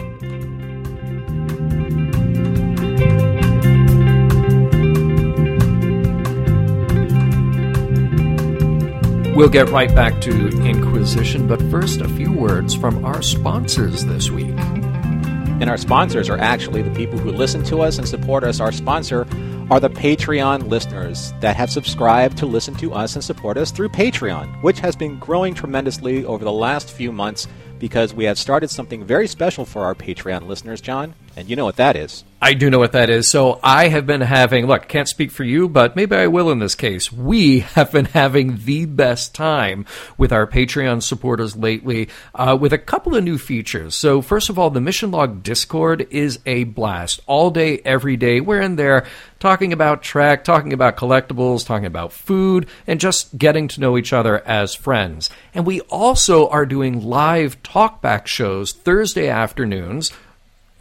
We'll 9.36 9.50
get 9.50 9.70
right 9.70 9.94
back 9.96 10.22
to 10.22 10.50
Inquisition, 10.62 11.48
but 11.48 11.60
first, 11.72 12.02
a 12.02 12.10
few 12.10 12.32
words 12.32 12.76
from 12.76 13.04
our 13.04 13.24
sponsors 13.24 14.06
this 14.06 14.30
week. 14.30 14.56
And 14.60 15.68
our 15.68 15.78
sponsors 15.78 16.30
are 16.30 16.38
actually 16.38 16.84
the 16.84 16.92
people 16.92 17.18
who 17.18 17.32
listen 17.32 17.64
to 17.64 17.82
us 17.82 17.98
and 17.98 18.08
support 18.08 18.44
us. 18.44 18.60
Our 18.60 18.72
sponsor 18.72 19.26
are 19.72 19.80
the 19.80 19.90
Patreon 19.90 20.68
listeners 20.68 21.32
that 21.42 21.56
have 21.56 21.70
subscribed 21.70 22.40
to 22.40 22.48
listen 22.48 22.74
to 22.76 22.92
us 22.92 23.14
and 23.14 23.24
support 23.24 23.56
us 23.56 23.70
through 23.70 23.90
Patreon, 23.90 24.64
which 24.64 24.80
has 24.80 24.96
been 24.96 25.20
growing 25.20 25.54
tremendously 25.54 26.26
over 26.26 26.44
the 26.44 26.52
last 26.52 26.90
few 26.90 27.12
months 27.12 27.48
because 27.78 28.12
we 28.12 28.24
have 28.24 28.40
started 28.40 28.72
something 28.72 29.04
very 29.04 29.28
special 29.28 29.66
for 29.66 29.84
our 29.84 29.94
Patreon 29.94 30.48
listeners, 30.48 30.82
John, 30.82 31.14
and 31.40 31.50
you 31.50 31.56
know 31.56 31.66
what 31.66 31.78
that 31.78 31.96
is. 31.96 32.24
I 32.42 32.54
do 32.54 32.70
know 32.70 32.80
what 32.80 32.94
that 32.94 33.10
is. 33.10 33.30
So 33.30 33.60
I 33.62 33.90
have 33.90 34.06
been 34.06 34.22
having, 34.22 34.66
look, 34.66 34.88
can't 34.88 35.10
speak 35.10 35.30
for 35.30 35.44
you, 35.44 35.68
but 35.68 35.98
maybe 35.98 36.16
I 36.16 36.28
will 36.28 36.52
in 36.52 36.60
this 36.60 36.76
case. 36.76 37.12
We 37.12 37.60
have 37.76 37.92
been 37.92 38.06
having 38.06 38.60
the 38.64 38.86
best 38.86 39.36
time 39.36 39.86
with 40.18 40.32
our 40.32 40.48
Patreon 40.48 41.04
supporters 41.04 41.58
lately 41.58 42.10
uh, 42.34 42.58
with 42.60 42.72
a 42.72 42.78
couple 42.78 43.16
of 43.16 43.24
new 43.24 43.38
features. 43.38 43.96
So, 43.96 44.22
first 44.22 44.50
of 44.50 44.58
all, 44.58 44.70
the 44.70 44.80
Mission 44.80 45.12
Log 45.12 45.44
Discord 45.44 46.08
is 46.12 46.40
a 46.46 46.64
blast. 46.64 47.20
All 47.26 47.52
day, 47.52 47.80
every 47.84 48.16
day, 48.16 48.40
we're 48.40 48.62
in 48.62 48.78
there 48.78 49.06
talking 49.40 49.74
about 49.74 50.02
Trek, 50.02 50.44
talking 50.44 50.72
about 50.72 50.98
collectibles, 50.98 51.66
talking 51.66 51.86
about 51.86 52.14
food, 52.14 52.68
and 52.88 53.00
just 53.02 53.38
getting 53.38 53.68
to 53.70 53.82
know 53.82 53.98
each 53.98 54.14
other 54.14 54.40
as 54.48 54.76
friends. 54.76 55.30
And 55.54 55.66
we 55.66 55.82
also 55.82 56.48
are 56.50 56.66
doing 56.66 57.04
live 57.04 57.62
talkback 57.64 58.28
shows 58.28 58.72
Thursday 58.72 59.28
afternoons 59.28 60.12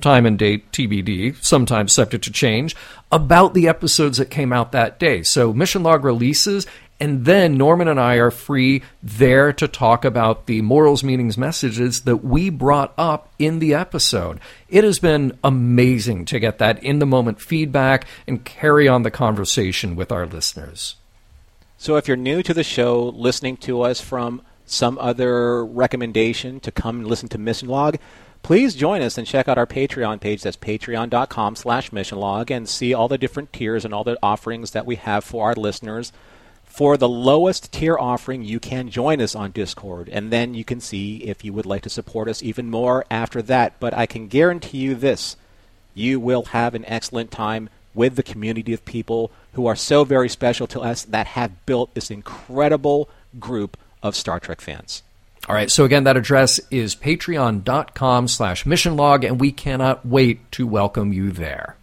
time 0.01 0.27
and 0.27 0.39
date 0.39 0.71
TBD, 0.73 1.37
sometimes 1.43 1.93
subject 1.93 2.25
to 2.25 2.33
change, 2.33 2.77
about 3.11 3.55
the 3.55 3.69
episodes 3.69 4.19
that 4.19 4.31
came 4.31 4.53
out 4.53 4.73
that 4.73 4.99
day. 4.99 5.23
So 5.23 5.53
Mission 5.53 5.83
Log 5.83 6.05
releases, 6.05 6.67
and 7.01 7.25
then 7.25 7.57
Norman 7.57 7.89
and 7.89 8.01
I 8.01 8.17
are 8.17 8.31
free 8.31 8.83
there 9.03 9.53
to 9.53 9.69
talk 9.69 10.05
about 10.05 10.47
the 10.47 10.63
morals, 10.63 11.05
meanings, 11.05 11.39
messages 11.39 12.03
that 12.03 12.19
we 12.19 12.51
brought 12.51 12.93
up 12.99 13.29
in 13.39 13.61
the 13.61 13.75
episode. 13.75 14.41
It 14.69 14.85
has 14.85 14.99
been 14.99 15.39
amazing 15.45 16.25
to 16.27 16.41
get 16.41 16.59
that 16.59 16.83
in 16.83 16.99
the 16.99 17.07
moment 17.07 17.41
feedback 17.41 18.07
and 18.27 18.45
carry 18.45 18.89
on 18.89 19.03
the 19.03 19.11
conversation 19.11 19.97
with 19.97 20.11
our 20.11 20.27
listeners. 20.27 20.97
So 21.77 21.97
if 21.97 22.09
you're 22.09 22.17
new 22.17 22.43
to 22.43 22.53
the 22.53 22.65
show, 22.65 23.09
listening 23.11 23.57
to 23.59 23.83
us 23.83 24.01
from 24.01 24.43
some 24.67 24.99
other 24.99 25.65
recommendation 25.65 26.61
to 26.61 26.73
come 26.73 26.99
and 26.99 27.07
listen 27.07 27.29
to 27.29 27.39
Mission 27.39 27.69
Log, 27.69 27.97
please 28.43 28.75
join 28.75 29.03
us 29.03 29.19
and 29.19 29.27
check 29.27 29.49
out 29.49 29.59
our 29.59 29.67
Patreon 29.67 30.21
page. 30.21 30.43
That's 30.43 30.57
patreon.com 30.57 31.57
slash 31.57 31.91
missionlog 31.91 32.51
and 32.51 32.69
see 32.69 32.95
all 32.95 33.09
the 33.09 33.19
different 33.19 33.53
tiers 33.53 33.85
and 33.85 33.93
all 33.93 34.05
the 34.05 34.19
offerings 34.23 34.71
that 34.73 34.87
we 34.87 34.97
have 34.97 35.25
for 35.25 35.47
our 35.47 35.55
listeners. 35.55 36.13
For 36.65 36.97
the 36.97 37.09
lowest 37.09 37.73
tier 37.73 37.99
offering, 37.99 38.45
you 38.45 38.61
can 38.61 38.89
join 38.89 39.21
us 39.21 39.35
on 39.35 39.51
Discord, 39.51 40.09
and 40.09 40.31
then 40.31 40.55
you 40.55 40.65
can 40.65 40.81
see 40.81 41.17
if 41.25 41.45
you 41.45 41.53
would 41.53 41.67
like 41.67 41.83
to 41.83 41.91
support 41.91 42.29
us 42.29 42.43
even 42.43 42.71
more 42.71 43.05
after 43.11 43.43
that. 43.43 43.81
But 43.81 43.95
I 43.95 44.07
can 44.07 44.29
guarantee 44.29 44.79
you 44.79 44.95
this 44.95 45.37
you 45.95 46.21
will 46.21 46.45
have 46.45 46.77
an 46.77 46.85
excellent 46.87 47.33
time 47.33 47.69
with 47.95 48.15
the 48.15 48.23
community 48.23 48.73
of 48.73 48.85
people 48.85 49.33
who 49.55 49.67
are 49.67 49.75
so 49.75 50.05
very 50.05 50.29
special 50.29 50.69
to 50.69 50.81
us 50.81 51.03
that 51.03 51.27
have 51.29 51.67
built 51.67 51.95
this 51.95 52.13
incredible 52.13 53.09
group 53.41 53.77
of 54.01 54.15
Star 54.15 54.39
Trek 54.39 54.61
fans. 54.61 55.03
All 55.49 55.55
right, 55.55 55.71
so 55.71 55.87
again, 55.87 56.05
that 56.05 56.19
address 56.19 56.61
is 56.71 56.95
patreon.com 56.95 58.29
slash 58.29 58.65
missionlog, 58.65 59.27
and 59.27 59.41
we 59.41 59.51
cannot 59.51 60.05
wait 60.05 60.53
to 60.53 60.67
welcome 60.67 61.13
you 61.13 61.33
there. 61.33 61.77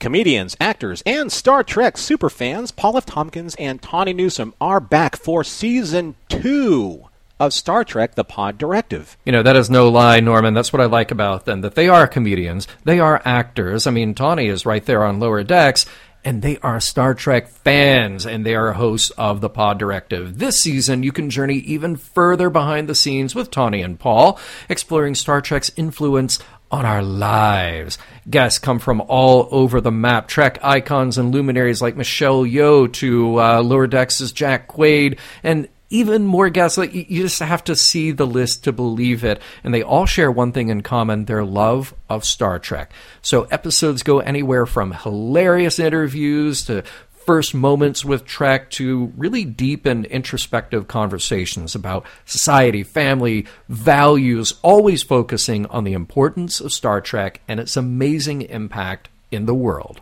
Comedians, 0.00 0.56
actors, 0.58 1.02
and 1.04 1.30
Star 1.30 1.62
Trek 1.62 1.94
superfans 1.94 2.74
Paul 2.74 2.96
F. 2.96 3.06
Tompkins 3.06 3.54
and 3.56 3.80
Tawny 3.80 4.12
Newsom 4.12 4.54
are 4.60 4.80
back 4.80 5.16
for 5.16 5.44
season 5.44 6.16
two 6.28 7.04
of 7.38 7.52
Star 7.52 7.84
Trek 7.84 8.14
The 8.14 8.24
Pod 8.24 8.56
Directive. 8.56 9.16
You 9.24 9.32
know, 9.32 9.42
that 9.42 9.54
is 9.54 9.68
no 9.68 9.88
lie, 9.88 10.20
Norman. 10.20 10.54
That's 10.54 10.72
what 10.72 10.80
I 10.80 10.86
like 10.86 11.10
about 11.10 11.44
them, 11.44 11.60
that 11.60 11.74
they 11.74 11.88
are 11.88 12.08
comedians, 12.08 12.66
they 12.84 13.00
are 13.00 13.22
actors. 13.24 13.86
I 13.86 13.90
mean, 13.90 14.14
Tawny 14.14 14.48
is 14.48 14.64
right 14.66 14.84
there 14.84 15.04
on 15.04 15.20
Lower 15.20 15.44
Decks, 15.44 15.86
and 16.24 16.42
they 16.42 16.58
are 16.58 16.80
Star 16.80 17.14
Trek 17.14 17.48
fans 17.48 18.26
and 18.26 18.46
they 18.46 18.54
are 18.54 18.72
hosts 18.72 19.10
of 19.10 19.40
the 19.40 19.48
Pod 19.48 19.78
Directive. 19.78 20.38
This 20.38 20.60
season, 20.60 21.02
you 21.02 21.12
can 21.12 21.30
journey 21.30 21.56
even 21.56 21.96
further 21.96 22.50
behind 22.50 22.88
the 22.88 22.94
scenes 22.94 23.34
with 23.34 23.50
Tawny 23.50 23.82
and 23.82 23.98
Paul, 23.98 24.38
exploring 24.68 25.14
Star 25.14 25.40
Trek's 25.40 25.70
influence 25.76 26.38
on 26.70 26.86
our 26.86 27.02
lives. 27.02 27.98
Guests 28.28 28.58
come 28.58 28.78
from 28.78 29.02
all 29.02 29.46
over 29.50 29.80
the 29.80 29.92
map. 29.92 30.26
Trek 30.26 30.58
icons 30.62 31.18
and 31.18 31.30
luminaries 31.30 31.82
like 31.82 31.96
Michelle 31.96 32.44
Yeoh 32.44 32.90
to 32.94 33.40
uh, 33.40 33.62
Lower 33.62 33.86
Decks' 33.86 34.32
Jack 34.32 34.68
Quaid, 34.68 35.18
and 35.42 35.68
even 35.92 36.24
more 36.24 36.50
guests. 36.50 36.78
You 36.78 37.22
just 37.22 37.38
have 37.38 37.62
to 37.64 37.76
see 37.76 38.10
the 38.10 38.26
list 38.26 38.64
to 38.64 38.72
believe 38.72 39.22
it. 39.22 39.40
And 39.62 39.72
they 39.72 39.82
all 39.82 40.06
share 40.06 40.30
one 40.30 40.52
thing 40.52 40.68
in 40.68 40.82
common: 40.82 41.26
their 41.26 41.44
love 41.44 41.94
of 42.08 42.24
Star 42.24 42.58
Trek. 42.58 42.90
So 43.20 43.42
episodes 43.44 44.02
go 44.02 44.18
anywhere 44.18 44.66
from 44.66 44.92
hilarious 44.92 45.78
interviews 45.78 46.64
to 46.64 46.82
first 47.26 47.54
moments 47.54 48.04
with 48.04 48.24
Trek 48.24 48.68
to 48.70 49.12
really 49.16 49.44
deep 49.44 49.86
and 49.86 50.04
introspective 50.06 50.88
conversations 50.88 51.76
about 51.76 52.04
society, 52.24 52.82
family, 52.82 53.46
values, 53.68 54.54
always 54.62 55.04
focusing 55.04 55.64
on 55.66 55.84
the 55.84 55.92
importance 55.92 56.60
of 56.60 56.72
Star 56.72 57.00
Trek 57.00 57.40
and 57.46 57.60
its 57.60 57.76
amazing 57.76 58.42
impact 58.42 59.08
in 59.30 59.46
the 59.46 59.54
world. 59.54 60.00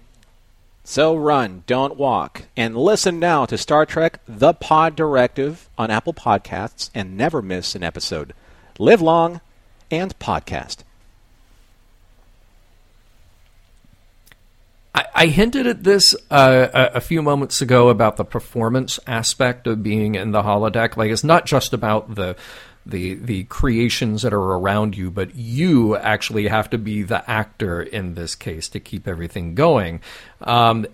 So 0.84 1.14
run, 1.14 1.62
don't 1.66 1.96
walk, 1.96 2.44
and 2.56 2.76
listen 2.76 3.18
now 3.18 3.44
to 3.46 3.58
Star 3.58 3.86
Trek 3.86 4.20
The 4.26 4.54
Pod 4.54 4.96
Directive 4.96 5.68
on 5.76 5.90
Apple 5.90 6.14
Podcasts 6.14 6.90
and 6.94 7.16
never 7.16 7.42
miss 7.42 7.74
an 7.74 7.82
episode. 7.82 8.32
Live 8.78 9.02
long 9.02 9.40
and 9.90 10.18
podcast. 10.18 10.78
I, 14.94 15.04
I 15.14 15.26
hinted 15.26 15.66
at 15.66 15.84
this 15.84 16.16
uh, 16.30 16.68
a, 16.72 16.96
a, 16.96 17.00
few 17.00 17.22
moments 17.22 17.60
ago 17.60 17.88
about 17.88 18.16
the 18.16 18.24
performance 18.24 18.98
aspect 19.06 19.66
of 19.66 19.82
being 19.82 20.14
in 20.14 20.32
the 20.32 20.42
holodeck. 20.42 20.96
Like, 20.96 21.10
it's 21.10 21.22
not 21.22 21.46
just 21.46 21.72
about 21.72 22.14
the 22.14 22.36
the 22.90 23.14
the 23.14 23.44
creations 23.44 24.22
that 24.22 24.32
are 24.32 24.38
around 24.38 24.96
you, 24.96 25.10
but 25.10 25.34
you 25.34 25.96
actually 25.96 26.48
have 26.48 26.70
to 26.70 26.78
be 26.78 27.02
the 27.02 27.28
actor 27.28 27.82
in 27.82 28.14
this 28.14 28.34
case 28.34 28.68
to 28.70 28.80
keep 28.80 29.08
everything 29.08 29.54
going. 29.54 30.00
Um, 30.42 30.86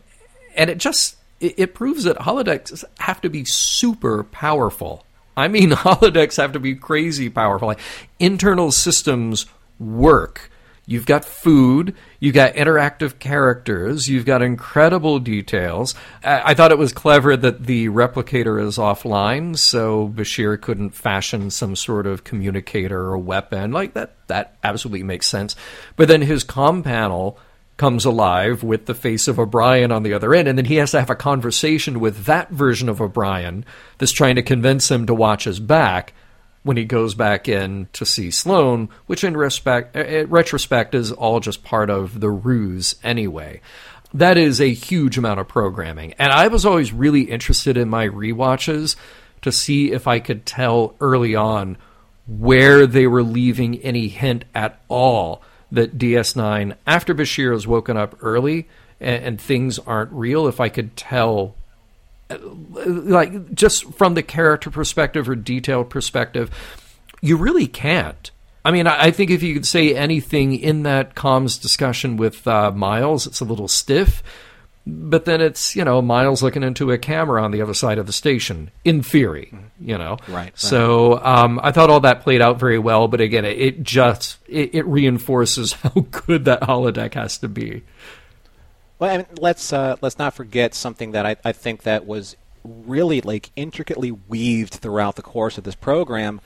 and 0.54 0.70
it 0.70 0.78
just 0.78 1.16
it, 1.40 1.54
it 1.56 1.74
proves 1.74 2.04
that 2.04 2.18
holodecks 2.18 2.84
have 2.98 3.20
to 3.22 3.28
be 3.28 3.44
super 3.44 4.24
powerful. 4.24 5.04
I 5.36 5.48
mean, 5.48 5.70
holodecks 5.72 6.36
have 6.36 6.52
to 6.52 6.60
be 6.60 6.74
crazy 6.74 7.28
powerful. 7.28 7.68
Like, 7.68 7.80
internal 8.18 8.72
systems 8.72 9.46
work 9.78 10.50
You've 10.88 11.06
got 11.06 11.24
food, 11.24 11.96
you've 12.20 12.36
got 12.36 12.54
interactive 12.54 13.18
characters, 13.18 14.08
you've 14.08 14.24
got 14.24 14.40
incredible 14.40 15.18
details. 15.18 15.96
I, 16.22 16.52
I, 16.52 16.54
thought 16.54 16.70
it 16.70 16.78
was 16.78 16.92
clever 16.92 17.36
that 17.36 17.66
the 17.66 17.88
replicator 17.88 18.64
is 18.64 18.78
offline, 18.78 19.58
so 19.58 20.08
Bashir 20.08 20.60
couldn't 20.60 20.90
fashion 20.90 21.50
some 21.50 21.74
sort 21.74 22.06
of 22.06 22.22
communicator 22.22 23.00
or 23.00 23.18
weapon. 23.18 23.72
Like 23.72 23.94
that, 23.94 24.14
that 24.28 24.56
absolutely 24.62 25.02
makes 25.02 25.26
sense. 25.26 25.56
But 25.96 26.06
then 26.06 26.22
his 26.22 26.44
com 26.44 26.84
panel 26.84 27.36
comes 27.76 28.04
alive 28.04 28.62
with 28.62 28.86
the 28.86 28.94
face 28.94 29.26
of 29.26 29.40
O'Brien 29.40 29.90
on 29.90 30.04
the 30.04 30.12
other 30.12 30.34
end, 30.36 30.46
and 30.46 30.56
then 30.56 30.66
he 30.66 30.76
has 30.76 30.92
to 30.92 31.00
have 31.00 31.10
a 31.10 31.16
conversation 31.16 31.98
with 31.98 32.26
that 32.26 32.50
version 32.50 32.88
of 32.88 33.00
O'Brien 33.00 33.64
that's 33.98 34.12
trying 34.12 34.36
to 34.36 34.42
convince 34.42 34.88
him 34.88 35.04
to 35.06 35.14
watch 35.14 35.44
his 35.44 35.58
back 35.58 36.14
when 36.66 36.76
he 36.76 36.84
goes 36.84 37.14
back 37.14 37.48
in 37.48 37.86
to 37.92 38.04
see 38.04 38.28
Sloan, 38.28 38.88
which 39.06 39.22
in 39.22 39.36
respect, 39.36 39.96
uh, 39.96 40.00
uh, 40.00 40.26
retrospect 40.26 40.96
is 40.96 41.12
all 41.12 41.38
just 41.38 41.62
part 41.62 41.90
of 41.90 42.18
the 42.18 42.28
ruse 42.28 42.96
anyway. 43.04 43.60
That 44.12 44.36
is 44.36 44.60
a 44.60 44.74
huge 44.74 45.16
amount 45.16 45.38
of 45.38 45.46
programming. 45.46 46.14
And 46.14 46.32
I 46.32 46.48
was 46.48 46.66
always 46.66 46.92
really 46.92 47.22
interested 47.22 47.76
in 47.76 47.88
my 47.88 48.02
re-watches 48.04 48.96
to 49.42 49.52
see 49.52 49.92
if 49.92 50.08
I 50.08 50.18
could 50.18 50.44
tell 50.44 50.96
early 51.00 51.36
on 51.36 51.76
where 52.26 52.84
they 52.84 53.06
were 53.06 53.22
leaving 53.22 53.78
any 53.78 54.08
hint 54.08 54.44
at 54.52 54.80
all 54.88 55.42
that 55.70 55.98
DS9, 55.98 56.74
after 56.84 57.14
Bashir 57.14 57.52
has 57.52 57.68
woken 57.68 57.96
up 57.96 58.16
early 58.20 58.68
and, 58.98 59.24
and 59.24 59.40
things 59.40 59.78
aren't 59.78 60.10
real, 60.10 60.48
if 60.48 60.60
I 60.60 60.68
could 60.68 60.96
tell 60.96 61.54
like 62.28 63.54
just 63.54 63.92
from 63.94 64.14
the 64.14 64.22
character 64.22 64.70
perspective 64.70 65.28
or 65.28 65.36
detailed 65.36 65.90
perspective, 65.90 66.50
you 67.20 67.36
really 67.36 67.66
can't. 67.66 68.30
I 68.64 68.72
mean, 68.72 68.88
I 68.88 69.12
think 69.12 69.30
if 69.30 69.44
you 69.44 69.54
could 69.54 69.66
say 69.66 69.94
anything 69.94 70.58
in 70.58 70.82
that 70.82 71.14
comms 71.14 71.60
discussion 71.60 72.16
with 72.16 72.48
uh, 72.48 72.72
Miles, 72.72 73.24
it's 73.24 73.38
a 73.38 73.44
little 73.44 73.68
stiff. 73.68 74.24
But 74.88 75.24
then 75.24 75.40
it's 75.40 75.74
you 75.74 75.84
know 75.84 76.02
Miles 76.02 76.42
looking 76.42 76.62
into 76.62 76.92
a 76.92 76.98
camera 76.98 77.42
on 77.42 77.50
the 77.50 77.62
other 77.62 77.74
side 77.74 77.98
of 77.98 78.06
the 78.06 78.12
station. 78.12 78.70
In 78.84 79.02
theory, 79.02 79.52
you 79.80 79.98
know. 79.98 80.18
Right. 80.28 80.34
right. 80.34 80.58
So 80.58 81.24
um, 81.24 81.60
I 81.62 81.72
thought 81.72 81.90
all 81.90 82.00
that 82.00 82.22
played 82.22 82.40
out 82.40 82.58
very 82.58 82.78
well. 82.78 83.06
But 83.08 83.20
again, 83.20 83.44
it, 83.44 83.58
it 83.58 83.82
just 83.82 84.38
it, 84.48 84.74
it 84.74 84.86
reinforces 84.86 85.72
how 85.82 86.06
good 86.10 86.44
that 86.46 86.62
holodeck 86.62 87.14
has 87.14 87.38
to 87.38 87.48
be. 87.48 87.82
Well, 88.98 89.12
I 89.12 89.16
mean, 89.18 89.26
let's 89.38 89.72
uh, 89.72 89.96
let's 90.00 90.18
not 90.18 90.34
forget 90.34 90.74
something 90.74 91.12
that 91.12 91.26
I, 91.26 91.36
I 91.44 91.52
think 91.52 91.82
that 91.82 92.06
was 92.06 92.36
really 92.64 93.20
like 93.20 93.50
intricately 93.54 94.10
weaved 94.10 94.74
throughout 94.74 95.16
the 95.16 95.22
course 95.22 95.58
of 95.58 95.64
this 95.64 95.74
program. 95.74 96.40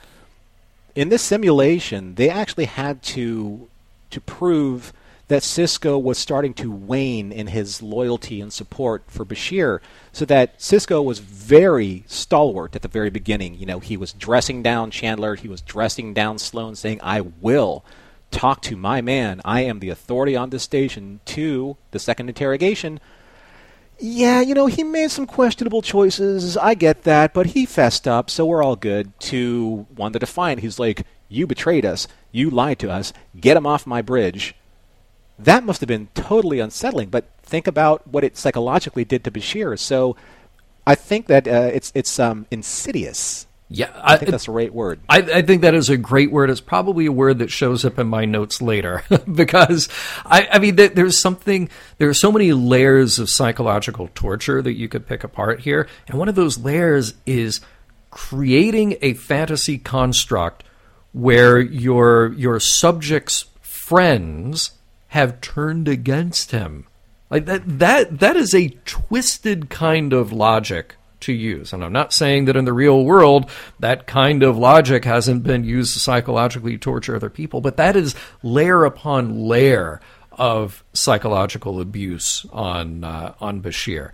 In 0.94 1.08
this 1.08 1.22
simulation, 1.22 2.16
they 2.16 2.28
actually 2.28 2.64
had 2.64 3.02
to 3.04 3.68
to 4.10 4.20
prove 4.20 4.92
that 5.28 5.42
Sisko 5.42 6.02
was 6.02 6.18
starting 6.18 6.52
to 6.54 6.72
wane 6.72 7.30
in 7.30 7.46
his 7.46 7.80
loyalty 7.80 8.40
and 8.40 8.52
support 8.52 9.04
for 9.06 9.24
Bashir, 9.24 9.78
so 10.12 10.24
that 10.24 10.58
Sisko 10.58 11.04
was 11.04 11.20
very 11.20 12.02
stalwart 12.08 12.74
at 12.74 12.82
the 12.82 12.88
very 12.88 13.10
beginning. 13.10 13.54
You 13.54 13.66
know, 13.66 13.78
he 13.78 13.96
was 13.96 14.12
dressing 14.12 14.60
down 14.60 14.90
Chandler, 14.90 15.36
he 15.36 15.46
was 15.46 15.60
dressing 15.60 16.12
down 16.14 16.40
Sloan, 16.40 16.74
saying, 16.74 16.98
"I 17.00 17.20
will." 17.20 17.84
Talk 18.30 18.62
to 18.62 18.76
my 18.76 19.00
man. 19.00 19.40
I 19.44 19.62
am 19.62 19.80
the 19.80 19.90
authority 19.90 20.36
on 20.36 20.50
this 20.50 20.62
station. 20.62 21.20
To 21.26 21.76
the 21.90 21.98
second 21.98 22.28
interrogation. 22.28 23.00
Yeah, 24.02 24.40
you 24.40 24.54
know, 24.54 24.66
he 24.66 24.82
made 24.82 25.10
some 25.10 25.26
questionable 25.26 25.82
choices. 25.82 26.56
I 26.56 26.72
get 26.72 27.02
that, 27.02 27.34
but 27.34 27.46
he 27.46 27.66
fessed 27.66 28.08
up, 28.08 28.30
so 28.30 28.46
we're 28.46 28.62
all 28.62 28.76
good. 28.76 29.12
To 29.20 29.86
one 29.94 30.12
the 30.12 30.18
Defiant, 30.18 30.60
he's 30.60 30.78
like, 30.78 31.04
You 31.28 31.46
betrayed 31.46 31.84
us. 31.84 32.08
You 32.32 32.48
lied 32.48 32.78
to 32.78 32.90
us. 32.90 33.12
Get 33.38 33.58
him 33.58 33.66
off 33.66 33.86
my 33.86 34.00
bridge. 34.00 34.54
That 35.38 35.64
must 35.64 35.80
have 35.80 35.88
been 35.88 36.08
totally 36.14 36.60
unsettling, 36.60 37.10
but 37.10 37.26
think 37.42 37.66
about 37.66 38.06
what 38.06 38.24
it 38.24 38.36
psychologically 38.36 39.04
did 39.04 39.24
to 39.24 39.30
Bashir. 39.30 39.78
So 39.78 40.16
I 40.86 40.94
think 40.94 41.26
that 41.26 41.46
uh, 41.46 41.70
it's, 41.72 41.92
it's 41.94 42.18
um, 42.18 42.46
insidious 42.50 43.46
yeah, 43.72 43.92
I, 43.94 44.14
I 44.14 44.16
think 44.16 44.32
that's 44.32 44.48
a 44.48 44.52
right 44.52 44.74
word. 44.74 44.98
I, 45.08 45.18
I, 45.18 45.42
think 45.42 45.62
that 45.62 45.74
is 45.74 45.88
a 45.88 45.96
great 45.96 46.32
word. 46.32 46.50
It's 46.50 46.60
probably 46.60 47.06
a 47.06 47.12
word 47.12 47.38
that 47.38 47.52
shows 47.52 47.84
up 47.84 48.00
in 48.00 48.08
my 48.08 48.24
notes 48.24 48.60
later 48.60 49.04
because 49.32 49.88
I, 50.26 50.48
I 50.50 50.58
mean, 50.58 50.74
there's 50.74 51.20
something. 51.20 51.70
There 51.98 52.08
are 52.08 52.14
so 52.14 52.32
many 52.32 52.52
layers 52.52 53.20
of 53.20 53.30
psychological 53.30 54.10
torture 54.12 54.60
that 54.60 54.72
you 54.72 54.88
could 54.88 55.06
pick 55.06 55.22
apart 55.22 55.60
here, 55.60 55.86
and 56.08 56.18
one 56.18 56.28
of 56.28 56.34
those 56.34 56.58
layers 56.58 57.14
is 57.26 57.60
creating 58.10 58.96
a 59.02 59.14
fantasy 59.14 59.78
construct 59.78 60.64
where 61.12 61.60
your 61.60 62.32
your 62.32 62.58
subject's 62.58 63.46
friends 63.60 64.72
have 65.08 65.40
turned 65.40 65.86
against 65.86 66.50
him. 66.50 66.88
Like 67.30 67.46
that 67.46 67.62
that 67.78 68.18
that 68.18 68.36
is 68.36 68.52
a 68.52 68.70
twisted 68.84 69.70
kind 69.70 70.12
of 70.12 70.32
logic 70.32 70.96
to 71.20 71.32
use. 71.32 71.72
And 71.72 71.84
I'm 71.84 71.92
not 71.92 72.12
saying 72.12 72.46
that 72.46 72.56
in 72.56 72.64
the 72.64 72.72
real 72.72 73.04
world 73.04 73.50
that 73.78 74.06
kind 74.06 74.42
of 74.42 74.58
logic 74.58 75.04
hasn't 75.04 75.42
been 75.42 75.64
used 75.64 75.94
to 75.94 76.00
psychologically 76.00 76.78
torture 76.78 77.16
other 77.16 77.30
people, 77.30 77.60
but 77.60 77.76
that 77.76 77.96
is 77.96 78.14
layer 78.42 78.84
upon 78.84 79.44
layer 79.44 80.00
of 80.32 80.84
psychological 80.92 81.80
abuse 81.80 82.46
on 82.52 83.04
uh, 83.04 83.34
on 83.40 83.60
Bashir. 83.60 84.10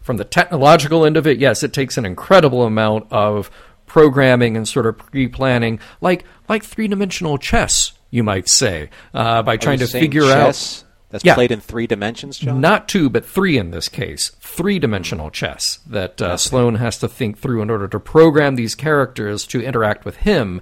From 0.00 0.18
the 0.18 0.24
technological 0.24 1.04
end 1.04 1.16
of 1.16 1.26
it, 1.26 1.38
yes, 1.38 1.62
it 1.62 1.72
takes 1.72 1.96
an 1.96 2.04
incredible 2.04 2.64
amount 2.64 3.10
of 3.10 3.50
programming 3.86 4.56
and 4.56 4.68
sort 4.68 4.86
of 4.86 4.98
pre-planning, 4.98 5.80
like 6.00 6.24
like 6.48 6.62
three-dimensional 6.62 7.38
chess, 7.38 7.92
you 8.10 8.22
might 8.22 8.48
say, 8.48 8.90
uh, 9.14 9.42
by 9.42 9.56
trying 9.56 9.78
to 9.78 9.86
figure 9.86 10.22
chess? 10.22 10.82
out 10.82 10.93
that's 11.14 11.24
yeah. 11.24 11.36
played 11.36 11.52
in 11.52 11.60
three 11.60 11.86
dimensions, 11.86 12.40
John? 12.40 12.60
Not 12.60 12.88
two, 12.88 13.08
but 13.08 13.24
three 13.24 13.56
in 13.56 13.70
this 13.70 13.88
case. 13.88 14.32
Three 14.40 14.80
dimensional 14.80 15.30
chess 15.30 15.78
that 15.86 16.20
uh, 16.20 16.36
Sloan 16.36 16.74
has 16.74 16.98
to 16.98 17.06
think 17.06 17.38
through 17.38 17.62
in 17.62 17.70
order 17.70 17.86
to 17.86 18.00
program 18.00 18.56
these 18.56 18.74
characters 18.74 19.46
to 19.46 19.62
interact 19.62 20.04
with 20.04 20.16
him, 20.16 20.60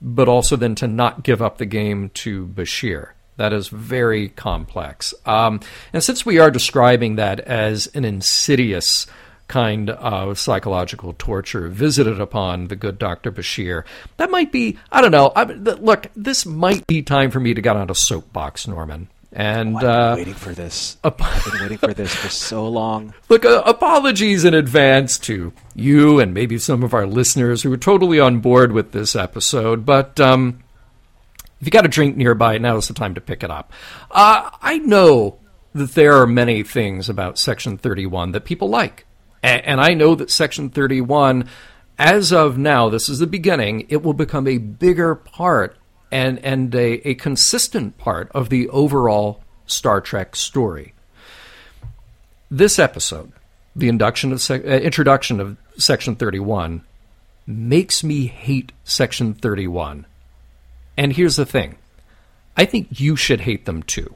but 0.00 0.28
also 0.28 0.56
then 0.56 0.74
to 0.74 0.88
not 0.88 1.22
give 1.22 1.40
up 1.40 1.58
the 1.58 1.66
game 1.66 2.10
to 2.14 2.48
Bashir. 2.48 3.10
That 3.36 3.52
is 3.52 3.68
very 3.68 4.30
complex. 4.30 5.14
Um, 5.24 5.60
and 5.92 6.02
since 6.02 6.26
we 6.26 6.40
are 6.40 6.50
describing 6.50 7.14
that 7.14 7.38
as 7.38 7.86
an 7.94 8.04
insidious 8.04 9.06
kind 9.46 9.88
of 9.88 10.36
psychological 10.36 11.14
torture 11.16 11.68
visited 11.68 12.20
upon 12.20 12.66
the 12.66 12.74
good 12.74 12.98
Dr. 12.98 13.30
Bashir, 13.30 13.84
that 14.16 14.32
might 14.32 14.50
be, 14.50 14.80
I 14.90 15.00
don't 15.00 15.12
know. 15.12 15.30
I, 15.36 15.44
look, 15.44 16.08
this 16.16 16.44
might 16.44 16.88
be 16.88 17.02
time 17.02 17.30
for 17.30 17.38
me 17.38 17.54
to 17.54 17.60
get 17.60 17.76
on 17.76 17.88
a 17.88 17.94
soapbox, 17.94 18.66
Norman. 18.66 19.06
And 19.32 19.76
oh, 19.76 19.78
I've 19.78 19.80
been 19.80 19.90
uh, 19.90 20.14
waiting 20.16 20.34
for 20.34 20.52
this. 20.52 20.98
Ap- 21.04 21.22
I've 21.22 21.44
been 21.44 21.62
waiting 21.62 21.78
for 21.78 21.94
this 21.94 22.14
for 22.14 22.28
so 22.28 22.68
long. 22.68 23.14
Look, 23.28 23.44
uh, 23.44 23.62
apologies 23.64 24.44
in 24.44 24.52
advance 24.52 25.18
to 25.20 25.52
you 25.74 26.20
and 26.20 26.34
maybe 26.34 26.58
some 26.58 26.82
of 26.82 26.92
our 26.92 27.06
listeners 27.06 27.62
who 27.62 27.72
are 27.72 27.78
totally 27.78 28.20
on 28.20 28.40
board 28.40 28.72
with 28.72 28.92
this 28.92 29.16
episode. 29.16 29.86
But 29.86 30.20
um, 30.20 30.62
if 31.60 31.66
you 31.66 31.70
got 31.70 31.86
a 31.86 31.88
drink 31.88 32.16
nearby, 32.16 32.58
now 32.58 32.76
is 32.76 32.88
the 32.88 32.94
time 32.94 33.14
to 33.14 33.20
pick 33.20 33.42
it 33.42 33.50
up. 33.50 33.72
Uh, 34.10 34.50
I 34.60 34.78
know 34.78 35.38
that 35.74 35.94
there 35.94 36.20
are 36.20 36.26
many 36.26 36.62
things 36.62 37.08
about 37.08 37.38
Section 37.38 37.78
31 37.78 38.32
that 38.32 38.44
people 38.44 38.68
like, 38.68 39.06
and, 39.42 39.64
and 39.64 39.80
I 39.80 39.94
know 39.94 40.14
that 40.14 40.30
Section 40.30 40.68
31, 40.68 41.48
as 41.98 42.32
of 42.32 42.58
now, 42.58 42.90
this 42.90 43.08
is 43.08 43.20
the 43.20 43.26
beginning. 43.26 43.86
It 43.88 44.02
will 44.02 44.12
become 44.12 44.46
a 44.46 44.58
bigger 44.58 45.14
part 45.14 45.78
and 46.12 46.38
and 46.44 46.72
a, 46.74 47.08
a 47.08 47.14
consistent 47.14 47.98
part 47.98 48.30
of 48.32 48.50
the 48.50 48.68
overall 48.68 49.42
Star 49.66 50.00
Trek 50.00 50.36
story. 50.36 50.94
This 52.50 52.78
episode, 52.78 53.32
the 53.74 53.88
induction 53.88 54.30
of 54.30 54.40
sec- 54.40 54.64
uh, 54.64 54.68
introduction 54.68 55.40
of 55.40 55.56
Section 55.78 56.14
31, 56.14 56.84
makes 57.46 58.04
me 58.04 58.26
hate 58.26 58.72
Section 58.84 59.32
31. 59.32 60.04
And 60.98 61.14
here's 61.14 61.36
the 61.36 61.46
thing 61.46 61.76
I 62.56 62.66
think 62.66 63.00
you 63.00 63.16
should 63.16 63.40
hate 63.40 63.64
them 63.64 63.82
too. 63.82 64.14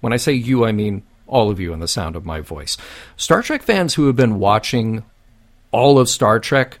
When 0.00 0.12
I 0.12 0.18
say 0.18 0.34
you, 0.34 0.66
I 0.66 0.72
mean 0.72 1.02
all 1.26 1.50
of 1.50 1.58
you 1.58 1.72
in 1.72 1.80
the 1.80 1.88
sound 1.88 2.14
of 2.14 2.26
my 2.26 2.40
voice. 2.40 2.76
Star 3.16 3.42
Trek 3.42 3.62
fans 3.62 3.94
who 3.94 4.06
have 4.06 4.16
been 4.16 4.38
watching 4.38 5.02
all 5.72 5.98
of 5.98 6.10
Star 6.10 6.38
Trek 6.38 6.78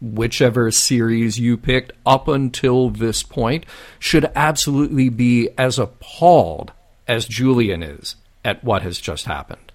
whichever 0.00 0.70
series 0.70 1.38
you 1.38 1.56
picked 1.56 1.92
up 2.04 2.26
until 2.26 2.90
this 2.90 3.22
point 3.22 3.64
should 3.98 4.30
absolutely 4.34 5.08
be 5.08 5.48
as 5.56 5.78
appalled 5.78 6.72
as 7.06 7.26
Julian 7.26 7.82
is 7.82 8.16
at 8.44 8.64
what 8.64 8.82
has 8.82 8.98
just 8.98 9.26
happened. 9.26 9.72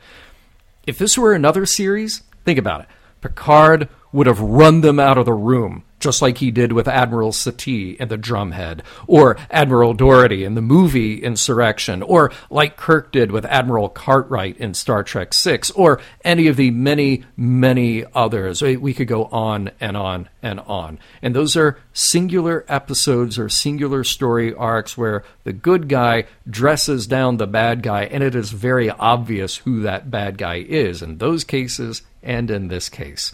If 0.85 0.97
this 0.97 1.17
were 1.17 1.33
another 1.33 1.65
series, 1.65 2.23
think 2.43 2.59
about 2.59 2.81
it. 2.81 2.87
Picard 3.21 3.89
would 4.11 4.27
have 4.27 4.39
run 4.39 4.81
them 4.81 4.99
out 4.99 5.17
of 5.17 5.25
the 5.25 5.33
room 5.33 5.83
just 6.05 6.21
like 6.21 6.37
he 6.37 6.51
did 6.51 6.71
with 6.71 6.87
Admiral 6.87 7.31
Satie 7.31 7.97
in 7.97 8.09
The 8.09 8.17
Drumhead, 8.17 8.81
or 9.07 9.37
Admiral 9.49 9.95
Dougherty 9.95 10.43
in 10.43 10.53
the 10.53 10.61
movie 10.61 11.23
Insurrection, 11.23 12.03
or 12.03 12.31
like 12.51 12.77
Kirk 12.77 13.11
did 13.11 13.31
with 13.31 13.43
Admiral 13.45 13.89
Cartwright 13.89 14.55
in 14.57 14.75
Star 14.75 15.03
Trek 15.03 15.33
VI, 15.33 15.61
or 15.73 15.99
any 16.23 16.45
of 16.45 16.57
the 16.57 16.69
many, 16.69 17.23
many 17.35 18.05
others. 18.13 18.61
We 18.61 18.93
could 18.93 19.07
go 19.07 19.25
on 19.25 19.71
and 19.79 19.97
on 19.97 20.29
and 20.43 20.59
on. 20.59 20.99
And 21.23 21.35
those 21.35 21.57
are 21.57 21.79
singular 21.91 22.65
episodes 22.67 23.39
or 23.39 23.49
singular 23.49 24.03
story 24.03 24.53
arcs 24.53 24.95
where 24.95 25.23
the 25.43 25.53
good 25.53 25.89
guy 25.89 26.25
dresses 26.47 27.07
down 27.07 27.37
the 27.37 27.47
bad 27.47 27.81
guy, 27.81 28.03
and 28.03 28.23
it 28.23 28.35
is 28.35 28.51
very 28.51 28.91
obvious 28.91 29.57
who 29.57 29.81
that 29.81 30.11
bad 30.11 30.37
guy 30.37 30.57
is 30.57 31.01
in 31.01 31.17
those 31.17 31.43
cases 31.43 32.03
and 32.21 32.51
in 32.51 32.67
this 32.67 32.89
case 32.89 33.31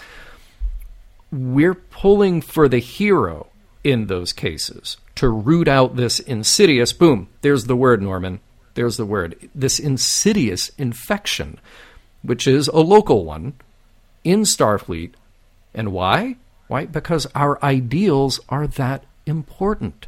we're 1.32 1.76
pulling 1.76 2.42
for 2.42 2.68
the 2.68 2.80
hero 2.80 3.48
in 3.84 4.08
those 4.08 4.34
cases 4.34 4.98
to 5.16 5.30
root 5.30 5.68
out 5.68 5.96
this 5.96 6.20
insidious 6.20 6.94
boom 6.94 7.28
there's 7.42 7.66
the 7.66 7.76
word 7.76 8.02
norman 8.02 8.40
there's 8.74 8.98
the 8.98 9.06
word 9.06 9.50
this 9.56 9.80
insidious 9.80 10.70
infection 10.78 11.60
which 12.22 12.48
is 12.48 12.68
a 12.68 12.80
local 12.80 13.26
one 13.26 13.54
in 14.24 14.42
starfleet. 14.42 15.14
And 15.74 15.92
why? 15.92 16.38
Why? 16.68 16.86
Because 16.86 17.28
our 17.36 17.64
ideals 17.64 18.40
are 18.50 18.68
that 18.68 19.04
important. 19.26 20.08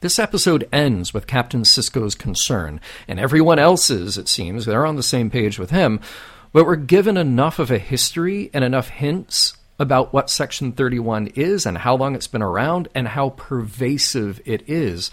This 0.00 0.18
episode 0.18 0.68
ends 0.72 1.12
with 1.12 1.26
Captain 1.26 1.62
Sisko's 1.62 2.14
concern, 2.14 2.80
and 3.08 3.18
everyone 3.18 3.58
else's, 3.58 4.16
it 4.16 4.28
seems, 4.28 4.64
they're 4.64 4.86
on 4.86 4.96
the 4.96 5.02
same 5.02 5.28
page 5.28 5.58
with 5.58 5.70
him, 5.70 6.00
but 6.52 6.64
we're 6.64 6.76
given 6.76 7.16
enough 7.16 7.58
of 7.58 7.70
a 7.70 7.78
history 7.78 8.48
and 8.54 8.64
enough 8.64 8.88
hints 8.88 9.54
about 9.78 10.12
what 10.12 10.30
Section 10.30 10.72
31 10.72 11.28
is 11.28 11.64
and 11.64 11.78
how 11.78 11.96
long 11.96 12.14
it's 12.14 12.26
been 12.26 12.42
around 12.42 12.88
and 12.94 13.08
how 13.08 13.30
pervasive 13.30 14.40
it 14.44 14.68
is. 14.68 15.10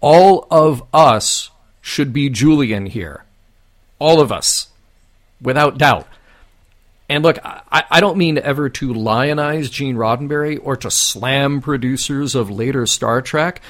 All 0.00 0.46
of 0.50 0.82
us 0.92 1.50
should 1.80 2.12
be 2.12 2.28
Julian 2.28 2.86
here. 2.86 3.24
All 3.98 4.20
of 4.20 4.32
us, 4.32 4.68
without 5.40 5.78
doubt. 5.78 6.08
And 7.08 7.22
look, 7.22 7.38
I, 7.44 7.84
I, 7.90 8.00
don't 8.00 8.16
mean 8.16 8.38
ever 8.38 8.68
to 8.70 8.92
lionize 8.92 9.70
Gene 9.70 9.96
Roddenberry 9.96 10.58
or 10.62 10.76
to 10.78 10.90
slam 10.90 11.60
producers 11.60 12.34
of 12.34 12.50
later 12.50 12.86
Star 12.86 13.20
Trek. 13.20 13.60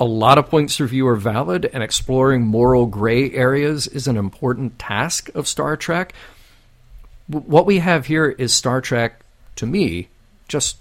A 0.00 0.04
lot 0.04 0.38
of 0.38 0.48
points 0.48 0.80
of 0.80 0.90
view 0.90 1.06
are 1.06 1.14
valid, 1.14 1.70
and 1.72 1.82
exploring 1.82 2.42
moral 2.42 2.86
gray 2.86 3.30
areas 3.30 3.86
is 3.86 4.08
an 4.08 4.16
important 4.16 4.78
task 4.78 5.28
of 5.34 5.46
Star 5.46 5.76
Trek. 5.76 6.14
What 7.28 7.66
we 7.66 7.78
have 7.78 8.06
here 8.06 8.28
is 8.28 8.52
Star 8.52 8.80
Trek 8.80 9.23
to 9.56 9.66
me, 9.66 10.08
just 10.48 10.78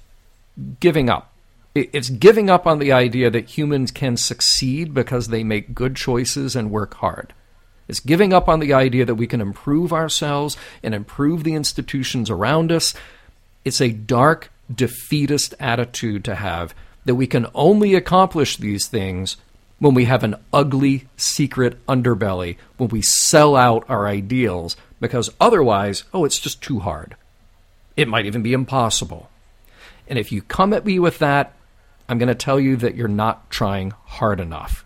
giving 0.79 1.09
up. 1.09 1.31
It's 1.75 2.09
giving 2.09 2.49
up 2.49 2.67
on 2.67 2.77
the 2.77 2.91
idea 2.91 3.31
that 3.31 3.57
humans 3.57 3.89
can 3.91 4.15
succeed 4.15 4.93
because 4.93 5.27
they 5.27 5.43
make 5.43 5.73
good 5.73 5.95
choices 5.95 6.55
and 6.55 6.69
work 6.69 6.93
hard. 6.95 7.33
It's 7.87 7.99
giving 7.99 8.31
up 8.31 8.47
on 8.47 8.59
the 8.59 8.73
idea 8.73 9.05
that 9.05 9.15
we 9.15 9.27
can 9.27 9.41
improve 9.41 9.91
ourselves 9.91 10.55
and 10.83 10.93
improve 10.93 11.43
the 11.43 11.55
institutions 11.55 12.29
around 12.29 12.71
us. 12.71 12.93
It's 13.65 13.81
a 13.81 13.91
dark, 13.91 14.51
defeatist 14.73 15.55
attitude 15.59 16.23
to 16.25 16.35
have 16.35 16.75
that 17.05 17.15
we 17.15 17.27
can 17.27 17.47
only 17.53 17.95
accomplish 17.95 18.57
these 18.57 18.87
things 18.87 19.37
when 19.79 19.93
we 19.93 20.05
have 20.05 20.23
an 20.23 20.35
ugly 20.53 21.07
secret 21.17 21.85
underbelly, 21.87 22.57
when 22.77 22.89
we 22.89 23.01
sell 23.01 23.55
out 23.55 23.83
our 23.89 24.07
ideals, 24.07 24.77
because 25.01 25.29
otherwise, 25.41 26.03
oh, 26.13 26.23
it's 26.23 26.39
just 26.39 26.61
too 26.61 26.79
hard. 26.79 27.15
It 27.95 28.07
might 28.07 28.25
even 28.25 28.41
be 28.41 28.53
impossible. 28.53 29.29
And 30.07 30.19
if 30.19 30.31
you 30.31 30.41
come 30.41 30.73
at 30.73 30.85
me 30.85 30.99
with 30.99 31.19
that, 31.19 31.53
I'm 32.09 32.17
going 32.17 32.27
to 32.27 32.35
tell 32.35 32.59
you 32.59 32.75
that 32.77 32.95
you're 32.95 33.07
not 33.07 33.49
trying 33.49 33.91
hard 34.05 34.39
enough. 34.39 34.85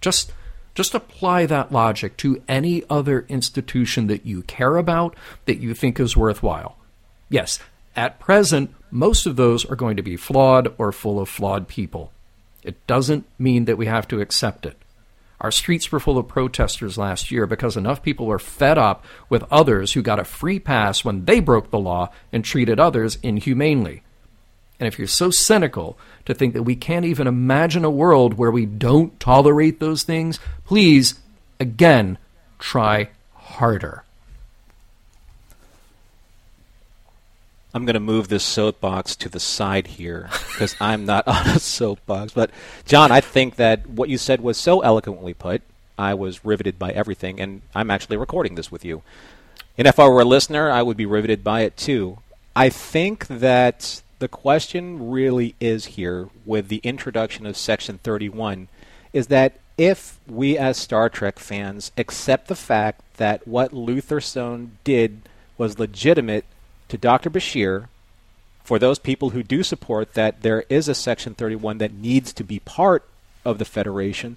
Just 0.00 0.32
just 0.74 0.94
apply 0.94 1.46
that 1.46 1.72
logic 1.72 2.16
to 2.18 2.42
any 2.48 2.84
other 2.88 3.26
institution 3.28 4.06
that 4.06 4.24
you 4.24 4.42
care 4.42 4.76
about 4.76 5.16
that 5.44 5.58
you 5.58 5.74
think 5.74 5.98
is 5.98 6.16
worthwhile. 6.16 6.76
Yes, 7.28 7.58
at 7.96 8.20
present, 8.20 8.74
most 8.90 9.26
of 9.26 9.36
those 9.36 9.64
are 9.64 9.76
going 9.76 9.96
to 9.96 10.02
be 10.02 10.16
flawed 10.16 10.72
or 10.78 10.92
full 10.92 11.20
of 11.20 11.28
flawed 11.28 11.68
people. 11.68 12.12
It 12.62 12.86
doesn't 12.86 13.26
mean 13.38 13.64
that 13.64 13.78
we 13.78 13.86
have 13.86 14.06
to 14.08 14.20
accept 14.20 14.64
it. 14.64 14.76
Our 15.40 15.50
streets 15.50 15.90
were 15.90 16.00
full 16.00 16.18
of 16.18 16.28
protesters 16.28 16.98
last 16.98 17.30
year 17.30 17.46
because 17.46 17.76
enough 17.76 18.02
people 18.02 18.26
were 18.26 18.38
fed 18.38 18.76
up 18.76 19.04
with 19.28 19.44
others 19.50 19.92
who 19.92 20.02
got 20.02 20.18
a 20.18 20.24
free 20.24 20.58
pass 20.58 21.04
when 21.04 21.24
they 21.24 21.40
broke 21.40 21.70
the 21.70 21.78
law 21.78 22.10
and 22.32 22.44
treated 22.44 22.78
others 22.78 23.18
inhumanely. 23.22 24.02
And 24.78 24.86
if 24.86 24.98
you're 24.98 25.08
so 25.08 25.30
cynical 25.30 25.98
to 26.26 26.34
think 26.34 26.54
that 26.54 26.62
we 26.62 26.76
can't 26.76 27.04
even 27.04 27.26
imagine 27.26 27.84
a 27.84 27.90
world 27.90 28.34
where 28.34 28.50
we 28.50 28.66
don't 28.66 29.18
tolerate 29.18 29.80
those 29.80 30.02
things, 30.02 30.38
please, 30.64 31.20
again, 31.58 32.18
try 32.58 33.10
harder. 33.34 34.04
I'm 37.72 37.84
going 37.84 37.94
to 37.94 38.00
move 38.00 38.28
this 38.28 38.42
soapbox 38.42 39.14
to 39.16 39.28
the 39.28 39.38
side 39.38 39.86
here 39.86 40.28
because 40.52 40.74
I'm 40.80 41.06
not 41.06 41.26
on 41.28 41.48
a 41.48 41.58
soapbox. 41.58 42.32
But, 42.32 42.50
John, 42.84 43.12
I 43.12 43.20
think 43.20 43.56
that 43.56 43.88
what 43.88 44.08
you 44.08 44.18
said 44.18 44.40
was 44.40 44.56
so 44.56 44.80
eloquently 44.80 45.34
put. 45.34 45.62
I 45.96 46.14
was 46.14 46.44
riveted 46.44 46.78
by 46.78 46.90
everything, 46.90 47.40
and 47.40 47.62
I'm 47.74 47.90
actually 47.90 48.16
recording 48.16 48.54
this 48.54 48.72
with 48.72 48.84
you. 48.84 49.02
And 49.76 49.86
if 49.86 49.98
I 49.98 50.08
were 50.08 50.20
a 50.20 50.24
listener, 50.24 50.70
I 50.70 50.82
would 50.82 50.96
be 50.96 51.06
riveted 51.06 51.44
by 51.44 51.60
it 51.60 51.76
too. 51.76 52.18
I 52.56 52.70
think 52.70 53.26
that 53.28 54.02
the 54.18 54.28
question 54.28 55.10
really 55.10 55.54
is 55.60 55.86
here 55.86 56.28
with 56.44 56.68
the 56.68 56.80
introduction 56.82 57.46
of 57.46 57.56
Section 57.56 57.98
31 57.98 58.68
is 59.12 59.28
that 59.28 59.54
if 59.78 60.18
we 60.26 60.58
as 60.58 60.76
Star 60.76 61.08
Trek 61.08 61.38
fans 61.38 61.92
accept 61.96 62.48
the 62.48 62.54
fact 62.54 63.00
that 63.16 63.46
what 63.46 63.72
Luther 63.72 64.20
Sloan 64.20 64.76
did 64.84 65.22
was 65.56 65.78
legitimate 65.78 66.44
to 66.90 66.98
Dr. 66.98 67.30
Bashir, 67.30 67.88
for 68.62 68.78
those 68.78 68.98
people 68.98 69.30
who 69.30 69.42
do 69.42 69.62
support 69.62 70.14
that 70.14 70.42
there 70.42 70.64
is 70.68 70.88
a 70.88 70.94
Section 70.94 71.34
31 71.34 71.78
that 71.78 71.92
needs 71.92 72.32
to 72.34 72.44
be 72.44 72.60
part 72.60 73.08
of 73.44 73.58
the 73.58 73.64
Federation, 73.64 74.36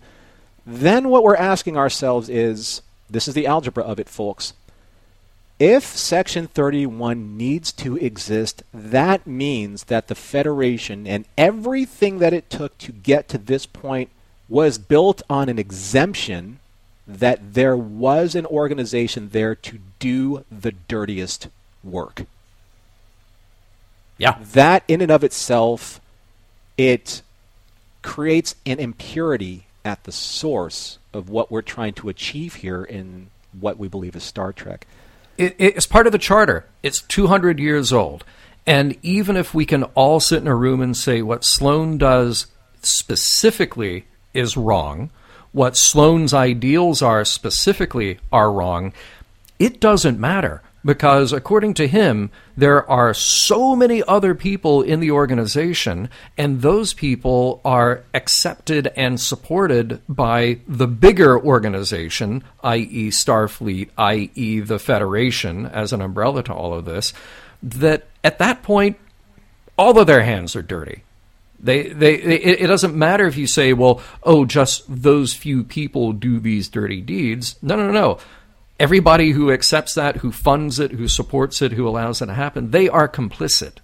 then 0.66 1.10
what 1.10 1.24
we're 1.24 1.36
asking 1.36 1.78
ourselves 1.78 2.30
is 2.30 2.82
this 3.10 3.28
is 3.28 3.34
the 3.34 3.46
algebra 3.46 3.84
of 3.84 4.00
it, 4.00 4.10
folks. 4.10 4.54
If 5.60 5.84
Section 5.84 6.48
31 6.48 7.38
needs 7.38 7.72
to 7.74 7.96
exist, 7.98 8.64
that 8.74 9.28
means 9.28 9.86
that 9.86 10.08
the 10.08 10.16
Federation 10.16 11.06
and 11.06 11.26
everything 11.38 12.20
that 12.20 12.34
it 12.34 12.50
took 12.50 12.78
to 12.80 12.92
get 12.92 13.28
to 13.30 13.38
this 13.38 13.66
point 13.66 14.10
was 14.50 14.78
built 14.78 15.22
on 15.30 15.50
an 15.50 15.60
exemption 15.60 16.60
that 17.06 17.54
there 17.54 17.78
was 17.78 18.36
an 18.36 18.46
organization 18.46 19.30
there 19.30 19.56
to 19.56 19.80
do 20.00 20.44
the 20.52 20.72
dirtiest 20.72 21.50
work. 21.84 22.26
Yeah. 24.18 24.38
That 24.54 24.84
in 24.88 25.02
and 25.02 25.12
of 25.12 25.24
itself, 25.24 26.00
it 26.78 27.22
creates 28.02 28.56
an 28.66 28.80
impurity 28.80 29.66
at 29.86 30.04
the 30.04 30.12
source 30.12 30.98
of 31.14 31.30
what 31.30 31.52
we're 31.52 31.62
trying 31.62 31.94
to 31.94 32.10
achieve 32.10 32.56
here 32.56 32.84
in 32.84 33.30
what 33.60 33.78
we 33.78 33.88
believe 33.88 34.16
is 34.16 34.24
Star 34.24 34.54
Trek. 34.54 34.88
It, 35.38 35.56
it's 35.58 35.86
part 35.86 36.06
of 36.06 36.12
the 36.12 36.18
charter. 36.18 36.66
It's 36.82 37.02
200 37.02 37.60
years 37.60 37.92
old. 37.92 38.24
And 38.66 38.98
even 39.02 39.36
if 39.36 39.54
we 39.54 39.66
can 39.66 39.84
all 39.96 40.20
sit 40.20 40.42
in 40.42 40.48
a 40.48 40.56
room 40.56 40.82
and 40.82 40.96
say 40.96 41.22
what 41.22 41.44
Sloan 41.44 41.98
does 41.98 42.48
specifically 42.82 44.06
is 44.34 44.56
wrong, 44.56 45.10
what 45.52 45.76
Sloan's 45.76 46.34
ideals 46.34 47.02
are 47.02 47.26
specifically 47.26 48.20
are 48.32 48.52
wrong, 48.52 48.94
it 49.60 49.80
doesn't 49.80 50.20
matter 50.20 50.62
because 50.86 51.32
according 51.32 51.74
to 51.76 51.88
him, 51.88 52.30
there 52.58 52.90
are 52.90 53.14
so 53.14 53.76
many 53.76 54.04
other 54.04 54.36
people 54.36 54.82
in 54.82 55.00
the 55.00 55.12
organization, 55.12 56.10
and 56.38 56.62
those 56.62 56.94
people 56.94 57.62
are 57.64 58.04
accepted 58.14 58.88
and 58.96 59.20
supported 59.20 60.02
by 60.10 60.60
the 60.68 60.88
bigger 60.88 61.40
organization, 61.40 62.44
i.e., 62.64 63.10
Starfleet, 63.10 63.90
i.e., 63.98 64.60
the 64.60 64.80
Federation, 64.80 65.66
as 65.66 65.94
an 65.94 66.02
umbrella 66.02 66.44
to 66.44 66.54
all 66.54 66.74
of 66.74 66.86
this, 66.86 67.14
that 67.62 68.08
at 68.24 68.40
that 68.40 68.62
point, 68.62 68.98
all 69.78 69.98
of 69.98 70.08
their 70.08 70.24
hands 70.24 70.56
are 70.56 70.62
dirty. 70.62 71.04
They, 71.60 71.84
they, 71.84 72.16
it, 72.16 72.68
doesn't 72.68 72.94
matter 72.94 73.26
if 73.26 73.38
you 73.38 73.48
say, 73.48 73.72
well, 73.72 74.02
oh, 74.24 74.44
just 74.44 74.84
those 74.90 75.34
few 75.34 75.64
people 75.64 76.12
do 76.12 76.42
these 76.42 76.68
dirty 76.68 77.00
deeds. 77.00 77.56
No, 77.62 77.78
no, 77.78 77.90
no 77.90 78.20
everybody 78.84 79.32
who 79.32 79.50
accepts 79.50 79.94
that, 79.94 80.18
who 80.18 80.32
funds 80.32 80.78
it, 80.78 80.92
who 80.92 81.08
supports 81.08 81.62
it, 81.62 81.72
who 81.72 81.88
allows 81.88 82.22
it 82.22 82.26
to 82.26 82.34
happen, 82.34 82.72
they 82.72 82.90
are 82.90 83.08
complicit 83.08 83.78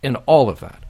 in 0.00 0.14
all 0.26 0.48
of 0.48 0.60
that. 0.60 0.84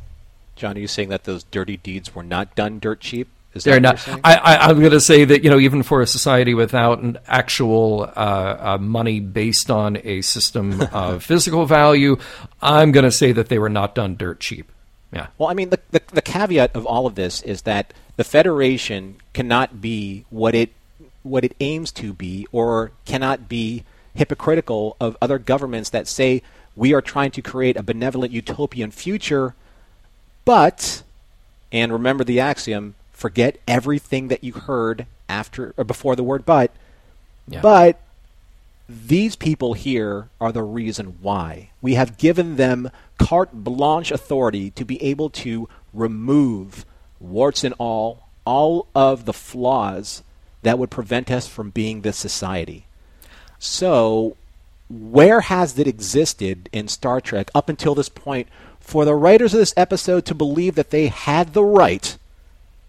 John, 0.55 0.76
are 0.76 0.80
you 0.80 0.86
saying 0.86 1.09
that 1.09 1.24
those 1.24 1.44
dirty 1.44 1.78
deeds 1.78 2.14
were 2.14 2.22
not 2.22 2.55
done 2.55 2.78
dirt 2.78 3.01
cheap? 3.01 3.28
Is 3.55 3.64
They're 3.64 3.80
not. 3.80 4.07
I, 4.22 4.70
am 4.70 4.80
going 4.80 4.92
to 4.92 5.01
say 5.01 5.24
that 5.24 5.42
you 5.42 5.49
know, 5.49 5.59
even 5.59 5.82
for 5.82 6.03
a 6.03 6.07
society 6.07 6.53
without 6.53 6.99
an 6.99 7.16
actual 7.26 8.03
uh, 8.14 8.57
uh, 8.74 8.78
money 8.78 9.20
based 9.20 9.70
on 9.70 9.96
a 10.05 10.20
system 10.20 10.82
of 10.92 11.24
physical 11.24 11.64
value, 11.64 12.18
I'm 12.61 12.92
going 12.92 13.05
to 13.05 13.11
say 13.11 13.32
that 13.32 13.49
they 13.49 13.59
were 13.59 13.70
not 13.70 13.94
done 13.94 14.16
dirt 14.16 14.40
cheap. 14.40 14.70
Yeah. 15.11 15.28
Well, 15.38 15.49
I 15.49 15.55
mean, 15.55 15.70
the, 15.70 15.80
the 15.90 16.03
the 16.12 16.22
caveat 16.22 16.76
of 16.76 16.84
all 16.84 17.07
of 17.07 17.14
this 17.14 17.40
is 17.40 17.62
that 17.62 17.94
the 18.16 18.24
Federation 18.24 19.16
cannot 19.32 19.80
be 19.80 20.26
what 20.28 20.55
it 20.55 20.70
what 21.28 21.44
it 21.44 21.54
aims 21.60 21.92
to 21.92 22.12
be 22.12 22.46
or 22.52 22.92
cannot 23.04 23.48
be 23.48 23.84
hypocritical 24.14 24.96
of 25.00 25.16
other 25.22 25.38
governments 25.38 25.90
that 25.90 26.08
say 26.08 26.42
we 26.74 26.92
are 26.92 27.00
trying 27.00 27.30
to 27.32 27.42
create 27.42 27.76
a 27.76 27.82
benevolent 27.82 28.32
utopian 28.32 28.90
future, 28.90 29.54
but, 30.44 31.02
and 31.72 31.92
remember 31.92 32.24
the 32.24 32.40
axiom, 32.40 32.94
forget 33.12 33.58
everything 33.66 34.28
that 34.28 34.44
you 34.44 34.52
heard 34.52 35.06
after 35.28 35.74
or 35.76 35.84
before 35.84 36.16
the 36.16 36.22
word 36.22 36.46
but, 36.46 36.70
yeah. 37.46 37.60
but 37.60 38.00
these 38.88 39.36
people 39.36 39.74
here 39.74 40.28
are 40.40 40.52
the 40.52 40.62
reason 40.62 41.18
why. 41.20 41.70
We 41.82 41.94
have 41.94 42.16
given 42.16 42.56
them 42.56 42.90
carte 43.18 43.52
blanche 43.52 44.10
authority 44.10 44.70
to 44.72 44.84
be 44.84 45.02
able 45.02 45.30
to 45.30 45.68
remove, 45.92 46.86
warts 47.20 47.64
and 47.64 47.74
all, 47.78 48.28
all 48.46 48.86
of 48.94 49.26
the 49.26 49.32
flaws 49.32 50.22
that 50.62 50.78
would 50.78 50.90
prevent 50.90 51.30
us 51.30 51.46
from 51.46 51.70
being 51.70 52.00
this 52.00 52.16
society. 52.16 52.86
So, 53.59 54.36
where 54.88 55.42
has 55.42 55.78
it 55.78 55.86
existed 55.86 56.68
in 56.72 56.88
Star 56.88 57.20
Trek 57.20 57.50
up 57.54 57.68
until 57.68 57.94
this 57.94 58.09
point 58.09 58.48
for 58.80 59.04
the 59.04 59.14
writers 59.14 59.52
of 59.52 59.61
this 59.61 59.74
episode 59.76 60.24
to 60.26 60.34
believe 60.34 60.74
that 60.76 60.90
they 60.90 61.09
had 61.09 61.52
the 61.52 61.64
right 61.64 62.16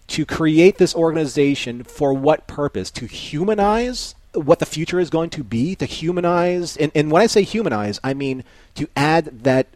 to 0.07 0.25
create 0.25 0.77
this 0.77 0.95
organization 0.95 1.83
for 1.83 2.13
what 2.13 2.47
purpose? 2.47 2.89
To 2.91 3.05
humanize 3.05 4.15
what 4.33 4.59
the 4.59 4.65
future 4.65 4.99
is 4.99 5.09
going 5.09 5.29
to 5.31 5.43
be? 5.43 5.75
To 5.75 5.85
humanize, 5.85 6.77
and, 6.77 6.91
and 6.95 7.11
when 7.11 7.21
I 7.21 7.27
say 7.27 7.41
humanize, 7.41 7.99
I 8.03 8.13
mean 8.13 8.43
to 8.75 8.87
add 8.95 9.43
that 9.43 9.67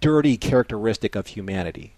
dirty 0.00 0.36
characteristic 0.36 1.14
of 1.14 1.28
humanity, 1.28 1.92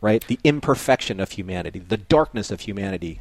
right? 0.00 0.26
The 0.26 0.38
imperfection 0.44 1.20
of 1.20 1.32
humanity, 1.32 1.78
the 1.78 1.96
darkness 1.96 2.50
of 2.50 2.60
humanity. 2.60 3.20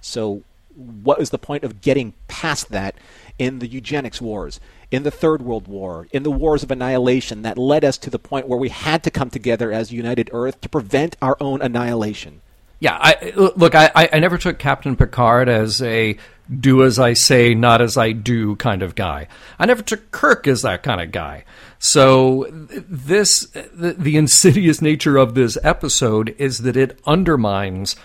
So, 0.00 0.42
what 0.74 1.20
is 1.20 1.30
the 1.30 1.38
point 1.38 1.64
of 1.64 1.80
getting 1.80 2.14
past 2.28 2.70
that 2.70 2.94
in 3.38 3.58
the 3.58 3.66
eugenics 3.66 4.20
wars, 4.20 4.60
in 4.90 5.02
the 5.02 5.10
Third 5.10 5.42
World 5.42 5.66
War, 5.66 6.08
in 6.12 6.22
the 6.22 6.30
wars 6.30 6.62
of 6.62 6.70
annihilation 6.70 7.42
that 7.42 7.58
led 7.58 7.84
us 7.84 7.96
to 7.98 8.10
the 8.10 8.18
point 8.18 8.48
where 8.48 8.58
we 8.58 8.68
had 8.68 9.02
to 9.04 9.10
come 9.10 9.30
together 9.30 9.72
as 9.72 9.92
United 9.92 10.30
Earth 10.32 10.60
to 10.60 10.68
prevent 10.68 11.16
our 11.22 11.36
own 11.40 11.62
annihilation? 11.62 12.42
Yeah, 12.80 12.96
I, 12.98 13.32
look, 13.36 13.74
I, 13.74 13.90
I 13.94 14.18
never 14.20 14.38
took 14.38 14.58
Captain 14.58 14.96
Picard 14.96 15.50
as 15.50 15.82
a 15.82 16.16
do 16.58 16.82
as 16.82 16.98
I 16.98 17.12
say, 17.12 17.54
not 17.54 17.80
as 17.80 17.96
I 17.96 18.12
do 18.12 18.56
kind 18.56 18.82
of 18.82 18.94
guy. 18.94 19.28
I 19.58 19.66
never 19.66 19.82
took 19.82 20.10
Kirk 20.10 20.48
as 20.48 20.62
that 20.62 20.82
kind 20.82 21.00
of 21.00 21.12
guy. 21.12 21.44
So 21.78 22.46
this, 22.50 23.46
the, 23.50 23.94
the 23.98 24.16
insidious 24.16 24.82
nature 24.82 25.16
of 25.16 25.34
this 25.34 25.58
episode 25.62 26.34
is 26.38 26.58
that 26.58 26.76
it 26.76 26.98
undermines 27.06 27.96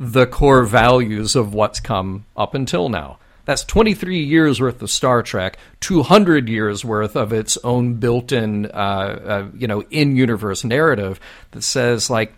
the 0.00 0.26
core 0.26 0.64
values 0.64 1.36
of 1.36 1.52
what's 1.52 1.78
come 1.78 2.24
up 2.34 2.54
until 2.54 2.88
now. 2.88 3.18
That's 3.44 3.64
23 3.64 4.22
years 4.22 4.58
worth 4.58 4.80
of 4.80 4.90
Star 4.90 5.22
Trek, 5.22 5.58
200 5.80 6.48
years 6.48 6.84
worth 6.84 7.16
of 7.16 7.34
its 7.34 7.58
own 7.58 7.94
built-in, 7.94 8.66
uh, 8.66 8.68
uh, 8.74 9.48
you 9.54 9.66
know, 9.66 9.82
in-universe 9.90 10.64
narrative 10.64 11.20
that 11.50 11.62
says 11.62 12.08
like, 12.08 12.32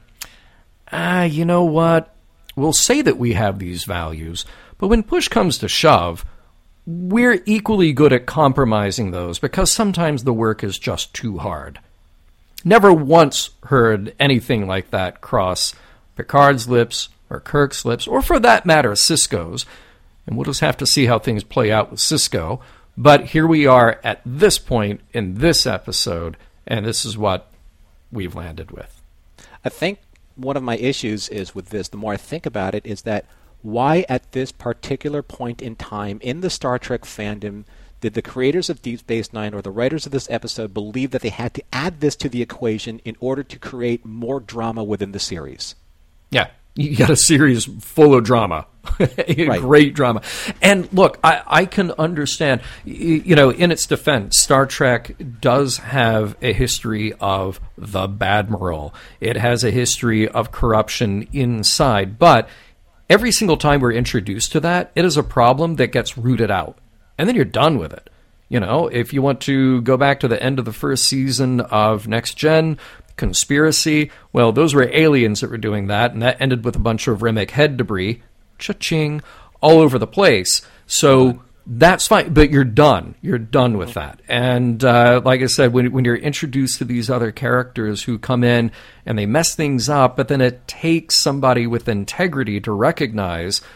ah, 0.91 1.23
you 1.23 1.45
know 1.45 1.63
what? 1.63 2.13
We'll 2.57 2.73
say 2.73 3.01
that 3.01 3.17
we 3.17 3.35
have 3.35 3.59
these 3.59 3.85
values, 3.85 4.45
but 4.79 4.89
when 4.89 5.05
push 5.05 5.29
comes 5.29 5.59
to 5.59 5.69
shove, 5.69 6.25
we're 6.85 7.43
equally 7.47 7.93
good 7.93 8.13
at 8.13 8.27
compromising 8.27 9.13
those 9.13 9.39
because 9.39 9.71
sometimes 9.71 10.25
the 10.25 10.33
work 10.33 10.65
is 10.65 10.79
just 10.79 11.15
too 11.15 11.39
hard. 11.39 11.79
Never 12.65 12.93
once 12.93 13.51
heard 13.65 14.15
anything 14.19 14.67
like 14.67 14.91
that 14.91 15.21
cross 15.21 15.75
Picard's 16.17 16.69
lips 16.69 17.09
or 17.33 17.41
Kirk's 17.41 17.85
lips, 17.85 18.07
or 18.07 18.23
for 18.23 18.39
that 18.39 18.67
matter, 18.67 18.91
Sisko's. 18.93 19.65
And 20.27 20.37
we'll 20.37 20.45
just 20.45 20.61
have 20.61 20.77
to 20.77 20.87
see 20.87 21.07
how 21.07 21.19
things 21.19 21.43
play 21.43 21.73
out 21.73 21.91
with 21.91 22.01
Cisco. 22.01 22.61
But 22.97 23.29
here 23.29 23.47
we 23.47 23.67
are 23.67 23.99
at 24.05 24.21
this 24.25 24.59
point 24.59 25.01
in 25.13 25.37
this 25.37 25.67
episode, 25.67 26.37
and 26.67 26.85
this 26.85 27.05
is 27.05 27.17
what 27.17 27.51
we've 28.13 28.35
landed 28.35 28.71
with. 28.71 29.01
I 29.65 29.69
think 29.69 29.99
one 30.37 30.57
of 30.57 30.63
my 30.63 30.77
issues 30.77 31.29
is 31.29 31.55
with 31.55 31.71
this, 31.71 31.89
the 31.89 31.97
more 31.97 32.13
I 32.13 32.19
think 32.19 32.47
about 32.47 32.75
it, 32.75 32.87
is 32.87 33.03
that 33.03 33.25
why 33.63 34.05
at 34.09 34.33
this 34.33 34.53
particular 34.53 35.23
point 35.23 35.63
in 35.63 35.77
time 35.77 36.19
in 36.21 36.41
the 36.41 36.51
Star 36.51 36.79
Trek 36.79 37.03
fandom 37.03 37.65
did 38.01 38.15
the 38.15 38.23
creators 38.23 38.69
of 38.69 38.83
Deep 38.83 38.99
Space 38.99 39.33
Nine 39.33 39.55
or 39.55 39.63
the 39.63 39.71
writers 39.71 40.05
of 40.07 40.13
this 40.13 40.29
episode 40.29 40.75
believe 40.75 41.13
that 41.13 41.23
they 41.23 41.29
had 41.29 41.55
to 41.55 41.63
add 41.73 42.01
this 42.01 42.17
to 42.17 42.29
the 42.29 42.43
equation 42.43 42.99
in 43.05 43.17
order 43.21 43.45
to 43.45 43.59
create 43.59 44.05
more 44.05 44.41
drama 44.41 44.83
within 44.83 45.13
the 45.13 45.21
series? 45.21 45.77
Yeah, 46.31 46.49
you 46.75 46.97
got 46.97 47.11
a 47.11 47.17
series 47.17 47.67
full 47.85 48.15
of 48.15 48.25
drama, 48.25 48.67
right. 48.99 49.61
great 49.61 49.95
drama. 49.95 50.23
And 50.63 50.91
look, 50.93 51.19
I, 51.23 51.43
I 51.47 51.67
can 51.67 51.91
understand, 51.93 52.63
you 52.85 53.37
know, 53.37 53.51
in 53.51 53.71
its 53.71 53.87
defense, 53.87 54.39
Star 54.39 54.67
Trek 54.67 55.15
does 55.41 55.79
have 55.79 56.37
a 56.41 56.53
history 56.53 57.13
of 57.21 57.61
the 57.77 58.09
Badmiral. 58.09 58.95
It 59.21 59.37
has 59.37 59.65
a 59.65 59.71
history 59.71 60.27
of 60.29 60.51
corruption 60.51 61.29
inside, 61.33 62.19
but 62.19 62.49
every 63.11 63.33
single 63.33 63.59
time 63.59 63.81
we're 63.81 63.93
introduced 63.93 64.53
to 64.53 64.61
that, 64.61 64.93
it 64.95 65.05
is 65.05 65.17
a 65.17 65.23
problem 65.23 65.77
that 65.77 65.89
gets 65.89 66.17
rooted 66.17 66.51
out 66.51 66.79
and 67.19 67.29
then 67.29 67.37
you're 67.37 67.45
done 67.45 67.79
with 67.79 67.93
it. 67.93 68.11
You 68.49 68.61
know, 68.61 68.89
if 68.89 69.15
you 69.15 69.23
want 69.23 69.41
to 69.43 69.81
go 69.81 69.97
back 69.97 70.21
to 70.21 70.29
the 70.29 70.43
end 70.43 70.59
of 70.59 70.67
the 70.67 70.73
first 70.73 71.07
season 71.07 71.61
of 71.61 72.07
Next 72.07 72.35
Gen, 72.35 72.79
Conspiracy, 73.23 74.11
well, 74.33 74.51
those 74.51 74.75
were 74.75 74.91
aliens 74.93 75.41
that 75.41 75.51
were 75.51 75.59
doing 75.59 75.87
that, 75.87 76.13
and 76.13 76.23
that 76.23 76.41
ended 76.41 76.65
with 76.65 76.75
a 76.75 76.81
bunch 76.81 77.07
of 77.07 77.21
Remmick 77.21 77.51
head 77.51 77.77
debris, 77.77 78.21
cha-ching, 78.59 79.23
all 79.61 79.79
over 79.79 79.97
the 79.99 80.09
place. 80.09 80.63
So 80.87 81.43
that's 81.65 82.09
fine, 82.09 82.35
but 82.35 82.51
you're 82.51 82.65
done. 82.65 83.15
You're 83.23 83.39
done 83.39 83.79
with 83.79 83.95
that. 83.95 84.21
And 84.29 84.83
uh, 84.85 85.23
like 85.25 85.41
I 85.41 85.47
said, 85.47 85.73
when, 85.73 85.93
when 85.93 86.05
you're 86.05 86.17
introduced 86.17 86.79
to 86.79 86.85
these 86.85 87.09
other 87.09 87.31
characters 87.31 88.03
who 88.03 88.19
come 88.19 88.43
in 88.43 88.73
and 89.07 89.17
they 89.17 89.27
mess 89.27 89.55
things 89.55 89.89
up, 89.89 90.17
but 90.17 90.27
then 90.27 90.41
it 90.41 90.67
takes 90.67 91.15
somebody 91.15 91.67
with 91.67 91.89
integrity 91.89 92.61
to 92.61 92.73
recognize– 92.73 93.61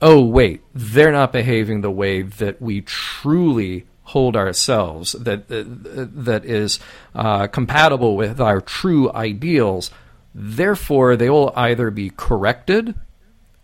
oh, 0.00 0.24
wait, 0.24 0.62
they're 0.74 1.12
not 1.12 1.32
behaving 1.32 1.80
the 1.80 1.90
way 1.90 2.22
that 2.22 2.60
we 2.60 2.82
truly 2.82 3.86
hold 4.06 4.36
ourselves, 4.36 5.12
that, 5.12 5.48
that 5.48 6.44
is 6.44 6.78
uh, 7.14 7.48
compatible 7.48 8.16
with 8.16 8.40
our 8.40 8.60
true 8.60 9.12
ideals. 9.12 9.90
Therefore, 10.32 11.16
they 11.16 11.28
will 11.28 11.52
either 11.56 11.90
be 11.90 12.10
corrected 12.10 12.94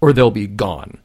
or 0.00 0.12
they'll 0.12 0.32
be 0.32 0.48
gone. 0.48 0.98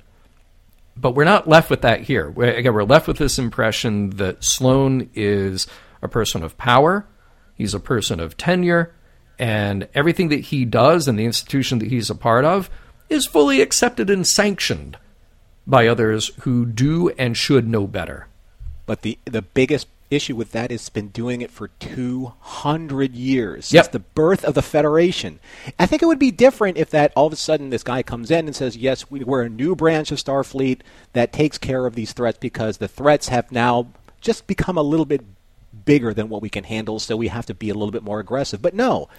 But 0.95 1.13
we're 1.13 1.23
not 1.23 1.47
left 1.47 1.69
with 1.69 1.81
that 1.81 2.01
here. 2.01 2.31
We're, 2.31 2.51
again, 2.51 2.73
we're 2.73 2.83
left 2.83 3.07
with 3.07 3.17
this 3.17 3.37
impression 3.37 4.09
that 4.11 4.43
Sloan 4.43 5.11
is 5.13 5.67
a 6.01 6.07
person 6.07 6.43
of 6.43 6.57
power, 6.57 7.05
he's 7.53 7.75
a 7.75 7.79
person 7.79 8.19
of 8.19 8.37
tenure, 8.37 8.95
and 9.37 9.87
everything 9.93 10.29
that 10.29 10.39
he 10.39 10.65
does 10.65 11.07
and 11.07 11.19
the 11.19 11.25
institution 11.25 11.77
that 11.77 11.89
he's 11.89 12.09
a 12.09 12.15
part 12.15 12.43
of 12.43 12.71
is 13.07 13.27
fully 13.27 13.61
accepted 13.61 14.09
and 14.09 14.25
sanctioned 14.25 14.97
by 15.67 15.85
others 15.85 16.31
who 16.41 16.65
do 16.65 17.09
and 17.19 17.37
should 17.37 17.67
know 17.67 17.85
better. 17.85 18.27
But 18.87 19.03
the 19.03 19.19
the 19.25 19.43
biggest 19.43 19.87
issue 20.09 20.35
with 20.35 20.53
that 20.53 20.71
is 20.71 20.81
it's 20.81 20.89
been 20.89 21.09
doing 21.09 21.41
it 21.41 21.51
for 21.51 21.67
200 21.67 23.13
years 23.13 23.73
yep. 23.73 23.85
since 23.85 23.91
the 23.91 23.99
birth 23.99 24.45
of 24.45 24.53
the 24.53 24.61
Federation. 24.61 25.39
I 25.77 25.85
think 25.85 26.01
it 26.01 26.05
would 26.05 26.17
be 26.17 26.31
different 26.31 26.77
if 26.77 26.89
that 26.91 27.11
all 27.13 27.27
of 27.27 27.33
a 27.33 27.35
sudden 27.35 27.69
this 27.69 27.83
guy 27.83 28.01
comes 28.01 28.31
in 28.31 28.47
and 28.47 28.55
says, 28.55 28.77
"Yes, 28.77 29.11
we, 29.11 29.23
we're 29.23 29.43
a 29.43 29.49
new 29.49 29.75
branch 29.75 30.11
of 30.11 30.17
Starfleet 30.17 30.79
that 31.13 31.33
takes 31.33 31.57
care 31.57 31.85
of 31.85 31.95
these 31.95 32.13
threats 32.13 32.37
because 32.39 32.77
the 32.77 32.87
threats 32.87 33.27
have 33.27 33.51
now 33.51 33.87
just 34.21 34.47
become 34.47 34.77
a 34.77 34.81
little 34.81 35.05
bit 35.05 35.21
bigger 35.85 36.13
than 36.13 36.29
what 36.29 36.41
we 36.41 36.49
can 36.49 36.63
handle, 36.63 36.97
so 36.99 37.17
we 37.17 37.27
have 37.27 37.45
to 37.45 37.53
be 37.53 37.69
a 37.69 37.73
little 37.75 37.91
bit 37.91 38.03
more 38.03 38.19
aggressive." 38.19 38.61
But 38.61 38.73
no. 38.73 39.09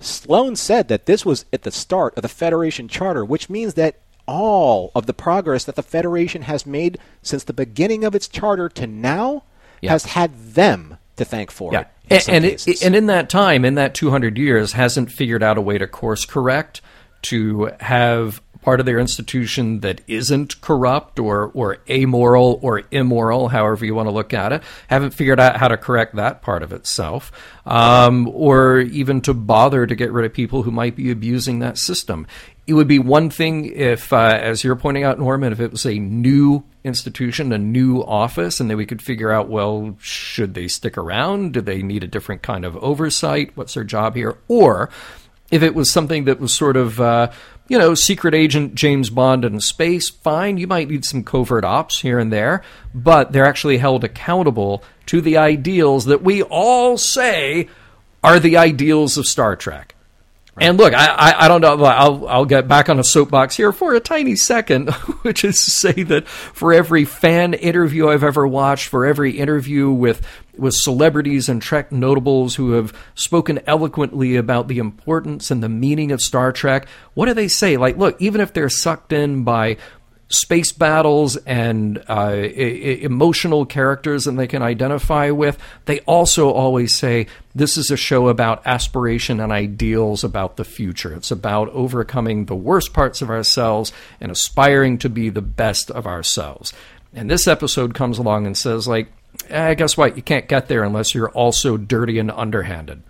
Sloan 0.00 0.56
said 0.56 0.88
that 0.88 1.06
this 1.06 1.24
was 1.24 1.44
at 1.52 1.62
the 1.62 1.70
start 1.70 2.16
of 2.16 2.22
the 2.22 2.28
Federation 2.28 2.88
Charter, 2.88 3.24
which 3.24 3.48
means 3.48 3.74
that 3.74 4.00
all 4.26 4.90
of 4.94 5.06
the 5.06 5.14
progress 5.14 5.64
that 5.64 5.76
the 5.76 5.82
Federation 5.82 6.42
has 6.42 6.66
made 6.66 6.98
since 7.22 7.44
the 7.44 7.52
beginning 7.52 8.04
of 8.04 8.14
its 8.14 8.28
charter 8.28 8.68
to 8.70 8.86
now 8.86 9.44
yeah. 9.80 9.90
has 9.90 10.04
had 10.06 10.34
them 10.54 10.96
to 11.16 11.24
thank 11.24 11.50
for 11.50 11.72
yeah. 11.72 11.80
it. 11.80 12.28
And, 12.28 12.28
and, 12.28 12.44
it, 12.44 12.82
and 12.82 12.94
in 12.94 13.06
that 13.06 13.30
time, 13.30 13.64
in 13.64 13.74
that 13.76 13.94
200 13.94 14.36
years, 14.36 14.72
hasn't 14.72 15.10
figured 15.10 15.42
out 15.42 15.56
a 15.56 15.60
way 15.60 15.78
to 15.78 15.86
course 15.86 16.24
correct, 16.24 16.80
to 17.22 17.70
have 17.80 18.42
part 18.64 18.80
of 18.80 18.86
their 18.86 18.98
institution 18.98 19.80
that 19.80 20.00
isn't 20.06 20.60
corrupt 20.62 21.18
or, 21.18 21.50
or 21.54 21.78
amoral 21.88 22.58
or 22.62 22.82
immoral, 22.90 23.48
however 23.48 23.84
you 23.84 23.94
want 23.94 24.06
to 24.06 24.10
look 24.10 24.32
at 24.32 24.52
it, 24.52 24.62
haven't 24.88 25.12
figured 25.12 25.38
out 25.38 25.58
how 25.58 25.68
to 25.68 25.76
correct 25.76 26.16
that 26.16 26.40
part 26.40 26.62
of 26.62 26.72
itself, 26.72 27.30
um, 27.66 28.26
or 28.28 28.80
even 28.80 29.20
to 29.20 29.34
bother 29.34 29.86
to 29.86 29.94
get 29.94 30.10
rid 30.10 30.24
of 30.24 30.32
people 30.32 30.62
who 30.62 30.70
might 30.70 30.96
be 30.96 31.10
abusing 31.10 31.58
that 31.58 31.76
system. 31.76 32.26
It 32.66 32.72
would 32.72 32.88
be 32.88 32.98
one 32.98 33.28
thing 33.28 33.66
if, 33.66 34.12
uh, 34.12 34.38
as 34.40 34.64
you're 34.64 34.76
pointing 34.76 35.04
out, 35.04 35.18
Norman, 35.18 35.52
if 35.52 35.60
it 35.60 35.70
was 35.70 35.84
a 35.84 35.98
new 35.98 36.64
institution, 36.82 37.52
a 37.52 37.58
new 37.58 38.02
office, 38.02 38.58
and 38.58 38.70
then 38.70 38.78
we 38.78 38.86
could 38.86 39.02
figure 39.02 39.30
out, 39.30 39.48
well, 39.48 39.96
should 40.00 40.54
they 40.54 40.68
stick 40.68 40.96
around? 40.96 41.52
Do 41.52 41.60
they 41.60 41.82
need 41.82 42.04
a 42.04 42.08
different 42.08 42.42
kind 42.42 42.64
of 42.64 42.76
oversight? 42.78 43.52
What's 43.54 43.74
their 43.74 43.84
job 43.84 44.16
here? 44.16 44.38
Or 44.48 44.88
if 45.50 45.62
it 45.62 45.74
was 45.74 45.90
something 45.90 46.24
that 46.24 46.40
was 46.40 46.54
sort 46.54 46.76
of, 46.76 47.00
uh, 47.00 47.30
you 47.68 47.78
know, 47.78 47.94
secret 47.94 48.34
agent 48.34 48.74
James 48.74 49.10
Bond 49.10 49.44
in 49.44 49.60
space, 49.60 50.08
fine, 50.08 50.56
you 50.56 50.66
might 50.66 50.88
need 50.88 51.04
some 51.04 51.22
covert 51.22 51.64
ops 51.64 52.00
here 52.00 52.18
and 52.18 52.32
there, 52.32 52.62
but 52.94 53.32
they're 53.32 53.46
actually 53.46 53.78
held 53.78 54.04
accountable 54.04 54.82
to 55.06 55.20
the 55.20 55.36
ideals 55.36 56.06
that 56.06 56.22
we 56.22 56.42
all 56.42 56.96
say 56.96 57.68
are 58.22 58.40
the 58.40 58.56
ideals 58.56 59.18
of 59.18 59.26
Star 59.26 59.54
Trek. 59.54 59.93
Right. 60.56 60.66
And 60.68 60.78
look, 60.78 60.94
I, 60.94 61.06
I, 61.06 61.44
I, 61.44 61.48
don't 61.48 61.60
know. 61.60 61.84
I'll, 61.84 62.28
I'll 62.28 62.44
get 62.44 62.68
back 62.68 62.88
on 62.88 63.00
a 63.00 63.04
soapbox 63.04 63.56
here 63.56 63.72
for 63.72 63.94
a 63.94 64.00
tiny 64.00 64.36
second, 64.36 64.90
which 65.22 65.44
is 65.44 65.56
to 65.64 65.70
say 65.70 66.04
that 66.04 66.28
for 66.28 66.72
every 66.72 67.04
fan 67.04 67.54
interview 67.54 68.08
I've 68.08 68.22
ever 68.22 68.46
watched, 68.46 68.86
for 68.86 69.04
every 69.04 69.38
interview 69.38 69.90
with 69.90 70.24
with 70.56 70.74
celebrities 70.74 71.48
and 71.48 71.60
Trek 71.60 71.90
notables 71.90 72.54
who 72.54 72.72
have 72.72 72.92
spoken 73.16 73.58
eloquently 73.66 74.36
about 74.36 74.68
the 74.68 74.78
importance 74.78 75.50
and 75.50 75.60
the 75.60 75.68
meaning 75.68 76.12
of 76.12 76.20
Star 76.20 76.52
Trek, 76.52 76.86
what 77.14 77.26
do 77.26 77.34
they 77.34 77.48
say? 77.48 77.76
Like, 77.76 77.96
look, 77.96 78.20
even 78.22 78.40
if 78.40 78.52
they're 78.52 78.68
sucked 78.68 79.12
in 79.12 79.42
by 79.42 79.76
space 80.34 80.72
battles 80.72 81.36
and 81.36 81.98
uh, 82.08 82.32
I- 82.32 83.00
emotional 83.02 83.64
characters 83.64 84.26
and 84.26 84.38
they 84.38 84.46
can 84.46 84.62
identify 84.62 85.30
with, 85.30 85.58
they 85.86 86.00
also 86.00 86.50
always 86.50 86.94
say 86.94 87.26
this 87.54 87.76
is 87.76 87.90
a 87.90 87.96
show 87.96 88.28
about 88.28 88.66
aspiration 88.66 89.40
and 89.40 89.52
ideals 89.52 90.24
about 90.24 90.56
the 90.56 90.64
future. 90.64 91.14
It's 91.14 91.30
about 91.30 91.68
overcoming 91.70 92.44
the 92.44 92.56
worst 92.56 92.92
parts 92.92 93.22
of 93.22 93.30
ourselves 93.30 93.92
and 94.20 94.30
aspiring 94.30 94.98
to 94.98 95.08
be 95.08 95.30
the 95.30 95.42
best 95.42 95.90
of 95.90 96.06
ourselves. 96.06 96.72
And 97.14 97.30
this 97.30 97.46
episode 97.46 97.94
comes 97.94 98.18
along 98.18 98.46
and 98.46 98.56
says, 98.56 98.88
like, 98.88 99.08
eh, 99.48 99.74
guess 99.74 99.96
what? 99.96 100.16
You 100.16 100.22
can't 100.22 100.48
get 100.48 100.68
there 100.68 100.82
unless 100.82 101.14
you're 101.14 101.30
also 101.30 101.76
dirty 101.76 102.18
and 102.18 102.30
underhanded. 102.30 103.02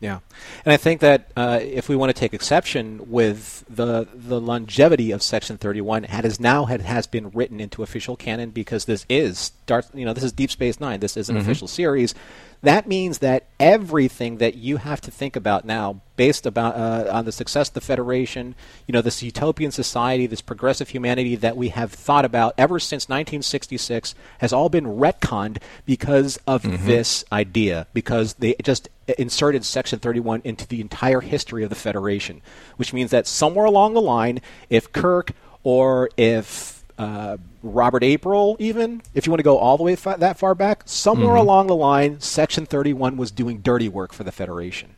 Yeah, 0.00 0.20
and 0.64 0.72
I 0.72 0.76
think 0.76 1.00
that 1.00 1.32
uh, 1.36 1.58
if 1.60 1.88
we 1.88 1.96
want 1.96 2.10
to 2.10 2.18
take 2.18 2.32
exception 2.32 3.10
with 3.10 3.64
the 3.68 4.06
the 4.14 4.40
longevity 4.40 5.10
of 5.10 5.22
Section 5.22 5.58
31, 5.58 6.04
it 6.04 6.10
has 6.10 6.38
now 6.38 6.66
had, 6.66 6.82
has 6.82 7.08
been 7.08 7.30
written 7.30 7.58
into 7.58 7.82
official 7.82 8.14
canon 8.14 8.50
because 8.50 8.84
this 8.84 9.04
is 9.08 9.50
you 9.92 10.04
know 10.04 10.12
this 10.12 10.22
is 10.22 10.30
Deep 10.30 10.52
Space 10.52 10.78
Nine. 10.78 11.00
This 11.00 11.16
is 11.16 11.28
an 11.28 11.34
mm-hmm. 11.34 11.44
official 11.44 11.66
series. 11.66 12.14
That 12.62 12.88
means 12.88 13.18
that 13.18 13.46
everything 13.60 14.38
that 14.38 14.56
you 14.56 14.78
have 14.78 15.00
to 15.02 15.10
think 15.10 15.36
about 15.36 15.64
now, 15.64 16.00
based 16.16 16.44
about 16.44 16.74
uh, 16.74 17.08
on 17.12 17.24
the 17.24 17.32
success 17.32 17.68
of 17.68 17.74
the 17.74 17.80
Federation, 17.80 18.56
you 18.86 18.92
know, 18.92 19.00
this 19.00 19.22
utopian 19.22 19.70
society, 19.70 20.26
this 20.26 20.40
progressive 20.40 20.88
humanity 20.88 21.36
that 21.36 21.56
we 21.56 21.68
have 21.68 21.92
thought 21.92 22.24
about 22.24 22.54
ever 22.58 22.80
since 22.80 23.04
1966, 23.04 24.14
has 24.38 24.52
all 24.52 24.68
been 24.68 24.86
retconned 24.86 25.58
because 25.86 26.38
of 26.46 26.62
mm-hmm. 26.62 26.84
this 26.86 27.24
idea. 27.30 27.86
Because 27.92 28.34
they 28.34 28.56
just 28.62 28.88
inserted 29.16 29.64
Section 29.64 30.00
31 30.00 30.42
into 30.44 30.66
the 30.66 30.80
entire 30.80 31.20
history 31.20 31.62
of 31.62 31.70
the 31.70 31.76
Federation, 31.76 32.42
which 32.76 32.92
means 32.92 33.12
that 33.12 33.26
somewhere 33.26 33.66
along 33.66 33.94
the 33.94 34.02
line, 34.02 34.40
if 34.68 34.92
Kirk 34.92 35.32
or 35.62 36.10
if 36.16 36.77
uh, 36.98 37.36
Robert 37.62 38.02
April, 38.02 38.56
even 38.58 39.02
if 39.14 39.24
you 39.26 39.30
want 39.32 39.38
to 39.38 39.44
go 39.44 39.56
all 39.58 39.76
the 39.76 39.82
way 39.84 39.94
fa- 39.96 40.16
that 40.18 40.38
far 40.38 40.54
back, 40.54 40.82
somewhere 40.84 41.28
Mm-hmm. 41.28 41.36
along 41.38 41.66
the 41.68 41.76
line, 41.76 42.20
Section 42.20 42.66
31 42.66 43.16
was 43.16 43.30
doing 43.30 43.58
dirty 43.60 43.88
work 43.88 44.12
for 44.12 44.24
the 44.24 44.32
Federation. 44.32 44.94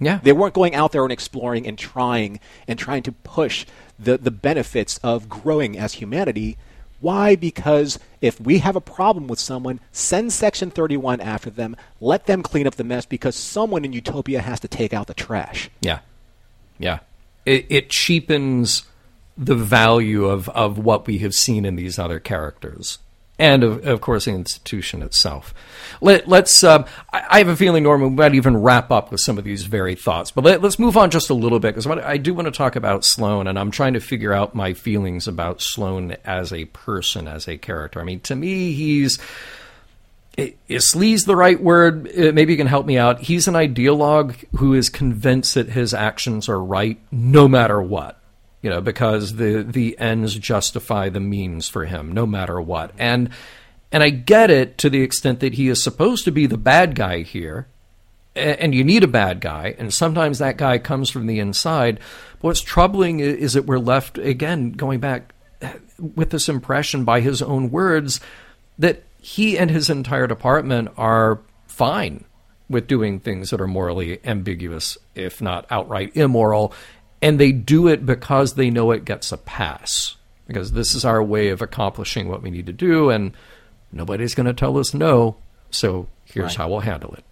Yeah. 0.00 0.18
They 0.22 0.32
weren't 0.32 0.54
going 0.54 0.74
out 0.74 0.92
there 0.92 1.02
and 1.04 1.12
exploring 1.12 1.66
and 1.66 1.78
trying 1.78 2.40
and 2.68 2.78
trying 2.78 3.02
to 3.04 3.12
push 3.12 3.64
the, 3.98 4.18
the 4.18 4.30
benefits 4.30 4.98
of 4.98 5.28
growing 5.28 5.78
as 5.78 5.94
humanity. 5.94 6.56
Why? 7.00 7.36
Because 7.36 7.98
if 8.20 8.40
we 8.40 8.58
have 8.58 8.76
a 8.76 8.80
problem 8.80 9.26
with 9.28 9.38
someone, 9.38 9.78
send 9.92 10.32
Section 10.32 10.70
31 10.70 11.20
after 11.20 11.50
them, 11.50 11.76
let 12.00 12.26
them 12.26 12.42
clean 12.42 12.66
up 12.66 12.74
the 12.76 12.84
mess 12.84 13.06
because 13.06 13.36
someone 13.36 13.84
in 13.84 13.92
Utopia 13.92 14.40
has 14.40 14.58
to 14.60 14.68
take 14.68 14.92
out 14.92 15.06
the 15.06 15.14
trash. 15.14 15.70
Yeah. 15.80 16.00
Yeah. 16.78 17.00
It, 17.46 17.66
it 17.68 17.90
cheapens 17.90 18.84
the 19.36 19.54
value 19.54 20.26
of, 20.26 20.48
of 20.50 20.78
what 20.78 21.06
we 21.06 21.18
have 21.18 21.34
seen 21.34 21.64
in 21.64 21.76
these 21.76 21.98
other 21.98 22.20
characters. 22.20 22.98
And 23.36 23.64
of, 23.64 23.84
of 23.84 24.00
course, 24.00 24.26
the 24.26 24.30
institution 24.30 25.02
itself. 25.02 25.52
Let, 26.00 26.28
let's. 26.28 26.62
Um, 26.62 26.84
I, 27.12 27.38
have 27.38 27.48
a 27.48 27.56
feeling, 27.56 27.82
Norman, 27.82 28.10
we 28.10 28.14
might 28.14 28.34
even 28.36 28.56
wrap 28.62 28.92
up 28.92 29.10
with 29.10 29.20
some 29.20 29.38
of 29.38 29.44
these 29.44 29.64
very 29.64 29.96
thoughts. 29.96 30.30
But 30.30 30.44
let, 30.44 30.62
let's 30.62 30.78
move 30.78 30.96
on 30.96 31.10
just 31.10 31.30
a 31.30 31.34
little 31.34 31.58
bit 31.58 31.74
because 31.74 31.86
I 31.86 32.16
do 32.16 32.32
want 32.32 32.46
to 32.46 32.52
talk 32.52 32.76
about 32.76 33.04
Sloan, 33.04 33.48
and 33.48 33.58
I'm 33.58 33.72
trying 33.72 33.94
to 33.94 34.00
figure 34.00 34.32
out 34.32 34.54
my 34.54 34.72
feelings 34.72 35.26
about 35.26 35.60
Sloan 35.60 36.12
as 36.24 36.52
a 36.52 36.66
person, 36.66 37.26
as 37.26 37.48
a 37.48 37.58
character. 37.58 38.00
I 38.00 38.04
mean, 38.04 38.20
to 38.20 38.36
me, 38.36 38.72
he's 38.72 39.18
is 40.36 40.92
sleaze 40.92 41.26
the 41.26 41.36
right 41.36 41.60
word? 41.60 42.08
Uh, 42.08 42.32
Maybe 42.32 42.52
you 42.52 42.56
can 42.56 42.66
help 42.66 42.86
me 42.86 42.98
out. 42.98 43.20
He's 43.20 43.48
an 43.48 43.54
ideologue 43.54 44.44
who 44.56 44.74
is 44.74 44.88
convinced 44.88 45.54
that 45.54 45.68
his 45.68 45.94
actions 45.94 46.48
are 46.48 46.62
right 46.62 46.98
no 47.10 47.48
matter 47.48 47.80
what. 47.80 48.18
You 48.64 48.70
know, 48.70 48.80
because 48.80 49.36
the 49.36 49.62
the 49.62 49.94
ends 49.98 50.34
justify 50.36 51.10
the 51.10 51.20
means 51.20 51.68
for 51.68 51.84
him, 51.84 52.12
no 52.12 52.24
matter 52.24 52.58
what. 52.58 52.92
And 52.96 53.28
and 53.92 54.02
I 54.02 54.08
get 54.08 54.50
it 54.50 54.78
to 54.78 54.88
the 54.88 55.02
extent 55.02 55.40
that 55.40 55.52
he 55.52 55.68
is 55.68 55.84
supposed 55.84 56.24
to 56.24 56.32
be 56.32 56.46
the 56.46 56.56
bad 56.56 56.94
guy 56.94 57.24
here, 57.24 57.66
and 58.34 58.74
you 58.74 58.82
need 58.82 59.04
a 59.04 59.06
bad 59.06 59.42
guy, 59.42 59.74
and 59.76 59.92
sometimes 59.92 60.38
that 60.38 60.56
guy 60.56 60.78
comes 60.78 61.10
from 61.10 61.26
the 61.26 61.40
inside. 61.40 62.00
But 62.40 62.44
what's 62.44 62.62
troubling 62.62 63.20
is 63.20 63.52
that 63.52 63.66
we're 63.66 63.78
left 63.78 64.16
again 64.16 64.72
going 64.72 64.98
back 64.98 65.34
eh, 65.60 65.74
with 65.98 66.30
this 66.30 66.48
impression 66.48 67.04
by 67.04 67.20
his 67.20 67.42
own 67.42 67.70
words 67.70 68.18
that 68.78 69.02
he 69.20 69.58
and 69.58 69.70
his 69.70 69.90
entire 69.90 70.26
department 70.26 70.88
are 70.96 71.42
fine 71.66 72.24
with 72.70 72.86
doing 72.86 73.20
things 73.20 73.50
that 73.50 73.60
are 73.60 73.66
morally 73.66 74.20
ambiguous, 74.24 74.96
if 75.14 75.42
not 75.42 75.66
outright 75.70 76.16
immoral, 76.16 76.72
and 77.24 77.40
they 77.40 77.50
do 77.52 77.88
it 77.88 78.04
because 78.06 78.54
they 78.54 78.70
know 78.70 78.90
it 78.92 79.04
gets 79.04 79.32
a 79.32 79.36
pass. 79.36 80.16
Because 80.46 80.72
this 80.72 80.94
is 80.94 81.04
our 81.06 81.22
way 81.22 81.48
of 81.48 81.62
accomplishing 81.62 82.28
what 82.28 82.42
we 82.42 82.50
need 82.50 82.66
to 82.66 82.72
do, 82.72 83.08
and 83.08 83.32
nobody's 83.90 84.34
going 84.34 84.46
to 84.46 84.52
tell 84.52 84.76
us 84.76 84.92
no, 84.92 85.36
so 85.70 86.06
here's 86.26 86.48
Right. 86.48 86.56
how 86.56 86.68
we'll 86.68 86.80
handle 86.80 87.14
it. 87.14 87.24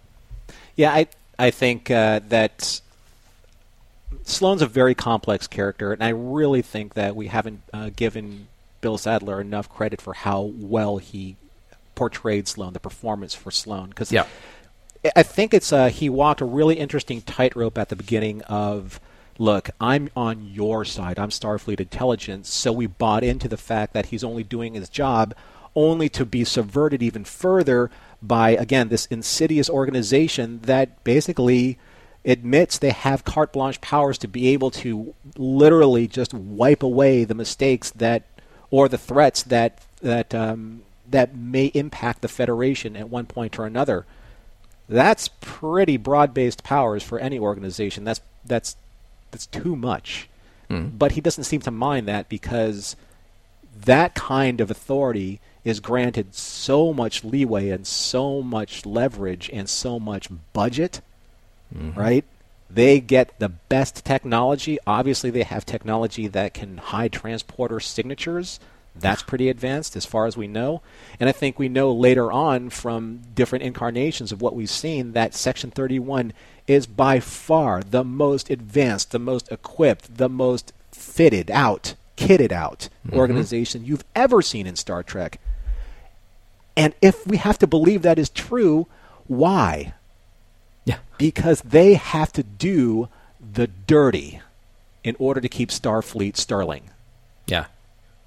Yeah, 0.75 0.91
I 0.91 1.07
I 1.37 1.51
think 1.51 1.91
uh, 1.91 2.21
that 2.29 2.81
Sloan's 4.23 4.61
a 4.61 4.67
very 4.67 4.95
complex 4.95 5.45
character, 5.47 5.93
and 5.93 6.03
I 6.03 6.09
really 6.09 6.61
think 6.61 6.95
that 6.95 7.15
we 7.15 7.27
haven't 7.27 7.61
uh, 7.73 7.89
given 7.95 8.47
Bill 8.81 8.97
Sadler 8.97 9.41
enough 9.41 9.69
credit 9.69 10.01
for 10.01 10.13
how 10.13 10.41
well 10.57 10.97
he 10.97 11.35
portrayed 11.95 12.47
Sloan, 12.47 12.73
the 12.73 12.79
performance 12.79 13.35
for 13.35 13.51
Sloan. 13.51 13.89
Because 13.89 14.11
Yeah. 14.11 14.25
I 15.15 15.21
think 15.23 15.53
it's 15.53 15.71
uh, 15.73 15.89
he 15.89 16.09
walked 16.09 16.41
a 16.41 16.45
really 16.45 16.79
interesting 16.79 17.21
tightrope 17.21 17.77
at 17.77 17.89
the 17.89 17.95
beginning 17.95 18.41
of. 18.43 18.99
Look, 19.37 19.71
I'm 19.81 20.09
on 20.15 20.45
your 20.45 20.85
side. 20.85 21.17
I'm 21.17 21.29
Starfleet 21.29 21.79
intelligence, 21.79 22.49
so 22.49 22.71
we 22.71 22.87
bought 22.87 23.23
into 23.23 23.47
the 23.47 23.57
fact 23.57 23.93
that 23.93 24.07
he's 24.07 24.23
only 24.23 24.43
doing 24.43 24.75
his 24.75 24.89
job, 24.89 25.33
only 25.75 26.07
to 26.09 26.25
be 26.25 26.43
subverted 26.43 27.01
even 27.01 27.23
further 27.23 27.89
by 28.21 28.51
again 28.51 28.89
this 28.89 29.05
insidious 29.07 29.69
organization 29.69 30.59
that 30.63 31.03
basically 31.03 31.77
admits 32.23 32.77
they 32.77 32.91
have 32.91 33.25
carte 33.25 33.51
blanche 33.51 33.81
powers 33.81 34.17
to 34.17 34.27
be 34.27 34.49
able 34.49 34.71
to 34.71 35.13
literally 35.35 36.07
just 36.07 36.33
wipe 36.33 36.83
away 36.83 37.25
the 37.25 37.33
mistakes 37.33 37.89
that 37.91 38.23
or 38.69 38.87
the 38.87 38.97
threats 38.97 39.43
that 39.43 39.85
that 40.01 40.33
um, 40.33 40.83
that 41.09 41.35
may 41.35 41.65
impact 41.73 42.21
the 42.21 42.27
Federation 42.27 42.95
at 42.95 43.09
one 43.09 43.25
point 43.25 43.59
or 43.59 43.65
another. 43.65 44.05
That's 44.87 45.29
pretty 45.41 45.97
broad-based 45.97 46.63
powers 46.63 47.03
for 47.03 47.19
any 47.19 47.39
organization. 47.39 48.03
That's 48.03 48.21
that's 48.45 48.75
that's 49.33 49.47
too 49.47 49.75
much. 49.75 50.29
Mm-hmm. 50.69 50.97
But 50.97 51.13
he 51.13 51.21
doesn't 51.21 51.43
seem 51.43 51.61
to 51.61 51.71
mind 51.71 52.07
that 52.07 52.29
because 52.29 52.95
that 53.85 54.15
kind 54.15 54.61
of 54.61 54.71
authority 54.71 55.41
is 55.63 55.79
granted 55.79 56.35
so 56.35 56.93
much 56.93 57.23
leeway 57.23 57.69
and 57.69 57.87
so 57.87 58.41
much 58.41 58.85
leverage 58.85 59.49
and 59.51 59.69
so 59.69 59.99
much 59.99 60.29
budget, 60.53 61.01
mm-hmm. 61.75 61.99
right? 61.99 62.25
They 62.69 62.99
get 62.99 63.37
the 63.39 63.49
best 63.49 64.03
technology. 64.03 64.77
Obviously, 64.87 65.29
they 65.29 65.43
have 65.43 65.65
technology 65.65 66.27
that 66.27 66.53
can 66.53 66.77
hide 66.77 67.11
transporter 67.11 67.79
signatures. 67.79 68.59
That's 68.95 69.23
pretty 69.23 69.49
advanced 69.49 69.95
as 69.95 70.05
far 70.05 70.27
as 70.27 70.37
we 70.37 70.47
know. 70.47 70.81
And 71.19 71.27
I 71.27 71.31
think 71.31 71.57
we 71.57 71.67
know 71.67 71.91
later 71.91 72.31
on 72.31 72.69
from 72.69 73.21
different 73.33 73.63
incarnations 73.63 74.31
of 74.31 74.41
what 74.41 74.55
we've 74.55 74.69
seen 74.69 75.13
that 75.13 75.33
Section 75.33 75.71
31 75.71 76.33
is 76.67 76.85
by 76.85 77.19
far 77.19 77.81
the 77.81 78.03
most 78.03 78.49
advanced, 78.49 79.11
the 79.11 79.19
most 79.19 79.51
equipped, 79.51 80.17
the 80.17 80.29
most 80.29 80.73
fitted 80.91 81.49
out, 81.49 81.95
kitted 82.17 82.51
out 82.51 82.89
mm-hmm. 83.05 83.17
organization 83.17 83.85
you've 83.85 84.05
ever 84.15 84.41
seen 84.41 84.67
in 84.67 84.75
Star 84.75 85.01
Trek. 85.01 85.39
And 86.77 86.93
if 87.01 87.25
we 87.25 87.37
have 87.37 87.57
to 87.59 87.67
believe 87.67 88.03
that 88.03 88.19
is 88.19 88.29
true, 88.29 88.87
why? 89.27 89.93
Yeah. 90.85 90.97
Because 91.17 91.61
they 91.61 91.95
have 91.95 92.31
to 92.33 92.43
do 92.43 93.09
the 93.39 93.67
dirty 93.67 94.41
in 95.03 95.15
order 95.19 95.41
to 95.41 95.49
keep 95.49 95.69
Starfleet 95.69 96.37
sterling. 96.37 96.89
Yeah. 97.47 97.65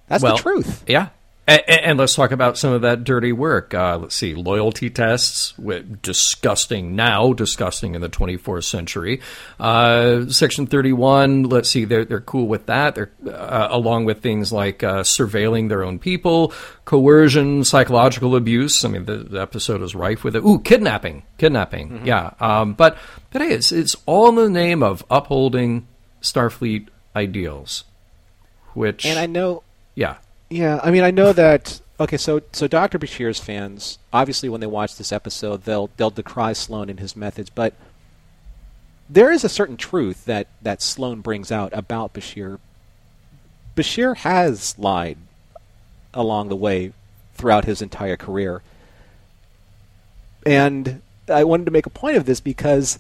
That's 0.09 0.23
Well, 0.23 0.37
the 0.37 0.43
truth. 0.43 0.85
Yeah. 0.87 1.09
And, 1.49 1.63
and 1.69 1.99
let's 1.99 2.15
talk 2.15 2.33
about 2.33 2.59
some 2.59 2.73
of 2.73 2.83
that 2.83 3.05
dirty 3.05 3.31
work. 3.33 3.73
Uh, 3.73 3.99
let's 3.99 4.17
see, 4.17 4.35
loyalty 4.35 4.91
tests, 4.91 5.55
disgusting 6.03 6.97
now, 6.97 7.33
disgusting 7.33 7.95
in 7.95 8.01
the 8.01 8.09
24th 8.09 8.65
century. 8.65 9.21
Uh, 9.61 10.27
Section 10.27 10.67
31, 10.67 11.45
let's 11.45 11.69
see, 11.71 11.85
they're, 11.85 12.05
they're 12.05 12.21
cool 12.21 12.49
with 12.49 12.67
that. 12.67 12.97
They're 12.97 13.13
uh, 13.29 13.69
along 13.71 14.07
with 14.07 14.23
things 14.23 14.53
like 14.53 14.83
uh, 14.83 15.03
surveilling 15.03 15.69
their 15.69 15.85
own 15.85 16.01
people, 16.01 16.53
coercion, 16.85 17.63
psychological 17.63 18.35
abuse. 18.35 18.85
I 18.85 18.89
mean, 18.89 19.05
the, 19.05 19.19
the 19.19 19.41
episode 19.41 19.83
is 19.83 19.95
rife 19.95 20.25
with 20.25 20.35
it. 20.35 20.41
Ooh, 20.45 20.59
kidnapping, 20.59 21.23
kidnapping. 21.39 22.07
Yeah. 22.07 22.33
Um, 22.41 22.75
but 22.75 22.99
but 23.31 23.43
hey, 23.43 23.53
it's 23.53 23.71
it's 23.71 23.95
all 24.07 24.31
in 24.31 24.35
the 24.35 24.51
name 24.51 24.83
of 24.83 25.05
upholding 25.09 25.87
Starfleet 26.23 26.89
ideals, 27.15 27.85
which 28.75 29.07
And 29.07 29.17
I 29.19 29.27
know 29.27 29.63
yeah. 29.97 30.19
Yeah, 30.49 30.79
I 30.85 30.93
mean, 30.93 31.03
I 31.03 31.11
know 31.11 31.33
that. 31.33 31.81
Okay, 31.99 32.19
so 32.19 32.43
so 32.53 32.69
Doctor 32.69 32.99
Bashir's 32.99 33.41
fans 33.41 33.99
obviously 34.13 34.49
when 34.49 34.61
they 34.61 34.67
watch 34.67 34.97
this 34.97 35.13
episode 35.13 35.65
they'll 35.65 35.91
they'll 35.97 36.11
decry 36.11 36.53
Sloan 36.53 36.89
and 36.89 37.01
his 37.01 37.17
methods, 37.17 37.51
but 37.51 37.75
there 39.09 39.33
is 39.33 39.45
a 39.45 39.49
certain 39.49 39.77
truth 39.77 40.25
that 40.27 40.47
that 40.63 40.83
Sloan 40.83 41.23
brings 41.23 41.51
out 41.51 41.73
about 41.73 42.13
Bashir. 42.13 42.59
Bashir 43.75 44.17
has 44.19 44.79
lied 44.79 45.19
along 46.15 46.49
the 46.49 46.57
way 46.57 46.93
throughout 47.35 47.65
his 47.65 47.81
entire 47.83 48.17
career, 48.17 48.63
and 50.45 51.01
I 51.29 51.45
wanted 51.45 51.65
to 51.65 51.73
make 51.73 51.87
a 51.87 51.91
point 51.91 52.17
of 52.17 52.27
this 52.27 52.41
because 52.41 52.99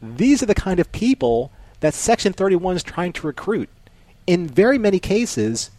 these 0.00 0.42
are 0.42 0.46
the 0.46 0.54
kind 0.54 0.80
of 0.80 0.90
people 0.90 1.50
that 1.80 1.94
Section 1.94 2.32
31 2.32 2.76
is 2.76 2.82
trying 2.82 3.12
to 3.12 3.26
recruit. 3.26 3.68
In 4.26 4.46
very 4.46 4.78
many 4.78 4.98
cases, 4.98 5.70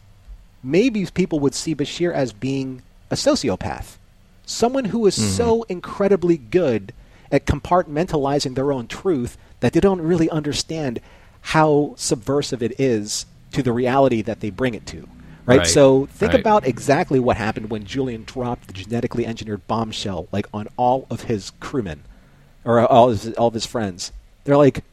maybe 0.64 1.05
people 1.05 1.39
would 1.39 1.55
see 1.55 1.76
Bashir 1.76 2.14
as 2.14 2.34
being 2.34 2.82
a 3.10 3.16
sociopath, 3.16 3.97
someone 4.45 4.86
who 4.86 5.05
is 5.05 5.18
mm-hmm. 5.18 5.30
so 5.30 5.64
incredibly 5.64 6.38
good 6.38 6.93
at 7.32 7.45
compartmentalizing 7.45 8.55
their 8.55 8.72
own 8.72 8.88
truth 8.88 9.38
that 9.60 9.74
they 9.74 9.80
don't 9.80 10.01
really 10.01 10.30
understand 10.30 10.99
how 11.41 11.93
subversive 11.95 12.64
it 12.64 12.80
is 12.80 13.26
to 13.51 13.64
the 13.64 13.72
reality 13.72 14.22
that 14.22 14.39
they 14.39 14.49
bring 14.49 14.74
it 14.74 14.86
to. 14.88 15.07
Right? 15.45 15.60
Right, 15.60 15.68
So 15.68 16.05
think 16.07 16.34
right. 16.34 16.41
about 16.41 16.68
exactly 16.68 17.20
what 17.20 17.38
happened 17.38 17.72
when 17.72 17.84
Julian 17.84 18.24
dropped 18.24 18.68
the 18.68 18.74
genetically 18.74 19.26
engineered 19.26 19.66
bombshell 19.68 20.28
like 20.32 20.45
on 20.53 20.68
all 20.78 21.07
of 21.10 21.24
his 21.24 21.51
crewmen 21.60 22.03
or 22.64 22.86
all 22.86 23.10
of 23.10 23.24
his, 23.24 23.34
all 23.34 23.47
of 23.47 23.55
his 23.55 23.66
friends. 23.66 24.12
They're 24.43 24.57
like, 24.57 24.84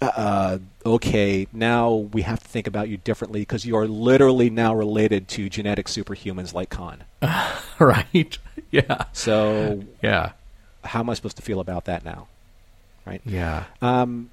uh, 0.00 0.58
okay, 0.86 1.46
now 1.52 1.92
we 1.92 2.22
have 2.22 2.40
to 2.42 2.48
think 2.48 2.66
about 2.66 2.88
you 2.88 2.96
differently 2.96 3.40
because 3.40 3.64
you 3.66 3.76
are 3.76 3.86
literally 3.86 4.50
now 4.50 4.74
related 4.74 5.28
to 5.28 5.48
genetic 5.48 5.86
superhumans 5.86 6.54
like 6.54 6.70
Khan. 6.70 7.04
right. 7.78 8.38
Yeah. 8.70 9.04
So 9.12 9.84
Yeah. 10.02 10.32
how 10.82 11.00
am 11.00 11.10
I 11.10 11.14
supposed 11.14 11.36
to 11.36 11.42
feel 11.42 11.60
about 11.60 11.84
that 11.84 12.06
now? 12.06 12.26
Right? 13.04 13.20
Yeah. 13.26 13.64
Um, 13.82 14.30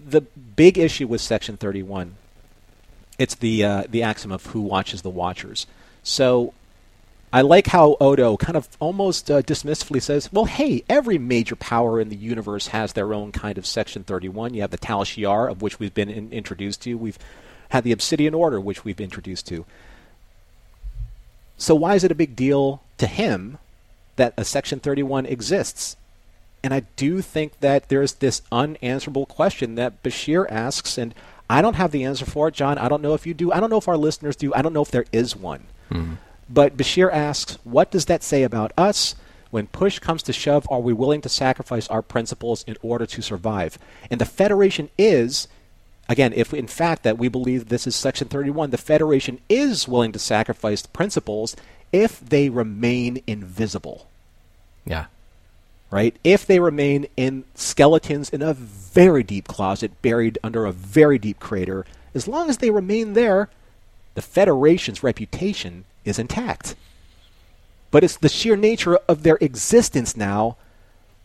the 0.00 0.22
big 0.22 0.78
issue 0.78 1.06
with 1.06 1.20
Section 1.20 1.58
31, 1.58 2.14
it's 3.18 3.34
the 3.34 3.62
uh, 3.64 3.84
the 3.88 4.02
axiom 4.02 4.32
of 4.32 4.46
who 4.46 4.62
watches 4.62 5.02
the 5.02 5.10
watchers. 5.10 5.66
So 6.02 6.54
I 7.32 7.40
like 7.40 7.68
how 7.68 7.96
Odo 7.98 8.36
kind 8.36 8.56
of 8.56 8.68
almost 8.78 9.30
uh, 9.30 9.40
dismissively 9.40 10.02
says, 10.02 10.30
well, 10.32 10.44
hey, 10.44 10.84
every 10.88 11.16
major 11.16 11.56
power 11.56 11.98
in 11.98 12.10
the 12.10 12.16
universe 12.16 12.68
has 12.68 12.92
their 12.92 13.14
own 13.14 13.32
kind 13.32 13.56
of 13.56 13.64
Section 13.64 14.04
31. 14.04 14.52
You 14.52 14.60
have 14.60 14.70
the 14.70 14.76
Tal 14.76 15.04
Shiar, 15.04 15.50
of 15.50 15.62
which 15.62 15.78
we've 15.78 15.94
been 15.94 16.10
in- 16.10 16.30
introduced 16.32 16.82
to. 16.82 16.98
We've 16.98 17.18
had 17.70 17.84
the 17.84 17.92
Obsidian 17.92 18.34
Order, 18.34 18.60
which 18.60 18.84
we've 18.84 19.00
introduced 19.00 19.46
to. 19.48 19.64
So 21.56 21.74
why 21.74 21.94
is 21.94 22.04
it 22.04 22.10
a 22.12 22.16
big 22.16 22.36
deal 22.36 22.82
to 22.98 23.06
him 23.06 23.56
that 24.16 24.34
a 24.36 24.44
Section 24.44 24.78
31 24.78 25.24
exists? 25.24 25.96
And 26.62 26.74
I 26.74 26.80
do 26.96 27.22
think 27.22 27.60
that 27.60 27.88
there's 27.88 28.14
this 28.14 28.42
unanswerable 28.52 29.24
question 29.26 29.74
that 29.76 30.02
Bashir 30.02 30.44
asks, 30.50 30.98
and 30.98 31.14
I 31.48 31.62
don't 31.62 31.76
have 31.76 31.92
the 31.92 32.04
answer 32.04 32.26
for 32.26 32.48
it, 32.48 32.54
John. 32.54 32.76
I 32.76 32.88
don't 32.88 33.02
know 33.02 33.14
if 33.14 33.26
you 33.26 33.32
do. 33.32 33.52
I 33.52 33.58
don't 33.58 33.70
know 33.70 33.78
if 33.78 33.88
our 33.88 33.96
listeners 33.96 34.36
do. 34.36 34.52
I 34.54 34.60
don't 34.60 34.74
know 34.74 34.82
if 34.82 34.90
there 34.90 35.06
is 35.12 35.34
one. 35.34 35.64
Mm-hmm. 35.90 36.14
But 36.52 36.76
Bashir 36.76 37.10
asks, 37.10 37.56
what 37.64 37.90
does 37.90 38.04
that 38.06 38.22
say 38.22 38.42
about 38.42 38.72
us? 38.76 39.14
When 39.50 39.68
push 39.68 39.98
comes 39.98 40.22
to 40.24 40.32
shove, 40.32 40.66
are 40.70 40.80
we 40.80 40.92
willing 40.92 41.22
to 41.22 41.28
sacrifice 41.28 41.88
our 41.88 42.02
principles 42.02 42.62
in 42.66 42.76
order 42.82 43.06
to 43.06 43.22
survive? 43.22 43.78
And 44.10 44.20
the 44.20 44.26
Federation 44.26 44.90
is, 44.98 45.48
again, 46.08 46.32
if 46.34 46.52
in 46.52 46.66
fact 46.66 47.04
that 47.04 47.16
we 47.16 47.28
believe 47.28 47.68
this 47.68 47.86
is 47.86 47.96
Section 47.96 48.28
31, 48.28 48.70
the 48.70 48.78
Federation 48.78 49.38
is 49.48 49.88
willing 49.88 50.12
to 50.12 50.18
sacrifice 50.18 50.84
principles 50.84 51.56
if 51.90 52.20
they 52.20 52.50
remain 52.50 53.22
invisible. 53.26 54.06
Yeah. 54.84 55.06
Right? 55.90 56.16
If 56.24 56.46
they 56.46 56.58
remain 56.58 57.06
in 57.16 57.44
skeletons 57.54 58.28
in 58.28 58.42
a 58.42 58.54
very 58.54 59.22
deep 59.22 59.48
closet 59.48 60.02
buried 60.02 60.38
under 60.42 60.66
a 60.66 60.72
very 60.72 61.18
deep 61.18 61.40
crater, 61.40 61.86
as 62.14 62.28
long 62.28 62.50
as 62.50 62.58
they 62.58 62.70
remain 62.70 63.14
there, 63.14 63.48
the 64.14 64.22
Federation's 64.22 65.02
reputation 65.02 65.84
is 66.04 66.18
intact. 66.18 66.74
But 67.90 68.04
it's 68.04 68.16
the 68.16 68.28
sheer 68.28 68.56
nature 68.56 68.96
of 69.08 69.22
their 69.22 69.38
existence 69.40 70.16
now 70.16 70.56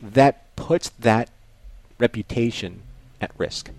that 0.01 0.55
puts 0.55 0.89
that 0.99 1.30
reputation 1.99 2.82
at 3.21 3.32
risk. 3.38 3.71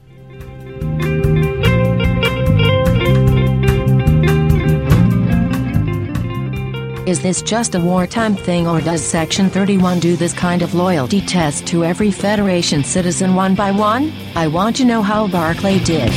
Is 7.09 7.23
this 7.23 7.41
just 7.41 7.75
a 7.75 7.81
wartime 7.81 8.37
thing 8.37 8.69
or 8.69 8.83
does 8.83 9.03
Section 9.03 9.49
31 9.49 9.99
do 9.99 10.15
this 10.15 10.35
kind 10.35 10.61
of 10.61 10.75
loyalty 10.75 11.23
test 11.23 11.67
to 11.69 11.83
every 11.83 12.11
Federation 12.11 12.85
citizen 12.85 13.35
one 13.35 13.55
by 13.55 13.71
one? 13.71 14.13
I 14.35 14.47
want 14.47 14.77
to 14.77 14.85
know 14.85 15.01
how 15.01 15.27
Barclay 15.27 15.79
did. 15.79 16.13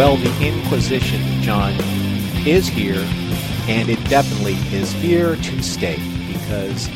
Well, 0.00 0.16
the 0.16 0.34
Inquisition, 0.42 1.42
John, 1.42 1.74
is 2.46 2.66
here, 2.66 3.06
and 3.68 3.90
it 3.90 4.02
definitely 4.08 4.54
is 4.74 4.90
here 4.92 5.36
to 5.36 5.62
stay 5.62 5.96
because 6.26 6.88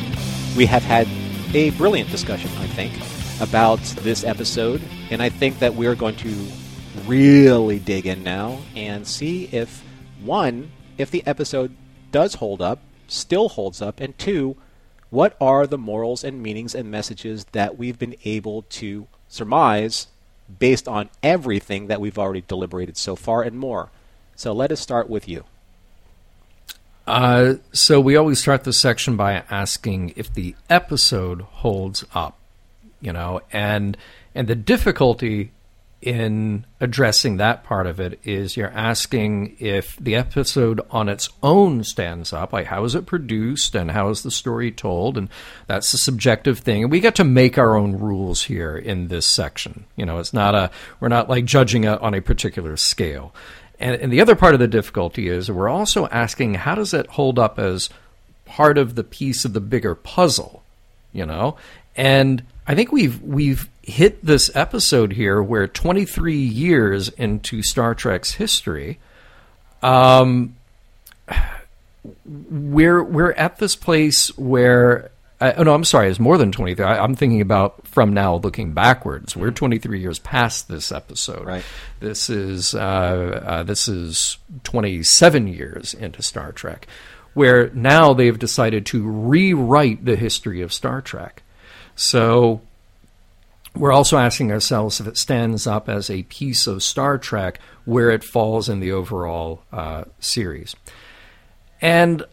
we 0.57 0.65
have 0.65 0.81
had 0.81 1.07
a 1.53 1.69
brilliant 1.77 2.09
discussion, 2.09 2.49
I 2.57 2.65
think, 2.65 2.93
about 3.39 3.77
this 4.01 4.23
episode, 4.23 4.81
and 5.11 5.21
I 5.21 5.29
think 5.29 5.59
that 5.59 5.75
we're 5.75 5.93
going 5.93 6.15
to 6.15 6.47
really 7.05 7.77
dig 7.77 8.07
in 8.07 8.23
now 8.23 8.57
and 8.75 9.05
see 9.05 9.49
if, 9.51 9.83
one, 10.23 10.71
if 10.97 11.11
the 11.11 11.21
episode 11.27 11.75
does 12.11 12.33
hold 12.33 12.59
up, 12.59 12.79
still 13.07 13.49
holds 13.49 13.83
up, 13.83 13.99
and 13.99 14.17
two, 14.17 14.57
what 15.11 15.37
are 15.39 15.67
the 15.67 15.77
morals 15.77 16.23
and 16.23 16.41
meanings 16.41 16.73
and 16.73 16.89
messages 16.89 17.45
that 17.51 17.77
we've 17.77 17.99
been 17.99 18.15
able 18.23 18.63
to 18.63 19.05
surmise 19.27 20.07
based 20.59 20.87
on 20.87 21.09
everything 21.23 21.87
that 21.87 21.99
we've 21.99 22.19
already 22.19 22.41
deliberated 22.41 22.97
so 22.97 23.15
far 23.15 23.41
and 23.41 23.57
more. 23.57 23.89
So 24.35 24.53
let 24.53 24.71
us 24.71 24.79
start 24.79 25.09
with 25.09 25.27
you. 25.27 25.43
Uh, 27.07 27.55
so 27.71 27.99
we 27.99 28.15
always 28.15 28.39
start 28.39 28.63
this 28.63 28.79
section 28.79 29.15
by 29.15 29.43
asking 29.49 30.13
if 30.15 30.33
the 30.33 30.55
episode 30.69 31.41
holds 31.41 32.03
up, 32.13 32.37
you 32.99 33.13
know, 33.13 33.41
and 33.51 33.95
and 34.33 34.47
the 34.47 34.55
difficulty 34.55 35.51
in 36.05 36.63
addressing 36.79 37.37
that 37.37 37.63
part 37.63 37.87
of 37.87 37.99
it 37.99 38.19
is 38.23 38.55
you're 38.55 38.69
asking 38.69 39.57
if 39.59 39.97
the 39.97 40.15
episode 40.15 40.79
on 40.91 41.09
its 41.09 41.29
own 41.41 41.83
stands 41.83 42.31
up, 42.31 42.53
like 42.53 42.67
how 42.67 42.83
is 42.83 42.93
it 42.93 43.07
produced 43.07 43.73
and 43.73 43.89
how 43.89 44.09
is 44.09 44.21
the 44.21 44.29
story 44.29 44.71
told, 44.71 45.17
and 45.17 45.29
that's 45.65 45.93
a 45.95 45.97
subjective 45.97 46.59
thing. 46.59 46.83
And 46.83 46.91
we 46.91 46.99
get 46.99 47.15
to 47.15 47.23
make 47.23 47.57
our 47.57 47.75
own 47.75 47.97
rules 47.97 48.43
here 48.43 48.77
in 48.77 49.07
this 49.07 49.25
section. 49.25 49.85
You 49.95 50.05
know, 50.05 50.19
it's 50.19 50.33
not 50.33 50.53
a 50.53 50.69
we're 50.99 51.07
not 51.07 51.27
like 51.27 51.45
judging 51.45 51.85
it 51.85 51.99
on 52.01 52.13
a 52.13 52.21
particular 52.21 52.77
scale. 52.77 53.33
And, 53.79 53.99
and 53.99 54.13
the 54.13 54.21
other 54.21 54.35
part 54.35 54.53
of 54.53 54.59
the 54.59 54.67
difficulty 54.67 55.27
is 55.27 55.49
we're 55.49 55.67
also 55.67 56.07
asking 56.07 56.53
how 56.53 56.75
does 56.75 56.93
it 56.93 57.07
hold 57.07 57.39
up 57.39 57.57
as 57.57 57.89
part 58.45 58.77
of 58.77 58.93
the 58.93 59.03
piece 59.03 59.43
of 59.43 59.53
the 59.53 59.59
bigger 59.59 59.95
puzzle, 59.95 60.63
you 61.11 61.25
know? 61.25 61.57
And 61.97 62.43
I 62.67 62.75
think 62.75 62.91
we've 62.91 63.21
we've 63.21 63.67
hit 63.85 64.25
this 64.25 64.49
episode 64.55 65.13
here 65.13 65.41
where 65.41 65.67
23 65.67 66.35
years 66.35 67.09
into 67.09 67.61
Star 67.61 67.93
Trek's 67.93 68.33
history, 68.33 68.99
um, 69.81 70.55
we're 72.25 73.03
we're 73.03 73.33
at 73.33 73.57
this 73.57 73.75
place 73.75 74.35
where. 74.37 75.11
Uh, 75.41 75.51
oh 75.57 75.63
no, 75.63 75.73
I'm 75.73 75.83
sorry. 75.83 76.09
It's 76.09 76.19
more 76.19 76.37
than 76.37 76.53
23. 76.53 76.85
I, 76.85 77.03
I'm 77.03 77.13
thinking 77.13 77.41
about 77.41 77.85
from 77.85 78.13
now 78.13 78.35
looking 78.35 78.71
backwards. 78.71 79.35
We're 79.35 79.51
23 79.51 79.99
years 79.99 80.17
past 80.17 80.69
this 80.69 80.93
episode. 80.93 81.45
Right. 81.45 81.65
This 81.99 82.29
is 82.29 82.73
uh, 82.73 83.41
uh, 83.45 83.63
this 83.63 83.89
is 83.89 84.37
27 84.63 85.47
years 85.47 85.93
into 85.93 86.21
Star 86.21 86.53
Trek, 86.53 86.87
where 87.33 87.69
now 87.71 88.13
they've 88.13 88.39
decided 88.39 88.85
to 88.87 89.05
rewrite 89.05 90.05
the 90.05 90.15
history 90.15 90.61
of 90.61 90.71
Star 90.71 91.01
Trek. 91.01 91.43
So 91.97 92.61
we're 93.75 93.91
also 93.91 94.17
asking 94.17 94.51
ourselves 94.51 94.99
if 94.99 95.07
it 95.07 95.17
stands 95.17 95.67
up 95.67 95.89
as 95.89 96.09
a 96.09 96.23
piece 96.23 96.67
of 96.67 96.83
Star 96.83 97.17
Trek 97.17 97.59
where 97.85 98.09
it 98.09 98.23
falls 98.23 98.69
in 98.69 98.79
the 98.79 98.91
overall 98.91 99.63
uh, 99.71 100.05
series. 100.19 100.75
And 101.81 102.23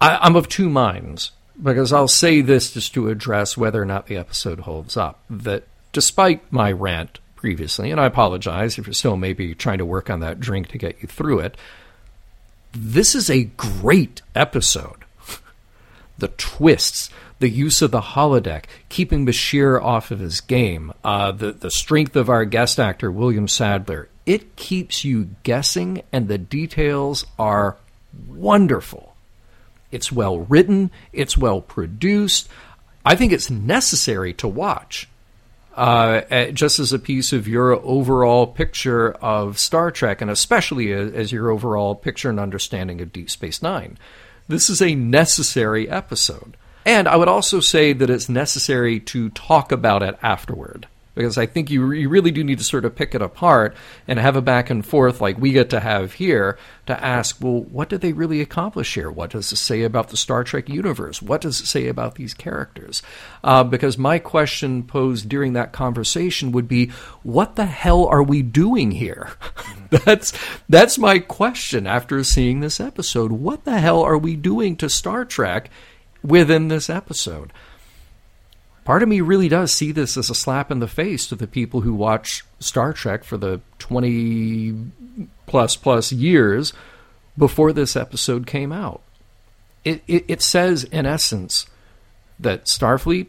I, 0.00 0.26
am 0.26 0.36
of 0.36 0.48
two 0.48 0.68
minds 0.68 1.32
because 1.62 1.92
I'll 1.92 2.08
say 2.08 2.40
this 2.40 2.72
just 2.72 2.94
to 2.94 3.08
address 3.08 3.56
whether 3.56 3.80
or 3.80 3.86
not 3.86 4.06
the 4.06 4.16
episode 4.16 4.60
holds 4.60 4.96
up. 4.96 5.20
That 5.28 5.64
despite 5.92 6.52
my 6.52 6.72
rant 6.72 7.20
previously, 7.36 7.90
and 7.90 8.00
I 8.00 8.06
apologize 8.06 8.78
if 8.78 8.86
you're 8.86 8.94
still 8.94 9.16
maybe 9.16 9.54
trying 9.54 9.78
to 9.78 9.86
work 9.86 10.10
on 10.10 10.20
that 10.20 10.40
drink 10.40 10.68
to 10.68 10.78
get 10.78 11.00
you 11.00 11.08
through 11.08 11.40
it, 11.40 11.56
this 12.72 13.14
is 13.14 13.30
a 13.30 13.44
great 13.44 14.22
episode. 14.34 15.04
the 16.18 16.28
twists, 16.28 17.10
the 17.40 17.48
use 17.48 17.82
of 17.82 17.90
the 17.90 18.00
holodeck, 18.00 18.66
keeping 18.88 19.26
Bashir 19.26 19.82
off 19.82 20.10
of 20.10 20.20
his 20.20 20.40
game, 20.40 20.92
uh, 21.02 21.32
the 21.32 21.52
the 21.52 21.70
strength 21.70 22.14
of 22.14 22.30
our 22.30 22.44
guest 22.44 22.78
actor 22.78 23.10
William 23.10 23.48
Sadler. 23.48 24.08
It 24.26 24.54
keeps 24.56 25.04
you 25.04 25.30
guessing, 25.42 26.02
and 26.12 26.28
the 26.28 26.38
details 26.38 27.26
are 27.38 27.76
wonderful. 28.28 29.16
It's 29.90 30.12
well 30.12 30.40
written. 30.40 30.90
It's 31.12 31.36
well 31.36 31.60
produced. 31.60 32.48
I 33.04 33.16
think 33.16 33.32
it's 33.32 33.50
necessary 33.50 34.32
to 34.34 34.46
watch. 34.46 35.08
Uh, 35.74 36.50
just 36.50 36.78
as 36.78 36.92
a 36.92 36.98
piece 36.98 37.32
of 37.32 37.48
your 37.48 37.72
overall 37.72 38.46
picture 38.46 39.12
of 39.12 39.58
Star 39.58 39.90
Trek, 39.90 40.20
and 40.20 40.30
especially 40.30 40.92
as, 40.92 41.12
as 41.12 41.32
your 41.32 41.50
overall 41.50 41.94
picture 41.94 42.28
and 42.28 42.38
understanding 42.38 43.00
of 43.00 43.12
Deep 43.12 43.30
Space 43.30 43.62
Nine. 43.62 43.96
This 44.46 44.68
is 44.68 44.82
a 44.82 44.94
necessary 44.94 45.88
episode. 45.88 46.56
And 46.84 47.08
I 47.08 47.16
would 47.16 47.28
also 47.28 47.60
say 47.60 47.92
that 47.92 48.10
it's 48.10 48.28
necessary 48.28 49.00
to 49.00 49.30
talk 49.30 49.72
about 49.72 50.02
it 50.02 50.18
afterward 50.22 50.86
because 51.14 51.36
I 51.36 51.46
think 51.46 51.70
you, 51.70 51.90
you 51.92 52.08
really 52.08 52.30
do 52.30 52.44
need 52.44 52.58
to 52.58 52.64
sort 52.64 52.84
of 52.84 52.94
pick 52.94 53.14
it 53.14 53.22
apart 53.22 53.76
and 54.06 54.18
have 54.18 54.36
a 54.36 54.42
back 54.42 54.70
and 54.70 54.84
forth 54.84 55.20
like 55.20 55.38
we 55.38 55.52
get 55.52 55.70
to 55.70 55.80
have 55.80 56.14
here 56.14 56.56
to 56.86 57.04
ask, 57.04 57.36
well, 57.40 57.62
what 57.64 57.88
did 57.88 58.00
they 58.00 58.12
really 58.12 58.40
accomplish 58.40 58.94
here? 58.94 59.10
What 59.10 59.30
does 59.30 59.52
it 59.52 59.56
say 59.56 59.82
about 59.82 60.08
the 60.08 60.16
Star 60.16 60.44
Trek 60.44 60.68
universe? 60.68 61.20
What 61.20 61.40
does 61.40 61.60
it 61.60 61.66
say 61.66 61.88
about 61.88 62.14
these 62.14 62.32
characters? 62.32 63.02
Uh, 63.42 63.64
because 63.64 63.98
my 63.98 64.18
question 64.18 64.82
posed 64.82 65.28
during 65.28 65.52
that 65.54 65.72
conversation 65.72 66.52
would 66.52 66.68
be, 66.68 66.90
what 67.22 67.56
the 67.56 67.66
hell 67.66 68.06
are 68.06 68.22
we 68.22 68.40
doing 68.40 68.92
here? 68.92 69.30
that's 69.90 70.32
that's 70.68 70.96
my 70.96 71.18
question 71.18 71.86
after 71.86 72.22
seeing 72.22 72.60
this 72.60 72.80
episode. 72.80 73.32
What 73.32 73.64
the 73.64 73.78
hell 73.78 74.02
are 74.02 74.18
we 74.18 74.36
doing 74.36 74.76
to 74.76 74.88
Star 74.88 75.24
Trek 75.24 75.70
within 76.22 76.68
this 76.68 76.90
episode? 76.90 77.52
part 78.90 79.04
of 79.04 79.08
me 79.08 79.20
really 79.20 79.48
does 79.48 79.72
see 79.72 79.92
this 79.92 80.16
as 80.16 80.30
a 80.30 80.34
slap 80.34 80.68
in 80.68 80.80
the 80.80 80.88
face 80.88 81.28
to 81.28 81.36
the 81.36 81.46
people 81.46 81.82
who 81.82 81.94
watch 81.94 82.44
Star 82.58 82.92
Trek 82.92 83.22
for 83.22 83.36
the 83.36 83.60
20 83.78 84.74
plus 85.46 85.76
plus 85.76 86.10
years 86.10 86.72
before 87.38 87.72
this 87.72 87.94
episode 87.94 88.48
came 88.48 88.72
out. 88.72 89.00
it, 89.84 90.02
it, 90.08 90.24
it 90.26 90.42
says, 90.42 90.82
in 90.82 91.06
essence, 91.06 91.66
that 92.40 92.64
Starfleet 92.64 93.28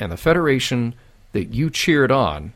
and 0.00 0.10
the 0.10 0.16
Federation 0.16 0.94
that 1.30 1.54
you 1.54 1.70
cheered 1.70 2.10
on 2.10 2.52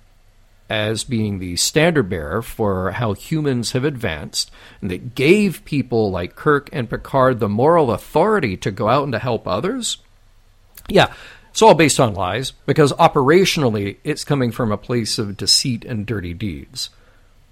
as 0.71 1.03
being 1.03 1.41
the 1.41 1.57
standard 1.57 2.09
bearer 2.09 2.41
for 2.41 2.93
how 2.93 3.13
humans 3.13 3.73
have 3.73 3.85
advanced, 3.85 4.53
and 4.81 4.89
that 4.89 5.17
gave 5.17 5.65
people 5.65 6.13
like 6.13 6.37
Kirk 6.37 6.71
and 6.73 6.89
Picard 6.89 7.41
the 7.41 7.49
moral 7.49 7.91
authority 7.91 8.57
to 8.59 8.71
go 8.71 8.89
out 8.89 9.03
and 9.03 9.13
to 9.13 9.19
help 9.19 9.49
others. 9.49 9.99
Yeah, 10.89 11.13
it's 11.51 11.61
all 11.61 11.75
based 11.75 11.99
on 11.99 12.15
lies 12.15 12.53
because 12.67 12.93
operationally 12.93 13.97
it's 14.05 14.23
coming 14.23 14.53
from 14.53 14.71
a 14.71 14.79
place 14.79 15.19
of 15.19 15.37
deceit 15.37 15.85
and 15.85 16.07
dirty 16.07 16.33
deeds. 16.33 16.91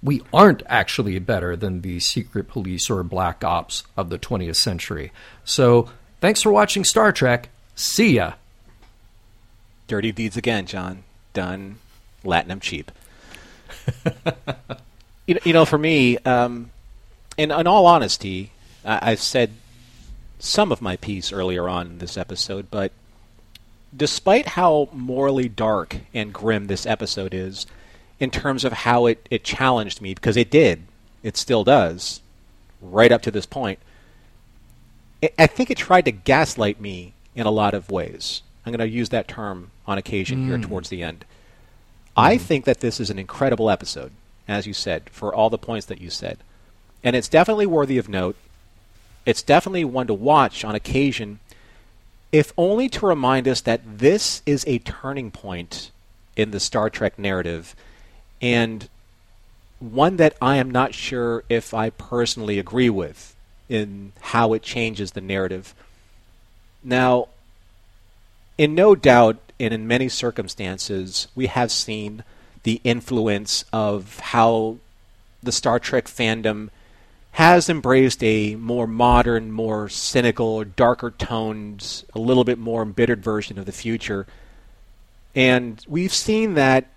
We 0.00 0.22
aren't 0.32 0.62
actually 0.66 1.18
better 1.18 1.56
than 1.56 1.80
the 1.80 1.98
secret 1.98 2.46
police 2.46 2.88
or 2.88 3.02
black 3.02 3.42
ops 3.42 3.82
of 3.96 4.10
the 4.10 4.18
20th 4.18 4.56
century. 4.56 5.10
So, 5.44 5.90
thanks 6.20 6.40
for 6.40 6.52
watching 6.52 6.84
Star 6.84 7.10
Trek. 7.10 7.48
See 7.74 8.14
ya. 8.14 8.34
Dirty 9.88 10.12
deeds 10.12 10.36
again, 10.36 10.66
John. 10.66 11.02
Done. 11.32 11.78
Latinum 12.24 12.60
cheap. 12.60 12.92
You, 15.26 15.38
you 15.44 15.52
know, 15.52 15.64
for 15.64 15.78
me, 15.78 16.18
um, 16.18 16.70
in, 17.36 17.50
in 17.50 17.66
all 17.66 17.86
honesty, 17.86 18.50
I, 18.84 19.12
I've 19.12 19.20
said 19.20 19.52
some 20.38 20.72
of 20.72 20.80
my 20.80 20.96
piece 20.96 21.32
earlier 21.32 21.68
on 21.68 21.86
in 21.86 21.98
this 21.98 22.16
episode, 22.16 22.70
but 22.70 22.92
despite 23.96 24.46
how 24.48 24.88
morally 24.92 25.48
dark 25.48 25.96
and 26.14 26.32
grim 26.32 26.66
this 26.66 26.86
episode 26.86 27.34
is, 27.34 27.66
in 28.20 28.30
terms 28.30 28.64
of 28.64 28.72
how 28.72 29.06
it, 29.06 29.26
it 29.30 29.44
challenged 29.44 30.00
me, 30.00 30.14
because 30.14 30.36
it 30.36 30.50
did, 30.50 30.82
it 31.22 31.36
still 31.36 31.64
does, 31.64 32.20
right 32.80 33.12
up 33.12 33.22
to 33.22 33.30
this 33.30 33.46
point, 33.46 33.78
it, 35.22 35.34
I 35.38 35.46
think 35.46 35.70
it 35.70 35.78
tried 35.78 36.04
to 36.04 36.12
gaslight 36.12 36.80
me 36.80 37.14
in 37.34 37.46
a 37.46 37.50
lot 37.50 37.74
of 37.74 37.90
ways. 37.90 38.42
I'm 38.64 38.72
going 38.72 38.86
to 38.88 38.94
use 38.94 39.08
that 39.10 39.28
term 39.28 39.70
on 39.86 39.98
occasion 39.98 40.40
mm. 40.40 40.46
here 40.46 40.58
towards 40.58 40.88
the 40.88 41.02
end. 41.02 41.24
I 42.18 42.36
think 42.36 42.64
that 42.64 42.80
this 42.80 42.98
is 42.98 43.10
an 43.10 43.18
incredible 43.18 43.70
episode, 43.70 44.10
as 44.48 44.66
you 44.66 44.72
said, 44.72 45.08
for 45.10 45.32
all 45.32 45.50
the 45.50 45.56
points 45.56 45.86
that 45.86 46.00
you 46.00 46.10
said. 46.10 46.38
And 47.04 47.14
it's 47.14 47.28
definitely 47.28 47.66
worthy 47.66 47.96
of 47.96 48.08
note. 48.08 48.34
It's 49.24 49.40
definitely 49.40 49.84
one 49.84 50.08
to 50.08 50.14
watch 50.14 50.64
on 50.64 50.74
occasion, 50.74 51.38
if 52.32 52.52
only 52.58 52.88
to 52.88 53.06
remind 53.06 53.46
us 53.46 53.60
that 53.60 53.98
this 53.98 54.42
is 54.46 54.64
a 54.66 54.80
turning 54.80 55.30
point 55.30 55.92
in 56.34 56.50
the 56.50 56.58
Star 56.58 56.90
Trek 56.90 57.20
narrative, 57.20 57.76
and 58.42 58.88
one 59.78 60.16
that 60.16 60.36
I 60.42 60.56
am 60.56 60.72
not 60.72 60.94
sure 60.94 61.44
if 61.48 61.72
I 61.72 61.90
personally 61.90 62.58
agree 62.58 62.90
with 62.90 63.36
in 63.68 64.12
how 64.20 64.54
it 64.54 64.62
changes 64.62 65.12
the 65.12 65.20
narrative. 65.20 65.72
Now, 66.82 67.28
in 68.56 68.74
no 68.74 68.96
doubt, 68.96 69.36
and 69.60 69.74
in 69.74 69.86
many 69.86 70.08
circumstances, 70.08 71.28
we 71.34 71.46
have 71.46 71.70
seen 71.70 72.24
the 72.62 72.80
influence 72.84 73.64
of 73.72 74.18
how 74.20 74.78
the 75.42 75.52
Star 75.52 75.78
Trek 75.78 76.06
fandom 76.06 76.70
has 77.32 77.68
embraced 77.68 78.22
a 78.24 78.56
more 78.56 78.86
modern, 78.86 79.52
more 79.52 79.88
cynical, 79.88 80.64
darker 80.64 81.10
toned, 81.10 82.04
a 82.14 82.18
little 82.18 82.44
bit 82.44 82.58
more 82.58 82.82
embittered 82.82 83.22
version 83.22 83.58
of 83.58 83.66
the 83.66 83.72
future. 83.72 84.26
And 85.34 85.84
we've 85.86 86.12
seen 86.12 86.54
that 86.54 86.88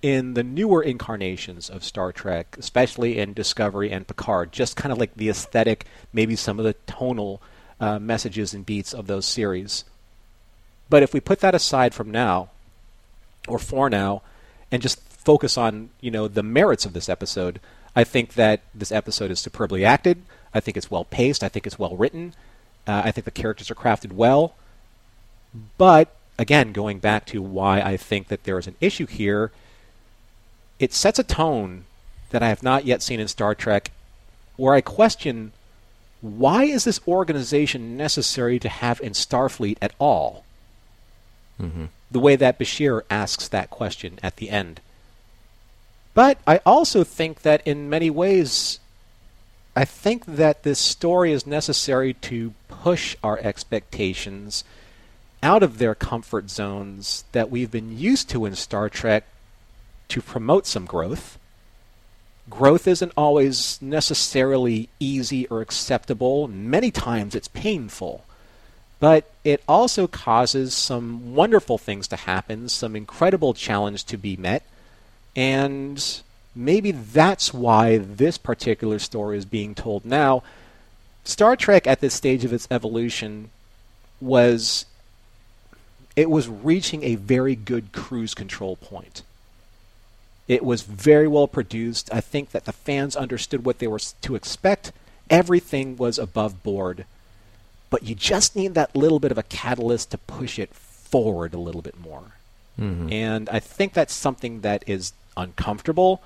in 0.00 0.34
the 0.34 0.42
newer 0.42 0.82
incarnations 0.82 1.70
of 1.70 1.84
Star 1.84 2.10
Trek, 2.10 2.56
especially 2.58 3.18
in 3.18 3.34
Discovery 3.34 3.92
and 3.92 4.06
Picard, 4.06 4.50
just 4.50 4.76
kind 4.76 4.92
of 4.92 4.98
like 4.98 5.14
the 5.14 5.28
aesthetic, 5.28 5.86
maybe 6.12 6.34
some 6.34 6.58
of 6.58 6.64
the 6.64 6.74
tonal 6.86 7.40
uh, 7.78 8.00
messages 8.00 8.52
and 8.52 8.66
beats 8.66 8.92
of 8.92 9.06
those 9.06 9.26
series. 9.26 9.84
But 10.92 11.02
if 11.02 11.14
we 11.14 11.20
put 11.20 11.40
that 11.40 11.54
aside 11.54 11.94
from 11.94 12.10
now, 12.10 12.50
or 13.48 13.58
for 13.58 13.88
now, 13.88 14.20
and 14.70 14.82
just 14.82 15.00
focus 15.00 15.56
on 15.56 15.88
you 16.02 16.10
know 16.10 16.28
the 16.28 16.42
merits 16.42 16.84
of 16.84 16.92
this 16.92 17.08
episode, 17.08 17.60
I 17.96 18.04
think 18.04 18.34
that 18.34 18.60
this 18.74 18.92
episode 18.92 19.30
is 19.30 19.40
superbly 19.40 19.86
acted. 19.86 20.20
I 20.52 20.60
think 20.60 20.76
it's 20.76 20.90
well 20.90 21.06
paced. 21.06 21.42
I 21.42 21.48
think 21.48 21.66
it's 21.66 21.78
well 21.78 21.96
written. 21.96 22.34
Uh, 22.86 23.00
I 23.06 23.10
think 23.10 23.24
the 23.24 23.30
characters 23.30 23.70
are 23.70 23.74
crafted 23.74 24.12
well. 24.12 24.54
But 25.78 26.14
again, 26.38 26.72
going 26.72 26.98
back 26.98 27.24
to 27.28 27.40
why 27.40 27.80
I 27.80 27.96
think 27.96 28.28
that 28.28 28.44
there 28.44 28.58
is 28.58 28.66
an 28.66 28.76
issue 28.78 29.06
here, 29.06 29.50
it 30.78 30.92
sets 30.92 31.18
a 31.18 31.24
tone 31.24 31.86
that 32.32 32.42
I 32.42 32.50
have 32.50 32.62
not 32.62 32.84
yet 32.84 33.00
seen 33.00 33.18
in 33.18 33.28
Star 33.28 33.54
Trek, 33.54 33.92
where 34.58 34.74
I 34.74 34.82
question 34.82 35.52
why 36.20 36.64
is 36.64 36.84
this 36.84 37.00
organization 37.08 37.96
necessary 37.96 38.58
to 38.58 38.68
have 38.68 39.00
in 39.00 39.14
Starfleet 39.14 39.78
at 39.80 39.94
all? 39.98 40.44
Mm-hmm. 41.62 41.84
The 42.10 42.20
way 42.20 42.36
that 42.36 42.58
Bashir 42.58 43.02
asks 43.08 43.48
that 43.48 43.70
question 43.70 44.18
at 44.22 44.36
the 44.36 44.50
end. 44.50 44.80
But 46.14 46.38
I 46.46 46.58
also 46.66 47.04
think 47.04 47.42
that 47.42 47.66
in 47.66 47.88
many 47.88 48.10
ways, 48.10 48.80
I 49.74 49.84
think 49.86 50.26
that 50.26 50.62
this 50.62 50.78
story 50.78 51.32
is 51.32 51.46
necessary 51.46 52.12
to 52.14 52.52
push 52.68 53.16
our 53.22 53.38
expectations 53.38 54.64
out 55.42 55.62
of 55.62 55.78
their 55.78 55.94
comfort 55.94 56.50
zones 56.50 57.24
that 57.32 57.50
we've 57.50 57.70
been 57.70 57.98
used 57.98 58.28
to 58.30 58.44
in 58.44 58.54
Star 58.54 58.88
Trek 58.88 59.24
to 60.08 60.20
promote 60.20 60.66
some 60.66 60.84
growth. 60.84 61.38
Growth 62.50 62.86
isn't 62.86 63.12
always 63.16 63.80
necessarily 63.80 64.88
easy 65.00 65.46
or 65.46 65.62
acceptable. 65.62 66.48
Many 66.48 66.90
times 66.90 67.34
it's 67.34 67.48
painful 67.48 68.24
but 69.02 69.28
it 69.42 69.60
also 69.66 70.06
causes 70.06 70.72
some 70.72 71.34
wonderful 71.34 71.76
things 71.76 72.06
to 72.06 72.14
happen, 72.14 72.68
some 72.68 72.94
incredible 72.94 73.52
challenge 73.52 74.04
to 74.04 74.16
be 74.16 74.36
met, 74.36 74.62
and 75.34 76.20
maybe 76.54 76.92
that's 76.92 77.52
why 77.52 77.98
this 77.98 78.38
particular 78.38 79.00
story 79.00 79.36
is 79.36 79.44
being 79.44 79.74
told 79.74 80.04
now. 80.04 80.44
Star 81.24 81.56
Trek 81.56 81.84
at 81.88 81.98
this 81.98 82.14
stage 82.14 82.44
of 82.44 82.52
its 82.52 82.68
evolution 82.70 83.50
was 84.20 84.86
it 86.14 86.30
was 86.30 86.48
reaching 86.48 87.02
a 87.02 87.16
very 87.16 87.56
good 87.56 87.90
cruise 87.90 88.34
control 88.34 88.76
point. 88.76 89.22
It 90.46 90.64
was 90.64 90.82
very 90.82 91.26
well 91.26 91.48
produced. 91.48 92.08
I 92.12 92.20
think 92.20 92.52
that 92.52 92.66
the 92.66 92.72
fans 92.72 93.16
understood 93.16 93.64
what 93.64 93.80
they 93.80 93.88
were 93.88 93.98
to 93.98 94.36
expect. 94.36 94.92
Everything 95.28 95.96
was 95.96 96.20
above 96.20 96.62
board 96.62 97.04
but 97.92 98.04
you 98.04 98.14
just 98.14 98.56
need 98.56 98.72
that 98.72 98.96
little 98.96 99.20
bit 99.20 99.30
of 99.30 99.36
a 99.36 99.42
catalyst 99.42 100.10
to 100.12 100.16
push 100.16 100.58
it 100.58 100.72
forward 100.72 101.52
a 101.52 101.58
little 101.58 101.82
bit 101.82 102.00
more. 102.00 102.32
Mm-hmm. 102.80 103.12
And 103.12 103.50
I 103.50 103.60
think 103.60 103.92
that's 103.92 104.14
something 104.14 104.62
that 104.62 104.82
is 104.86 105.12
uncomfortable. 105.36 106.22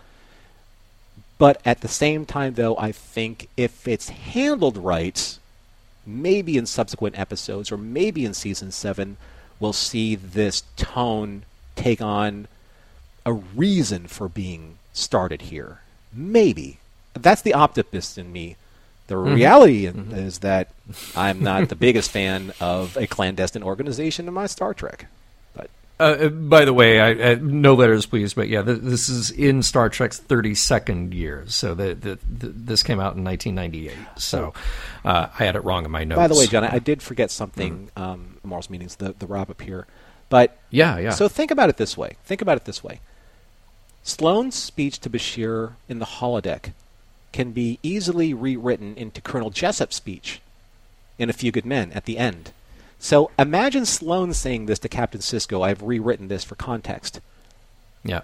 But 1.38 1.60
at 1.64 1.80
the 1.80 1.88
same 1.88 2.24
time, 2.24 2.54
though, 2.54 2.76
I 2.78 2.92
think 2.92 3.48
if 3.56 3.88
it's 3.88 4.10
handled 4.10 4.76
right, 4.76 5.38
maybe 6.06 6.56
in 6.56 6.66
subsequent 6.66 7.18
episodes 7.18 7.72
or 7.72 7.76
maybe 7.76 8.24
in 8.24 8.32
season 8.32 8.70
seven, 8.70 9.16
we'll 9.58 9.72
see 9.72 10.14
this 10.14 10.62
tone 10.76 11.42
take 11.74 12.00
on 12.00 12.46
a 13.26 13.32
reason 13.32 14.06
for 14.06 14.28
being 14.28 14.78
started 14.92 15.42
here. 15.42 15.80
Maybe. 16.12 16.78
That's 17.12 17.42
the 17.42 17.54
optimist 17.54 18.18
in 18.18 18.32
me 18.32 18.54
the 19.06 19.14
mm-hmm. 19.14 19.34
reality 19.34 19.86
mm-hmm. 19.86 20.14
is 20.14 20.40
that 20.40 20.70
I'm 21.14 21.42
not 21.42 21.68
the 21.68 21.76
biggest 21.76 22.10
fan 22.10 22.52
of 22.60 22.96
a 22.96 23.06
clandestine 23.06 23.62
organization 23.62 24.28
in 24.28 24.34
my 24.34 24.46
Star 24.46 24.74
Trek. 24.74 25.06
But 25.54 25.70
uh, 26.00 26.02
uh 26.02 26.28
by 26.28 26.64
the 26.64 26.72
way, 26.72 27.00
I, 27.00 27.32
uh, 27.32 27.38
no 27.40 27.74
letters, 27.74 28.06
please. 28.06 28.34
But 28.34 28.48
yeah, 28.48 28.62
th- 28.62 28.80
this 28.80 29.08
is 29.08 29.30
in 29.30 29.62
Star 29.62 29.88
Trek's 29.88 30.20
32nd 30.20 31.14
year. 31.14 31.44
So 31.46 31.74
the, 31.74 31.94
the, 31.94 32.18
the, 32.28 32.48
this 32.48 32.82
came 32.82 32.98
out 32.98 33.16
in 33.16 33.24
1998. 33.24 34.20
So 34.20 34.54
uh, 35.04 35.28
I 35.38 35.44
had 35.44 35.56
it 35.56 35.64
wrong 35.64 35.84
in 35.84 35.90
my 35.90 36.04
notes. 36.04 36.18
By 36.18 36.28
the 36.28 36.36
way, 36.36 36.46
John, 36.46 36.64
I 36.64 36.78
did 36.78 37.02
forget 37.02 37.30
something. 37.30 37.90
Mm-hmm. 37.96 38.02
Um, 38.02 38.38
Morals 38.42 38.70
meetings, 38.70 38.96
the 38.96 39.14
the 39.18 39.26
wrap 39.26 39.50
up 39.50 39.60
here. 39.60 39.86
But 40.28 40.58
yeah, 40.70 40.98
yeah. 40.98 41.10
So 41.10 41.28
think 41.28 41.50
about 41.50 41.68
it 41.68 41.76
this 41.76 41.96
way. 41.96 42.16
Think 42.24 42.42
about 42.42 42.56
it 42.56 42.64
this 42.64 42.82
way. 42.82 43.00
Sloan's 44.02 44.54
speech 44.54 45.00
to 45.00 45.10
Bashir 45.10 45.72
in 45.88 45.98
the 45.98 46.04
holodeck 46.04 46.72
can 47.36 47.52
be 47.52 47.78
easily 47.82 48.32
rewritten 48.32 48.96
into 48.96 49.20
Colonel 49.20 49.50
Jessup's 49.50 49.96
speech 49.96 50.40
in 51.18 51.28
A 51.28 51.34
Few 51.34 51.52
Good 51.52 51.66
Men 51.66 51.92
at 51.92 52.06
the 52.06 52.16
end. 52.16 52.50
So 52.98 53.30
imagine 53.38 53.84
Sloan 53.84 54.32
saying 54.32 54.64
this 54.64 54.78
to 54.78 54.88
Captain 54.88 55.20
Sisko. 55.20 55.62
I've 55.62 55.82
rewritten 55.82 56.28
this 56.28 56.44
for 56.44 56.54
context. 56.54 57.20
Yeah. 58.02 58.22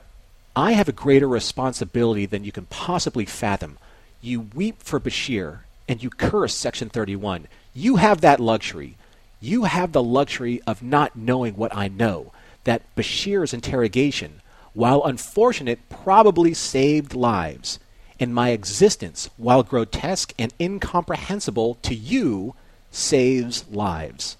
I 0.56 0.72
have 0.72 0.88
a 0.88 0.92
greater 0.92 1.28
responsibility 1.28 2.24
than 2.24 2.44
you 2.44 2.52
can 2.52 2.64
possibly 2.64 3.26
fathom. 3.26 3.76
You 4.22 4.48
weep 4.54 4.82
for 4.82 4.98
Bashir 4.98 5.58
and 5.86 6.02
you 6.02 6.08
curse 6.08 6.54
Section 6.54 6.88
31. 6.88 7.48
You 7.74 7.96
have 7.96 8.22
that 8.22 8.40
luxury. 8.40 8.96
You 9.42 9.64
have 9.64 9.92
the 9.92 10.02
luxury 10.02 10.62
of 10.66 10.82
not 10.82 11.16
knowing 11.16 11.56
what 11.56 11.76
I 11.76 11.88
know. 11.88 12.32
That 12.64 12.80
Bashir's 12.96 13.52
interrogation, 13.52 14.40
while 14.72 15.04
unfortunate, 15.04 15.80
probably 15.90 16.54
saved 16.54 17.12
lives 17.12 17.78
and 18.22 18.32
my 18.32 18.50
existence, 18.50 19.28
while 19.36 19.64
grotesque 19.64 20.32
and 20.38 20.54
incomprehensible 20.60 21.74
to 21.82 21.92
you, 21.94 22.54
saves 22.92 23.68
lives. 23.68 24.36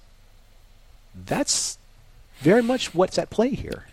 That's 1.27 1.79
very 2.41 2.63
much 2.63 2.95
what's 2.95 3.19
at 3.19 3.29
play 3.29 3.51
here. 3.51 3.87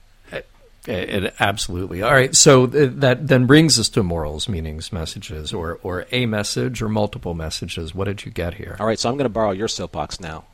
It, 0.87 1.33
absolutely. 1.39 2.01
All 2.01 2.13
right. 2.13 2.35
So 2.35 2.65
th- 2.65 2.91
that 2.95 3.27
then 3.27 3.45
brings 3.45 3.77
us 3.79 3.89
to 3.89 4.01
morals, 4.01 4.47
meanings, 4.47 4.93
messages, 4.93 5.53
or, 5.53 5.77
or 5.83 6.05
a 6.11 6.25
message 6.25 6.81
or 6.81 6.87
multiple 6.87 7.33
messages. 7.33 7.93
What 7.93 8.05
did 8.05 8.25
you 8.25 8.31
get 8.31 8.55
here? 8.55 8.77
All 8.79 8.85
right. 8.87 8.97
So 8.97 9.09
I'm 9.09 9.15
going 9.15 9.25
to 9.25 9.29
borrow 9.29 9.51
your 9.51 9.67
soapbox 9.67 10.19
now. 10.19 10.45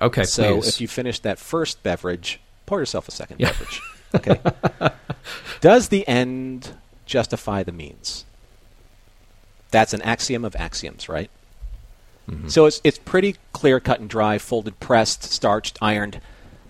Okay. 0.00 0.24
So 0.24 0.60
please. 0.60 0.68
if 0.68 0.80
you 0.80 0.88
finish 0.88 1.18
that 1.20 1.38
first 1.38 1.82
beverage, 1.82 2.40
pour 2.66 2.80
yourself 2.80 3.06
a 3.06 3.10
second 3.10 3.38
Yeah. 3.40 3.52
beverage. 3.52 3.80
Okay. 4.14 4.90
Does 5.60 5.88
the 5.88 6.06
end 6.08 6.72
justify 7.04 7.62
the 7.62 7.72
means? 7.72 8.24
That's 9.74 9.92
an 9.92 10.02
axiom 10.02 10.44
of 10.44 10.54
axioms, 10.54 11.08
right? 11.08 11.28
Mm-hmm. 12.30 12.46
So 12.46 12.66
it's 12.66 12.80
it's 12.84 12.96
pretty 12.96 13.34
clear, 13.52 13.80
cut 13.80 13.98
and 13.98 14.08
dry, 14.08 14.38
folded, 14.38 14.78
pressed, 14.78 15.24
starched, 15.24 15.78
ironed. 15.82 16.20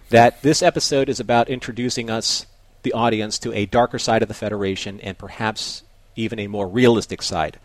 That 0.09 0.41
this 0.41 0.63
episode 0.63 1.11
is 1.11 1.21
about 1.21 1.51
introducing 1.51 2.09
us, 2.09 2.47
the 2.83 2.95
audience, 2.95 3.39
to 3.41 3.53
a 3.53 3.67
darker 3.67 3.99
side 3.99 4.23
of 4.23 4.29
the 4.29 4.33
Federation 4.33 5.01
and 5.01 5.19
perhaps 5.19 5.83
even 6.17 6.39
a 6.39 6.47
more 6.47 6.67
realistic 6.67 7.21
side. 7.21 7.59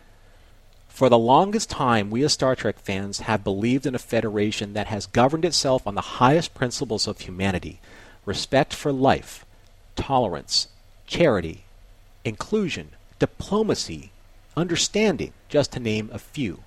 For 0.90 1.08
the 1.08 1.16
longest 1.16 1.70
time, 1.70 2.10
we 2.10 2.22
as 2.22 2.34
Star 2.34 2.54
Trek 2.54 2.78
fans 2.78 3.20
have 3.20 3.42
believed 3.42 3.86
in 3.86 3.94
a 3.94 3.98
Federation 3.98 4.74
that 4.74 4.88
has 4.88 5.06
governed 5.06 5.46
itself 5.46 5.86
on 5.86 5.94
the 5.94 6.20
highest 6.20 6.52
principles 6.52 7.06
of 7.06 7.20
humanity 7.20 7.80
respect 8.26 8.74
for 8.74 8.92
life, 8.92 9.46
tolerance, 9.96 10.68
charity, 11.06 11.64
inclusion, 12.26 12.90
diplomacy, 13.18 14.10
understanding, 14.56 15.32
just 15.48 15.72
to 15.72 15.80
name 15.80 16.10
a 16.12 16.18
few. 16.18 16.62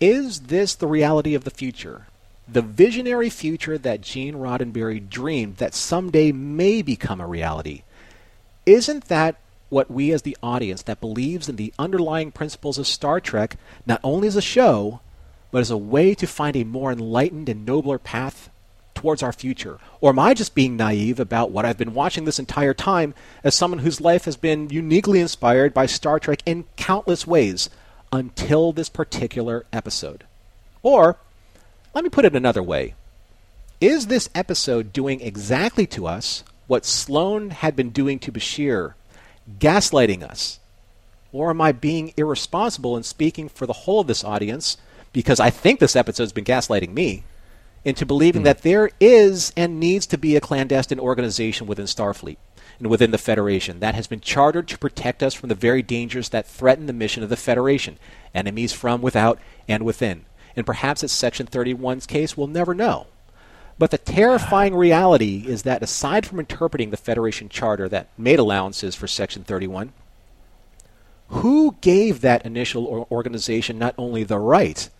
Is 0.00 0.40
this 0.40 0.74
the 0.74 0.86
reality 0.86 1.34
of 1.34 1.44
the 1.44 1.50
future? 1.50 2.06
The 2.48 2.62
visionary 2.62 3.30
future 3.30 3.78
that 3.78 4.00
Gene 4.00 4.34
Roddenberry 4.34 5.08
dreamed 5.08 5.56
that 5.58 5.74
someday 5.74 6.32
may 6.32 6.82
become 6.82 7.20
a 7.20 7.26
reality? 7.26 7.82
Isn't 8.66 9.04
that 9.04 9.36
what 9.68 9.90
we 9.90 10.12
as 10.12 10.22
the 10.22 10.36
audience 10.42 10.82
that 10.82 11.00
believes 11.00 11.48
in 11.48 11.56
the 11.56 11.72
underlying 11.78 12.30
principles 12.30 12.78
of 12.78 12.86
Star 12.86 13.20
Trek, 13.20 13.56
not 13.86 14.00
only 14.04 14.28
as 14.28 14.36
a 14.36 14.42
show, 14.42 15.00
but 15.50 15.60
as 15.60 15.70
a 15.70 15.76
way 15.76 16.14
to 16.14 16.26
find 16.26 16.56
a 16.56 16.64
more 16.64 16.92
enlightened 16.92 17.48
and 17.48 17.64
nobler 17.64 17.98
path 17.98 18.50
towards 19.02 19.22
our 19.22 19.32
future? 19.32 19.78
Or 20.00 20.10
am 20.10 20.20
I 20.20 20.32
just 20.32 20.54
being 20.54 20.76
naive 20.76 21.18
about 21.18 21.50
what 21.50 21.64
I've 21.64 21.76
been 21.76 21.92
watching 21.92 22.24
this 22.24 22.38
entire 22.38 22.72
time 22.72 23.14
as 23.42 23.52
someone 23.52 23.80
whose 23.80 24.00
life 24.00 24.26
has 24.26 24.36
been 24.36 24.70
uniquely 24.70 25.18
inspired 25.18 25.74
by 25.74 25.86
Star 25.86 26.20
Trek 26.20 26.40
in 26.46 26.66
countless 26.76 27.26
ways 27.26 27.68
until 28.12 28.72
this 28.72 28.88
particular 28.88 29.66
episode? 29.72 30.24
Or, 30.84 31.18
let 31.94 32.04
me 32.04 32.10
put 32.10 32.24
it 32.24 32.36
another 32.36 32.62
way. 32.62 32.94
Is 33.80 34.06
this 34.06 34.30
episode 34.36 34.92
doing 34.92 35.20
exactly 35.20 35.86
to 35.88 36.06
us 36.06 36.44
what 36.68 36.86
Sloan 36.86 37.50
had 37.50 37.74
been 37.74 37.90
doing 37.90 38.20
to 38.20 38.30
Bashir, 38.30 38.94
gaslighting 39.58 40.22
us? 40.22 40.60
Or 41.32 41.50
am 41.50 41.60
I 41.60 41.72
being 41.72 42.14
irresponsible 42.16 42.96
in 42.96 43.02
speaking 43.02 43.48
for 43.48 43.66
the 43.66 43.72
whole 43.72 43.98
of 43.98 44.06
this 44.06 44.22
audience 44.22 44.76
because 45.12 45.40
I 45.40 45.50
think 45.50 45.80
this 45.80 45.96
episode's 45.96 46.32
been 46.32 46.44
gaslighting 46.44 46.94
me 46.94 47.24
into 47.84 48.06
believing 48.06 48.40
mm-hmm. 48.40 48.46
that 48.46 48.62
there 48.62 48.90
is 49.00 49.52
and 49.56 49.80
needs 49.80 50.06
to 50.06 50.18
be 50.18 50.36
a 50.36 50.40
clandestine 50.40 51.00
organization 51.00 51.66
within 51.66 51.86
Starfleet 51.86 52.36
and 52.78 52.88
within 52.88 53.10
the 53.10 53.18
Federation 53.18 53.80
that 53.80 53.94
has 53.94 54.06
been 54.06 54.20
chartered 54.20 54.68
to 54.68 54.78
protect 54.78 55.22
us 55.22 55.34
from 55.34 55.48
the 55.48 55.54
very 55.54 55.82
dangers 55.82 56.28
that 56.30 56.46
threaten 56.46 56.86
the 56.86 56.92
mission 56.92 57.22
of 57.22 57.28
the 57.28 57.36
Federation, 57.36 57.98
enemies 58.34 58.72
from 58.72 59.02
without 59.02 59.38
and 59.68 59.84
within. 59.84 60.24
And 60.56 60.66
perhaps 60.66 61.02
it's 61.02 61.12
Section 61.12 61.46
31's 61.46 62.06
case, 62.06 62.36
we'll 62.36 62.46
never 62.46 62.74
know. 62.74 63.06
But 63.78 63.90
the 63.90 63.98
terrifying 63.98 64.74
ah. 64.74 64.78
reality 64.78 65.44
is 65.46 65.62
that 65.62 65.82
aside 65.82 66.26
from 66.26 66.38
interpreting 66.38 66.90
the 66.90 66.96
Federation 66.96 67.48
Charter 67.48 67.88
that 67.88 68.08
made 68.18 68.38
allowances 68.38 68.94
for 68.94 69.06
Section 69.06 69.44
31, 69.44 69.92
who 71.28 71.76
gave 71.80 72.20
that 72.20 72.44
initial 72.44 73.08
organization 73.10 73.78
not 73.78 73.94
only 73.96 74.22
the 74.22 74.38
right, 74.38 74.90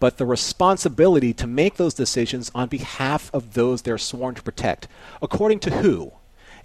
but 0.00 0.16
the 0.16 0.26
responsibility 0.26 1.32
to 1.34 1.46
make 1.46 1.76
those 1.76 1.94
decisions 1.94 2.50
on 2.54 2.68
behalf 2.68 3.30
of 3.34 3.54
those 3.54 3.82
they're 3.82 3.98
sworn 3.98 4.34
to 4.34 4.42
protect? 4.42 4.88
According 5.20 5.60
to 5.60 5.70
who? 5.70 6.12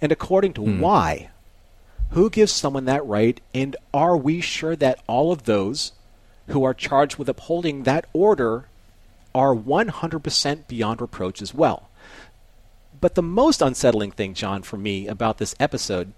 And 0.00 0.12
according 0.12 0.52
to 0.54 0.62
hmm. 0.62 0.80
why? 0.80 1.30
Who 2.10 2.30
gives 2.30 2.52
someone 2.52 2.84
that 2.84 3.04
right? 3.04 3.40
And 3.52 3.76
are 3.92 4.16
we 4.16 4.40
sure 4.40 4.76
that 4.76 5.02
all 5.06 5.32
of 5.32 5.44
those 5.44 5.92
who 6.48 6.62
are 6.62 6.74
charged 6.74 7.16
with 7.16 7.28
upholding 7.28 7.82
that 7.82 8.06
order 8.12 8.68
are 9.34 9.54
100% 9.54 10.68
beyond 10.68 11.00
reproach 11.00 11.42
as 11.42 11.52
well? 11.52 11.88
But 13.00 13.16
the 13.16 13.22
most 13.22 13.60
unsettling 13.60 14.12
thing, 14.12 14.34
John, 14.34 14.62
for 14.62 14.76
me 14.76 15.08
about 15.08 15.38
this 15.38 15.56
episode 15.58 16.12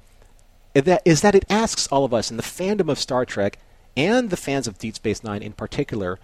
is 0.74 0.84
that, 0.84 1.02
is 1.06 1.22
that 1.22 1.34
it 1.34 1.46
asks 1.48 1.86
all 1.86 2.04
of 2.04 2.12
us 2.12 2.30
in 2.30 2.36
the 2.36 2.42
fandom 2.42 2.90
of 2.90 2.98
Star 2.98 3.24
Trek 3.24 3.58
and 3.96 4.28
the 4.28 4.36
fans 4.36 4.66
of 4.68 4.78
Deep 4.78 4.96
Space 4.96 5.24
Nine 5.24 5.42
in 5.42 5.52
particular 5.52 6.18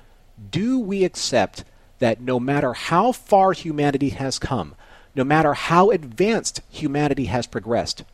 do 0.50 0.78
we 0.78 1.04
accept 1.04 1.64
that 1.98 2.20
no 2.20 2.40
matter 2.40 2.72
how 2.72 3.12
far 3.12 3.52
humanity 3.52 4.10
has 4.10 4.38
come, 4.38 4.74
no 5.14 5.24
matter 5.24 5.54
how 5.54 5.90
advanced 5.90 6.60
humanity 6.70 7.26
has 7.26 7.46
progressed, 7.46 8.04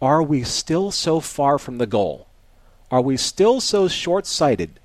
are 0.00 0.22
we 0.22 0.42
still 0.42 0.90
so 0.90 1.20
far 1.20 1.58
from 1.58 1.78
the 1.78 1.86
goal? 1.86 2.26
Are 2.90 3.00
we 3.00 3.16
still 3.16 3.60
so 3.60 3.88
short 3.88 4.26
sighted, 4.26 4.80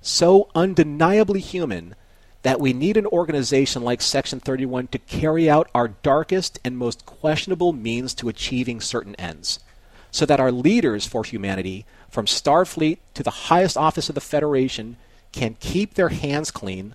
so 0.00 0.48
undeniably 0.54 1.40
human, 1.40 1.94
that 2.42 2.60
we 2.60 2.72
need 2.72 2.96
an 2.96 3.06
organization 3.06 3.82
like 3.82 4.00
Section 4.00 4.40
31 4.40 4.88
to 4.88 4.98
carry 4.98 5.50
out 5.50 5.68
our 5.74 5.88
darkest 5.88 6.58
and 6.64 6.78
most 6.78 7.06
questionable 7.06 7.72
means 7.72 8.14
to 8.14 8.28
achieving 8.28 8.80
certain 8.80 9.14
ends? 9.16 9.58
so 10.16 10.24
that 10.24 10.40
our 10.40 10.50
leaders 10.50 11.06
for 11.06 11.24
humanity, 11.24 11.84
from 12.08 12.24
Starfleet 12.24 12.96
to 13.12 13.22
the 13.22 13.50
highest 13.52 13.76
office 13.76 14.08
of 14.08 14.14
the 14.14 14.20
Federation, 14.22 14.96
can 15.36 15.54
keep 15.60 15.94
their 15.94 16.08
hands 16.08 16.50
clean 16.50 16.94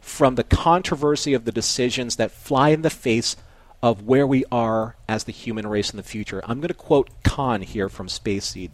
from 0.00 0.36
the 0.36 0.44
controversy 0.44 1.34
of 1.34 1.44
the 1.44 1.52
decisions 1.52 2.16
that 2.16 2.30
fly 2.30 2.68
in 2.68 2.82
the 2.82 2.90
face 2.90 3.36
of 3.82 4.04
where 4.04 4.26
we 4.26 4.44
are 4.52 4.94
as 5.08 5.24
the 5.24 5.32
human 5.32 5.66
race 5.66 5.90
in 5.90 5.96
the 5.96 6.02
future. 6.02 6.40
I'm 6.44 6.60
going 6.60 6.68
to 6.68 6.74
quote 6.74 7.10
Khan 7.24 7.62
here 7.62 7.88
from 7.88 8.08
Space 8.08 8.44
Seed 8.46 8.70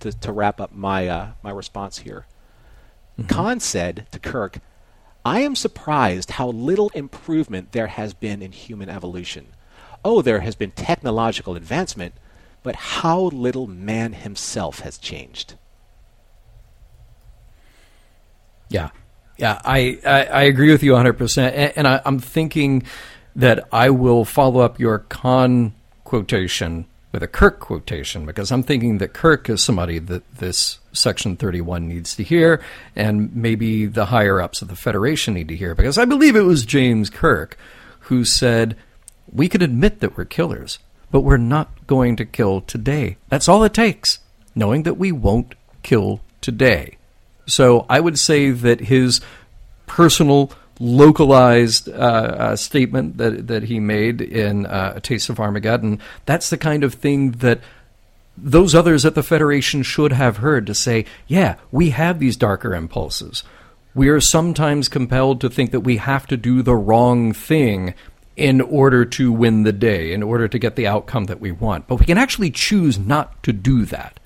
to, 0.00 0.12
to 0.12 0.32
wrap 0.32 0.60
up 0.60 0.72
my, 0.72 1.08
uh, 1.08 1.32
my 1.42 1.50
response 1.50 1.98
here. 1.98 2.26
Khan 3.28 3.58
said 3.58 4.06
to 4.12 4.18
Kirk, 4.20 4.58
I 5.24 5.40
am 5.40 5.56
surprised 5.56 6.32
how 6.32 6.48
little 6.48 6.90
improvement 6.90 7.72
there 7.72 7.88
has 7.88 8.14
been 8.14 8.42
in 8.42 8.52
human 8.52 8.88
evolution. 8.88 9.48
Oh, 10.04 10.22
there 10.22 10.40
has 10.40 10.54
been 10.54 10.70
technological 10.70 11.56
advancement, 11.56 12.14
but 12.62 12.76
how 12.76 13.22
little 13.22 13.66
man 13.66 14.12
himself 14.12 14.80
has 14.80 14.98
changed. 14.98 15.54
Yeah, 18.68 18.90
yeah, 19.36 19.60
I, 19.64 19.98
I, 20.04 20.24
I 20.24 20.42
agree 20.42 20.70
with 20.70 20.82
you 20.82 20.92
100%. 20.92 21.38
And, 21.38 21.72
and 21.76 21.88
I, 21.88 22.00
I'm 22.04 22.18
thinking 22.18 22.84
that 23.34 23.68
I 23.70 23.90
will 23.90 24.24
follow 24.24 24.60
up 24.60 24.80
your 24.80 25.00
Khan 25.00 25.74
quotation 26.04 26.86
with 27.12 27.22
a 27.22 27.28
Kirk 27.28 27.60
quotation 27.60 28.26
because 28.26 28.50
I'm 28.50 28.62
thinking 28.62 28.98
that 28.98 29.12
Kirk 29.12 29.48
is 29.48 29.62
somebody 29.62 29.98
that 29.98 30.36
this 30.36 30.78
Section 30.92 31.36
31 31.36 31.88
needs 31.88 32.16
to 32.16 32.22
hear, 32.22 32.62
and 32.94 33.34
maybe 33.34 33.86
the 33.86 34.06
higher 34.06 34.40
ups 34.40 34.62
of 34.62 34.68
the 34.68 34.76
Federation 34.76 35.34
need 35.34 35.48
to 35.48 35.56
hear 35.56 35.74
because 35.74 35.98
I 35.98 36.04
believe 36.04 36.36
it 36.36 36.42
was 36.42 36.64
James 36.64 37.10
Kirk 37.10 37.56
who 38.00 38.24
said, 38.24 38.76
We 39.32 39.48
could 39.48 39.62
admit 39.62 40.00
that 40.00 40.16
we're 40.16 40.24
killers, 40.24 40.78
but 41.10 41.20
we're 41.20 41.36
not 41.36 41.86
going 41.86 42.16
to 42.16 42.24
kill 42.24 42.60
today. 42.62 43.16
That's 43.28 43.48
all 43.48 43.64
it 43.64 43.74
takes, 43.74 44.20
knowing 44.54 44.84
that 44.84 44.98
we 44.98 45.12
won't 45.12 45.54
kill 45.82 46.20
today. 46.40 46.95
So 47.46 47.86
I 47.88 48.00
would 48.00 48.18
say 48.18 48.50
that 48.50 48.80
his 48.80 49.20
personal, 49.86 50.52
localized 50.78 51.88
uh, 51.88 51.92
uh, 51.92 52.56
statement 52.56 53.16
that 53.16 53.46
that 53.46 53.62
he 53.64 53.80
made 53.80 54.20
in 54.20 54.66
uh, 54.66 54.94
A 54.96 55.00
Taste 55.00 55.30
of 55.30 55.40
Armageddon, 55.40 56.00
that's 56.26 56.50
the 56.50 56.58
kind 56.58 56.84
of 56.84 56.94
thing 56.94 57.32
that 57.32 57.60
those 58.36 58.74
others 58.74 59.06
at 59.06 59.14
the 59.14 59.22
Federation 59.22 59.82
should 59.82 60.12
have 60.12 60.38
heard 60.38 60.66
to 60.66 60.74
say, 60.74 61.06
yeah, 61.26 61.56
we 61.72 61.90
have 61.90 62.18
these 62.18 62.36
darker 62.36 62.74
impulses. 62.74 63.42
We 63.94 64.08
are 64.08 64.20
sometimes 64.20 64.88
compelled 64.88 65.40
to 65.40 65.48
think 65.48 65.70
that 65.70 65.80
we 65.80 65.96
have 65.96 66.26
to 66.26 66.36
do 66.36 66.60
the 66.60 66.76
wrong 66.76 67.32
thing 67.32 67.94
in 68.36 68.60
order 68.60 69.06
to 69.06 69.32
win 69.32 69.62
the 69.62 69.72
day, 69.72 70.12
in 70.12 70.22
order 70.22 70.48
to 70.48 70.58
get 70.58 70.76
the 70.76 70.86
outcome 70.86 71.24
that 71.24 71.40
we 71.40 71.50
want. 71.50 71.86
But 71.86 71.98
we 71.98 72.04
can 72.04 72.18
actually 72.18 72.50
choose 72.50 72.98
not 72.98 73.42
to 73.44 73.54
do 73.54 73.86
that. 73.86 74.20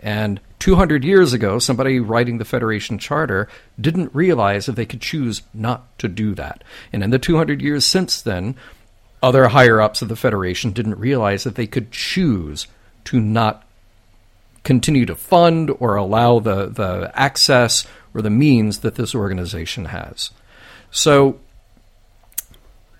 And 0.00 0.40
200 0.58 1.04
years 1.04 1.32
ago, 1.32 1.58
somebody 1.58 2.00
writing 2.00 2.38
the 2.38 2.44
Federation 2.44 2.98
Charter 2.98 3.48
didn't 3.80 4.14
realize 4.14 4.66
that 4.66 4.76
they 4.76 4.86
could 4.86 5.00
choose 5.00 5.42
not 5.52 5.98
to 5.98 6.08
do 6.08 6.34
that. 6.34 6.64
And 6.92 7.02
in 7.02 7.10
the 7.10 7.18
200 7.18 7.60
years 7.60 7.84
since 7.84 8.22
then, 8.22 8.56
other 9.22 9.48
higher 9.48 9.80
ups 9.80 10.02
of 10.02 10.08
the 10.08 10.16
Federation 10.16 10.72
didn't 10.72 10.98
realize 10.98 11.44
that 11.44 11.54
they 11.54 11.66
could 11.66 11.90
choose 11.90 12.66
to 13.04 13.20
not 13.20 13.64
continue 14.64 15.06
to 15.06 15.14
fund 15.14 15.70
or 15.78 15.94
allow 15.96 16.40
the, 16.40 16.66
the 16.66 17.12
access 17.14 17.86
or 18.14 18.22
the 18.22 18.30
means 18.30 18.80
that 18.80 18.96
this 18.96 19.14
organization 19.14 19.86
has. 19.86 20.30
So 20.90 21.38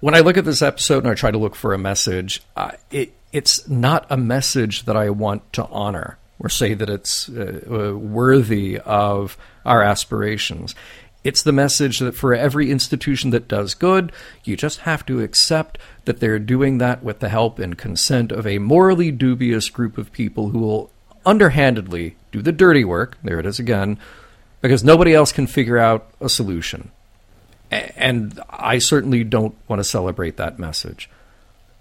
when 0.01 0.15
I 0.15 0.21
look 0.21 0.37
at 0.37 0.45
this 0.45 0.63
episode 0.63 1.05
and 1.05 1.09
I 1.11 1.15
try 1.15 1.31
to 1.31 1.39
look 1.39 1.55
for 1.55 1.75
a 1.75 1.79
message, 1.79 2.43
uh, 2.55 2.73
it 2.91 3.13
it's 3.33 3.69
not 3.69 4.07
a 4.09 4.17
message 4.17 4.85
that 4.85 4.97
I 4.97 5.11
want 5.11 5.53
to 5.55 5.67
honor 5.67 6.17
or 6.39 6.49
say 6.49 6.75
that 6.75 6.91
it's 6.91 7.29
uh, 7.29 7.61
uh, 7.69 7.97
worthy 7.97 8.79
of 8.79 9.37
our 9.65 9.83
aspirations. 9.83 10.75
It's 11.25 11.43
the 11.43 11.53
message 11.53 11.99
that 11.99 12.15
for 12.15 12.35
every 12.35 12.71
institution 12.71 13.31
that 13.31 13.49
does 13.49 13.75
good, 13.75 14.13
you 14.45 14.57
just 14.57 14.81
have 14.81 15.05
to 15.07 15.21
accept 15.21 15.79
that 16.05 16.21
they're 16.21 16.39
doing 16.39 16.79
that 16.79 17.03
with 17.03 17.19
the 17.19 17.31
help 17.31 17.59
and 17.59 17.77
consent 17.77 18.31
of 18.31 18.47
a 18.47 18.59
morally 18.59 19.11
dubious 19.11 19.69
group 19.69 19.99
of 19.99 20.13
people 20.13 20.51
who 20.51 20.61
will 20.61 20.91
underhandedly 21.25 22.15
do 22.31 22.43
the 22.43 22.53
dirty 22.53 22.85
work. 22.85 23.19
There 23.25 23.41
it 23.41 23.47
is 23.47 23.59
again, 23.59 23.99
because 24.61 24.85
nobody 24.85 25.15
else 25.15 25.33
can 25.33 25.49
figure 25.49 25.79
out 25.79 26.09
a 26.21 26.29
solution. 26.29 26.93
And 27.73 28.41
I 28.49 28.79
certainly 28.79 29.25
don't 29.25 29.57
want 29.67 29.81
to 29.81 29.85
celebrate 29.85 30.37
that 30.37 30.61
message. 30.61 31.11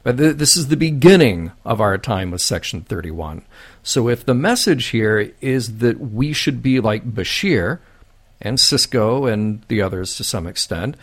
But 0.05 0.17
th- 0.17 0.37
this 0.37 0.55
is 0.55 0.67
the 0.67 0.77
beginning 0.77 1.51
of 1.65 1.81
our 1.81 1.97
time 1.97 2.29
with 2.29 2.41
Section 2.41 2.81
31. 2.81 3.43
So 3.81 4.07
if 4.07 4.23
the 4.23 4.35
message 4.35 4.89
here 4.89 5.33
is 5.41 5.79
that 5.79 5.99
we 5.99 6.31
should 6.31 6.61
be 6.61 6.79
like 6.79 7.15
Bashir 7.15 7.79
and 8.39 8.59
Sisko 8.59 9.27
and 9.31 9.63
the 9.67 9.81
others 9.81 10.15
to 10.15 10.23
some 10.23 10.45
extent, 10.45 10.95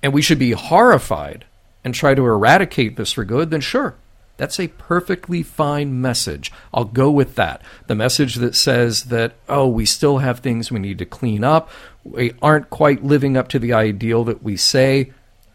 and 0.00 0.12
we 0.12 0.22
should 0.22 0.38
be 0.38 0.52
horrified 0.52 1.44
and 1.82 1.92
try 1.92 2.14
to 2.14 2.24
eradicate 2.24 2.96
this 2.96 3.14
for 3.14 3.24
good, 3.24 3.50
then 3.50 3.62
sure, 3.62 3.96
that's 4.36 4.60
a 4.60 4.68
perfectly 4.68 5.42
fine 5.42 6.00
message. 6.00 6.52
I'll 6.72 6.84
go 6.84 7.10
with 7.10 7.34
that. 7.34 7.62
The 7.88 7.96
message 7.96 8.36
that 8.36 8.54
says 8.54 9.04
that, 9.04 9.32
oh, 9.48 9.66
we 9.66 9.84
still 9.86 10.18
have 10.18 10.38
things 10.38 10.70
we 10.70 10.78
need 10.78 10.98
to 10.98 11.04
clean 11.04 11.42
up. 11.42 11.68
We 12.04 12.32
aren't 12.40 12.70
quite 12.70 13.02
living 13.02 13.36
up 13.36 13.48
to 13.48 13.58
the 13.58 13.72
ideal 13.72 14.22
that 14.22 14.44
we 14.44 14.56
say. 14.56 15.12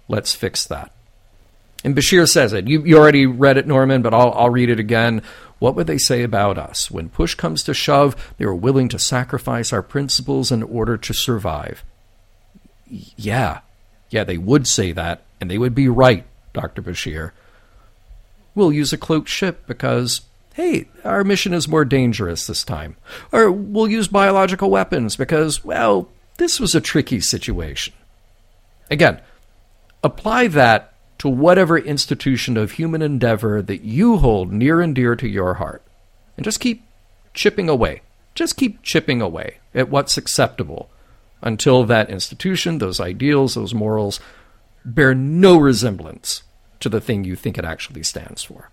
Let's 0.09 0.35
fix 0.35 0.65
that. 0.65 0.91
And 1.83 1.95
Bashir 1.95 2.29
says 2.29 2.53
it. 2.53 2.67
You, 2.67 2.83
you 2.83 2.97
already 2.97 3.25
read 3.25 3.57
it, 3.57 3.67
Norman, 3.67 4.01
but 4.01 4.13
I'll, 4.13 4.31
I'll 4.33 4.49
read 4.49 4.69
it 4.69 4.79
again. 4.79 5.21
What 5.59 5.75
would 5.75 5.87
they 5.87 5.97
say 5.97 6.23
about 6.23 6.57
us? 6.57 6.91
When 6.91 7.09
push 7.09 7.35
comes 7.35 7.63
to 7.63 7.73
shove, 7.73 8.33
they 8.37 8.45
were 8.45 8.55
willing 8.55 8.87
to 8.89 8.99
sacrifice 8.99 9.73
our 9.73 9.81
principles 9.81 10.51
in 10.51 10.63
order 10.63 10.97
to 10.97 11.13
survive. 11.13 11.83
Yeah, 12.87 13.61
yeah, 14.09 14.23
they 14.23 14.37
would 14.37 14.67
say 14.67 14.91
that, 14.91 15.23
and 15.39 15.49
they 15.49 15.57
would 15.57 15.73
be 15.73 15.87
right, 15.87 16.25
Dr. 16.53 16.81
Bashir. 16.81 17.31
We'll 18.53 18.73
use 18.73 18.91
a 18.91 18.97
cloaked 18.97 19.29
ship 19.29 19.65
because, 19.65 20.21
hey, 20.53 20.89
our 21.03 21.23
mission 21.23 21.53
is 21.53 21.67
more 21.67 21.85
dangerous 21.85 22.45
this 22.45 22.63
time. 22.63 22.97
Or 23.31 23.51
we'll 23.51 23.87
use 23.87 24.07
biological 24.07 24.69
weapons 24.69 25.15
because, 25.15 25.63
well, 25.63 26.09
this 26.37 26.59
was 26.59 26.75
a 26.75 26.81
tricky 26.81 27.21
situation. 27.21 27.93
Again, 28.89 29.21
apply 30.03 30.47
that 30.47 30.90
to 31.21 31.29
whatever 31.29 31.77
institution 31.77 32.57
of 32.57 32.71
human 32.71 32.99
endeavor 32.99 33.61
that 33.61 33.83
you 33.83 34.17
hold 34.17 34.51
near 34.51 34.81
and 34.81 34.95
dear 34.95 35.15
to 35.15 35.27
your 35.27 35.53
heart. 35.53 35.83
And 36.35 36.43
just 36.43 36.59
keep 36.59 36.83
chipping 37.35 37.69
away. 37.69 38.01
Just 38.33 38.57
keep 38.57 38.81
chipping 38.81 39.21
away 39.21 39.59
at 39.75 39.87
what's 39.87 40.17
acceptable 40.17 40.89
until 41.39 41.83
that 41.83 42.09
institution, 42.09 42.79
those 42.79 42.99
ideals, 42.99 43.53
those 43.53 43.71
morals 43.71 44.19
bear 44.83 45.13
no 45.13 45.59
resemblance 45.59 46.41
to 46.79 46.89
the 46.89 46.99
thing 46.99 47.23
you 47.23 47.35
think 47.35 47.55
it 47.59 47.65
actually 47.65 48.01
stands 48.01 48.41
for. 48.41 48.71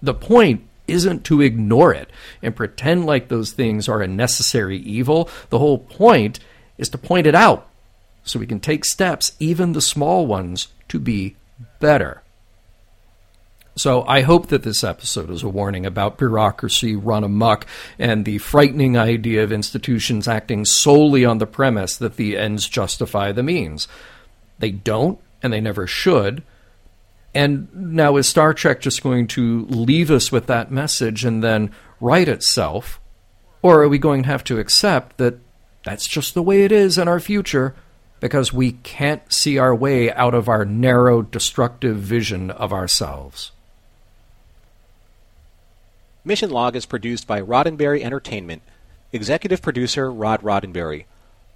The 0.00 0.14
point 0.14 0.66
isn't 0.88 1.24
to 1.24 1.42
ignore 1.42 1.92
it 1.92 2.08
and 2.40 2.56
pretend 2.56 3.04
like 3.04 3.28
those 3.28 3.52
things 3.52 3.86
are 3.86 4.00
a 4.00 4.08
necessary 4.08 4.78
evil. 4.78 5.28
The 5.50 5.58
whole 5.58 5.76
point 5.76 6.40
is 6.78 6.88
to 6.88 6.96
point 6.96 7.26
it 7.26 7.34
out 7.34 7.68
so 8.24 8.38
we 8.38 8.46
can 8.46 8.60
take 8.60 8.86
steps, 8.86 9.32
even 9.38 9.74
the 9.74 9.82
small 9.82 10.26
ones, 10.26 10.68
to 10.88 10.98
be 10.98 11.36
better. 11.80 12.22
So 13.76 14.04
I 14.06 14.22
hope 14.22 14.48
that 14.48 14.62
this 14.62 14.84
episode 14.84 15.30
is 15.30 15.42
a 15.42 15.48
warning 15.48 15.86
about 15.86 16.18
bureaucracy 16.18 16.96
run 16.96 17.24
amok 17.24 17.66
and 17.98 18.24
the 18.24 18.38
frightening 18.38 18.98
idea 18.98 19.42
of 19.42 19.52
institutions 19.52 20.28
acting 20.28 20.64
solely 20.64 21.24
on 21.24 21.38
the 21.38 21.46
premise 21.46 21.96
that 21.96 22.16
the 22.16 22.36
ends 22.36 22.68
justify 22.68 23.32
the 23.32 23.42
means. 23.42 23.88
They 24.58 24.70
don't, 24.70 25.18
and 25.42 25.52
they 25.52 25.60
never 25.60 25.86
should. 25.86 26.42
And 27.34 27.68
now 27.74 28.16
is 28.16 28.28
Star 28.28 28.52
Trek 28.52 28.80
just 28.80 29.02
going 29.02 29.26
to 29.28 29.64
leave 29.66 30.10
us 30.10 30.30
with 30.30 30.46
that 30.48 30.70
message 30.70 31.24
and 31.24 31.42
then 31.42 31.70
right 32.00 32.28
itself? 32.28 33.00
Or 33.62 33.82
are 33.82 33.88
we 33.88 33.98
going 33.98 34.24
to 34.24 34.28
have 34.28 34.44
to 34.44 34.58
accept 34.58 35.16
that 35.18 35.38
that's 35.84 36.08
just 36.08 36.34
the 36.34 36.42
way 36.42 36.64
it 36.64 36.72
is 36.72 36.98
in 36.98 37.08
our 37.08 37.20
future 37.20 37.74
because 38.20 38.52
we 38.52 38.72
can't 38.72 39.22
see 39.32 39.58
our 39.58 39.74
way 39.74 40.12
out 40.12 40.34
of 40.34 40.48
our 40.48 40.64
narrow, 40.64 41.22
destructive 41.22 41.96
vision 41.96 42.50
of 42.50 42.72
ourselves? 42.72 43.50
Mission 46.22 46.50
Log 46.50 46.76
is 46.76 46.84
produced 46.84 47.26
by 47.26 47.40
Roddenberry 47.40 48.02
Entertainment. 48.02 48.62
Executive 49.12 49.62
producer 49.62 50.12
Rod 50.12 50.42
Roddenberry. 50.42 51.06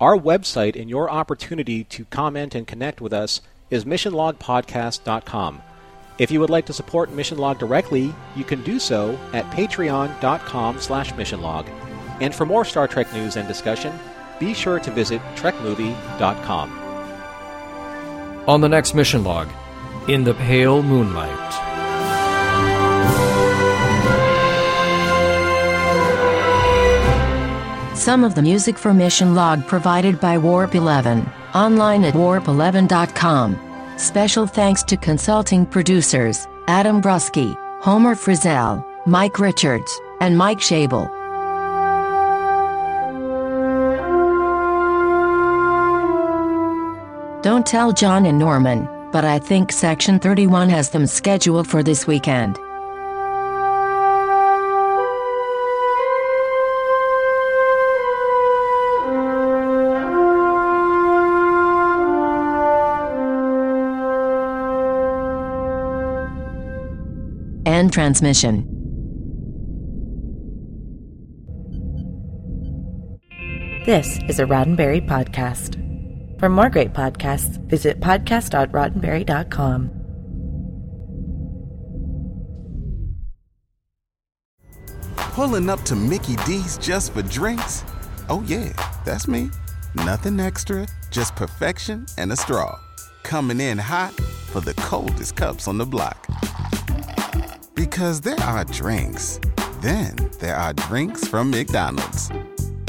Our 0.01 0.17
website 0.17 0.81
and 0.81 0.91
your 0.91 1.09
opportunity 1.11 1.85
to 1.85 2.07
comment 2.07 2.55
and 2.55 2.67
connect 2.67 3.01
with 3.01 3.13
us 3.13 3.41
is 3.71 3.85
missionlogpodcast.com. 3.85 5.63
If 6.19 6.31
you 6.31 6.41
would 6.41 6.51
like 6.51 6.67
to 6.67 6.73
support 6.73 7.13
Mission 7.13 7.39
Log 7.39 7.59
directly, 7.59 8.15
you 8.37 8.45
can 8.45 8.63
do 8.63 8.79
so 8.79 9.19
at 9.33 9.45
patreon.com 9.51 10.81
slash 10.81 11.13
missionlog. 11.13 11.69
And 12.21 12.35
for 12.35 12.47
more 12.47 12.65
Star 12.65 12.89
Trek 12.89 13.13
news 13.13 13.37
and 13.37 13.47
discussion, 13.47 13.93
be 14.39 14.55
sure 14.55 14.81
to 14.81 14.91
visit 14.91 15.21
trekmovie.com. 15.37 16.71
On 18.47 18.61
the 18.61 18.69
next 18.69 18.95
mission 18.95 19.25
log, 19.25 19.49
in 20.09 20.25
the 20.25 20.35
pale 20.35 20.83
moonlight. 20.83 21.41
Some 27.97 28.23
of 28.23 28.35
the 28.35 28.43
music 28.43 28.77
for 28.77 28.93
Mission 28.93 29.35
Log 29.35 29.67
provided 29.67 30.21
by 30.21 30.37
Warp 30.37 30.75
11, 30.75 31.27
online 31.55 32.05
at 32.05 32.13
warp11.com. 32.13 33.59
Special 33.97 34.47
thanks 34.47 34.83
to 34.83 34.99
consulting 34.99 35.65
producers 35.65 36.47
Adam 36.67 37.01
Brusky, 37.01 37.57
Homer 37.81 38.15
Frizzell, 38.15 38.85
Mike 39.07 39.39
Richards, 39.39 40.01
and 40.21 40.37
Mike 40.37 40.59
Shable. 40.59 41.24
Don't 47.45 47.67
tell 47.67 47.93
John 47.93 48.25
and 48.25 48.39
Norman, 48.39 48.89
but 49.13 49.27
I 49.27 49.39
think 49.39 49.71
Section 49.71 50.19
31 50.19 50.71
has 50.71 50.89
them 50.89 51.07
scheduled 51.07 51.69
for 51.69 51.83
this 51.83 52.07
weekend. 52.07 52.59
End 67.67 67.93
transmission. 67.93 68.71
This 73.85 74.19
is 74.31 74.39
a 74.39 74.47
Roddenberry 74.47 75.07
podcast. 75.07 75.84
For 76.39 76.49
more 76.49 76.71
great 76.71 76.93
podcasts, 76.93 77.59
visit 77.69 78.01
podcast.roddenberry.com. 78.01 79.91
Pulling 85.17 85.69
up 85.69 85.83
to 85.83 85.97
Mickey 85.97 86.37
D's 86.47 86.79
just 86.79 87.13
for 87.13 87.23
drinks? 87.23 87.85
Oh, 88.29 88.45
yeah, 88.47 88.73
that's 89.05 89.27
me. 89.27 89.51
Nothing 89.95 90.39
extra, 90.39 90.87
just 91.11 91.35
perfection 91.35 92.07
and 92.19 92.31
a 92.33 92.37
straw. 92.37 92.79
Coming 93.25 93.61
in 93.61 93.79
hot 93.79 94.13
for 94.13 94.61
the 94.61 94.75
coldest 94.75 95.35
cups 95.35 95.67
on 95.67 95.79
the 95.79 95.87
block. 95.87 96.27
Because 97.75 98.21
there 98.21 98.41
are 98.41 98.65
drinks, 98.65 99.41
then 99.81 100.15
there 100.39 100.55
are 100.55 100.73
drinks 100.73 101.27
from 101.27 101.51
McDonald's. 101.51 102.31